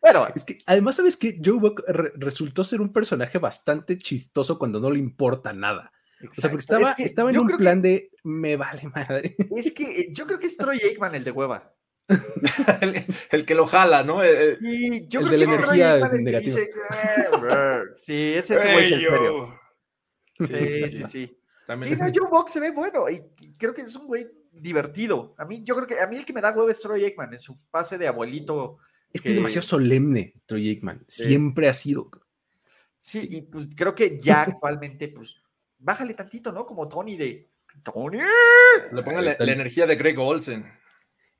Bueno, 0.01 0.29
Es 0.37 0.45
que 0.45 0.59
además, 0.67 0.95
¿sabes 0.97 1.17
que 1.17 1.37
Joe 1.45 1.59
Buck 1.59 1.83
re- 1.89 2.13
resultó 2.15 2.63
ser 2.63 2.81
un 2.81 2.93
personaje 2.93 3.39
bastante 3.39 3.99
chistoso 3.99 4.57
cuando 4.57 4.79
no 4.79 4.89
le 4.89 5.01
importa 5.01 5.53
nada. 5.53 5.91
O 6.21 6.33
sea, 6.33 6.49
porque 6.49 6.63
exacto. 6.63 6.85
estaba, 6.85 6.91
Es 6.91 6.95
que 6.97 7.03
estaba 7.03 7.31
en 7.31 7.39
un 7.41 7.49
que- 7.49 7.57
plan 7.57 7.83
de 7.83 8.13
me 8.23 8.57
vale 8.57 8.83
madre. 8.95 9.35
Es 9.57 9.73
que 9.73 10.01
eh, 10.03 10.09
yo 10.13 10.27
creo 10.27 10.39
que 10.39 10.47
es 10.47 10.57
Troy 10.57 10.79
Aikman 10.79 11.17
el 11.17 11.25
de 11.25 11.33
hueva. 11.33 11.75
el, 12.81 13.05
el 13.33 13.45
que 13.45 13.55
lo 13.57 13.67
jala, 13.67 14.05
¿no? 14.05 14.25
Y 14.25 15.09
yo 15.09 15.21
El 15.21 15.27
creo 15.27 15.31
de 15.31 15.31
que 15.31 15.37
la 15.39 15.45
es 15.45 15.53
energía 15.53 15.99
negativa. 16.13 16.41
dice, 16.41 16.63
"Eh, 16.71 17.81
sí, 17.97 18.35
es 18.35 18.49
ese 18.51 18.73
güey 18.73 18.91
del 18.91 18.95
"Hey, 18.95 19.03
yo". 19.03 19.11
serio. 19.11 19.55
Sí, 20.39 20.83
Sí, 20.85 20.97
sí, 20.99 21.05
sí. 21.05 21.41
También 21.67 21.97
Sí, 21.97 22.01
no, 22.03 22.11
Joe 22.15 22.31
Buck 22.31 22.49
se 22.49 22.61
ve 22.61 22.71
bueno 22.71 23.09
y 23.11 23.21
creo 23.59 23.75
que 23.75 23.83
es 23.83 23.95
un 23.97 24.07
güey 24.07 24.27
divertido. 24.61 25.35
A 25.39 25.45
mí, 25.45 25.63
yo 25.65 25.75
creo 25.75 25.87
que 25.87 26.01
a 26.01 26.07
mí 26.07 26.17
el 26.17 26.25
que 26.25 26.33
me 26.33 26.41
da 26.41 26.51
huevo 26.53 26.69
es 26.71 26.81
Troy 26.81 27.05
Aikman 27.05 27.33
en 27.33 27.41
su 27.41 27.59
pase 27.71 27.99
de 27.99 28.07
abuelito. 28.09 28.79
Es 29.13 29.23
que 29.23 29.31
es 29.31 29.35
demasiado 29.37 29.67
solemne, 29.67 30.35
Troy 30.47 30.69
Aikman. 30.69 31.05
Sí. 31.09 31.25
Siempre 31.25 31.69
ha 31.69 31.73
sido. 31.73 32.11
Sí, 32.99 33.27
y 33.31 33.43
pues 33.43 33.69
creo 33.77 33.95
que 33.95 34.19
ya 34.21 34.43
actualmente, 34.49 35.09
pues, 35.09 35.37
bájale 35.79 36.15
tantito, 36.15 36.53
¿no? 36.53 36.67
Como 36.67 36.89
Tony 36.89 37.17
de 37.17 37.49
Tony. 37.83 38.19
Le 38.93 39.03
pongan 39.03 39.25
la, 39.25 39.37
la 39.39 39.53
energía 39.53 39.87
de 39.87 39.97
Greg 39.97 40.19
Olsen. 40.19 40.65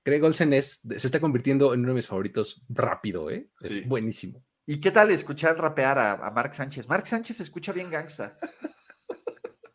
Greg 0.05 0.23
Olsen 0.25 0.53
es, 0.55 0.81
se 0.97 1.07
está 1.07 1.21
convirtiendo 1.21 1.75
en 1.75 1.81
uno 1.81 1.89
de 1.91 1.95
mis 1.97 2.07
favoritos 2.07 2.63
rápido, 2.69 3.31
¿eh? 3.31 3.49
Es 3.61 3.73
Sí. 3.73 3.81
buenísimo. 3.83 4.43
¿Y 4.65 4.81
qué 4.81 4.91
tal 4.91 5.11
escuchar 5.11 5.59
rapear 5.59 5.99
a, 5.99 6.13
a 6.13 6.31
Mark 6.31 6.55
Sánchez? 6.55 6.89
Mark 6.89 7.07
Sánchez 7.07 7.41
escucha 7.41 7.73
bien 7.73 7.91
gangsta. 7.91 8.37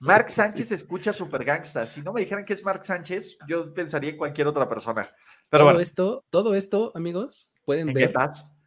Mark 0.05 0.29
Sánchez 0.31 0.71
escucha 0.71 1.13
super 1.13 1.43
gangsta. 1.43 1.85
Si 1.87 2.01
no 2.01 2.13
me 2.13 2.21
dijeran 2.21 2.45
que 2.45 2.53
es 2.53 2.63
Mark 2.63 2.83
Sánchez, 2.83 3.37
yo 3.47 3.73
pensaría 3.73 4.11
en 4.11 4.17
cualquier 4.17 4.47
otra 4.47 4.67
persona. 4.67 5.03
Pero 5.49 5.61
todo 5.61 5.65
bueno, 5.65 5.79
esto, 5.79 6.25
todo 6.29 6.55
esto, 6.55 6.91
amigos, 6.95 7.49
pueden 7.65 7.89
¿en 7.89 7.95
qué 7.95 8.07
ver 8.07 8.13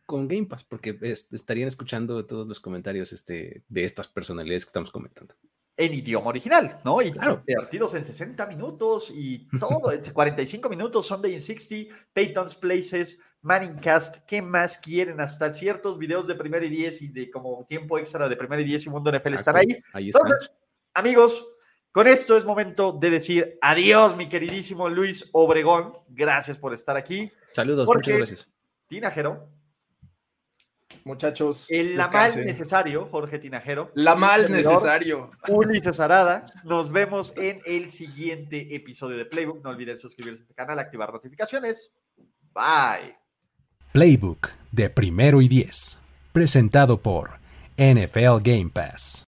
con 0.07 0.29
Game 0.29 0.47
Pass, 0.47 0.63
porque 0.65 0.97
es- 1.03 1.33
estarían 1.33 1.67
escuchando 1.69 2.25
todos 2.27 2.47
los 2.47 2.61
comentarios 2.61 3.13
este, 3.13 3.65
de 3.69 3.85
estas 3.85 4.07
personalidades 4.09 4.65
que 4.65 4.69
estamos 4.69 4.91
comentando. 4.93 5.35
En 5.77 5.93
idioma 5.93 6.29
original, 6.29 6.79
¿no? 6.85 7.03
Y 7.03 7.11
Claro. 7.13 7.43
partidos 7.55 7.95
en 7.95 8.05
60 8.05 8.47
minutos 8.47 9.11
y 9.15 9.47
todo, 9.89 9.93
en 9.93 10.03
45 10.13 10.69
minutos, 10.69 11.07
Sunday 11.07 11.35
in 11.35 11.41
60, 11.41 11.95
Peyton's 12.13 12.55
Places, 12.55 13.19
Manning 13.43 13.75
Cast, 13.79 14.25
¿qué 14.27 14.41
más 14.41 14.79
quieren? 14.79 15.21
Hasta 15.21 15.51
ciertos 15.53 15.99
videos 15.99 16.27
de 16.27 16.35
primera 16.35 16.65
y 16.65 16.71
10 16.71 17.03
y 17.03 17.09
de 17.09 17.31
como 17.31 17.67
tiempo 17.69 17.99
extra 17.99 18.29
de 18.29 18.37
primera 18.37 18.63
y 18.63 18.65
10 18.65 18.87
y 18.87 18.91
Mundo 18.91 19.11
NFL 19.11 19.35
están 19.35 19.57
Exacto, 19.57 19.59
ahí. 19.59 19.83
Ahí 19.93 20.09
están. 20.09 20.23
Amigos, 20.97 21.47
con 21.93 22.07
esto 22.07 22.39
es 22.39 22.47
momento 22.47 22.91
de 22.91 23.11
decir 23.11 23.59
adiós, 23.61 24.17
mi 24.17 24.31
queridísimo 24.31 24.89
Luis 24.89 25.29
Obregón. 25.33 25.93
Gracias 26.09 26.59
por 26.59 26.73
estar 26.73 26.97
aquí. 26.97 27.31
Saludos, 27.53 27.87
muchas 27.87 28.17
gracias. 28.17 28.49
Tinajero, 28.89 29.47
Muchachos. 31.05 31.67
el 31.69 31.99
la 31.99 32.09
mal 32.09 32.47
necesario, 32.47 33.09
Jorge 33.11 33.39
Tinajero. 33.39 33.91
La 33.95 34.15
mal 34.15 34.51
necesario. 34.51 35.31
Ulises 35.49 36.01
Arada. 36.01 36.47
Nos 36.65 36.91
vemos 36.91 37.35
en 37.37 37.61
el 37.67 37.91
siguiente 37.91 38.75
episodio 38.75 39.19
de 39.19 39.27
Playbook. 39.27 39.63
No 39.63 39.69
olviden 39.69 39.99
suscribirse 39.99 40.41
a 40.41 40.45
este 40.45 40.55
canal, 40.55 40.79
activar 40.79 41.13
notificaciones. 41.13 41.93
Bye. 42.55 43.19
Playbook 43.93 44.49
de 44.73 44.89
primero 44.89 45.43
y 45.43 45.49
diez. 45.49 46.01
Presentado 46.33 47.03
por 47.03 47.33
NFL 47.77 48.41
Game 48.43 48.71
Pass. 48.73 49.26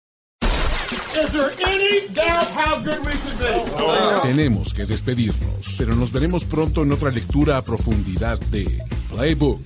Tenemos 4.23 4.73
que 4.73 4.85
despedirnos, 4.85 5.75
pero 5.77 5.95
nos 5.95 6.11
veremos 6.11 6.45
pronto 6.45 6.83
en 6.83 6.91
otra 6.91 7.11
lectura 7.11 7.57
a 7.57 7.61
profundidad 7.63 8.39
de 8.39 8.65
Playbook, 9.09 9.61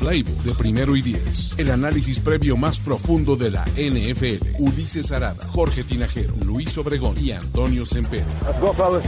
Playbook 0.00 0.42
de 0.42 0.54
primero 0.54 0.96
y 0.96 1.02
diez. 1.02 1.54
El 1.58 1.70
análisis 1.70 2.18
previo 2.20 2.56
más 2.56 2.80
profundo 2.80 3.36
de 3.36 3.50
la 3.50 3.64
NFL. 3.76 4.56
Ulises 4.58 5.12
Arada, 5.12 5.46
Jorge 5.48 5.84
Tinajero, 5.84 6.34
Luis 6.44 6.76
Obregón 6.78 7.16
y 7.22 7.32
Antonio 7.32 7.84
Sempere. 7.84 8.24
Let's 8.46 8.60
go, 8.60 8.72
fellas. 8.72 9.02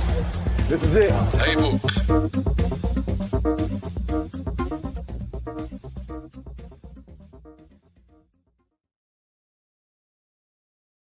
This 0.68 0.82
is 0.82 0.94
it. 0.94 1.12
Playbook. 1.32 3.17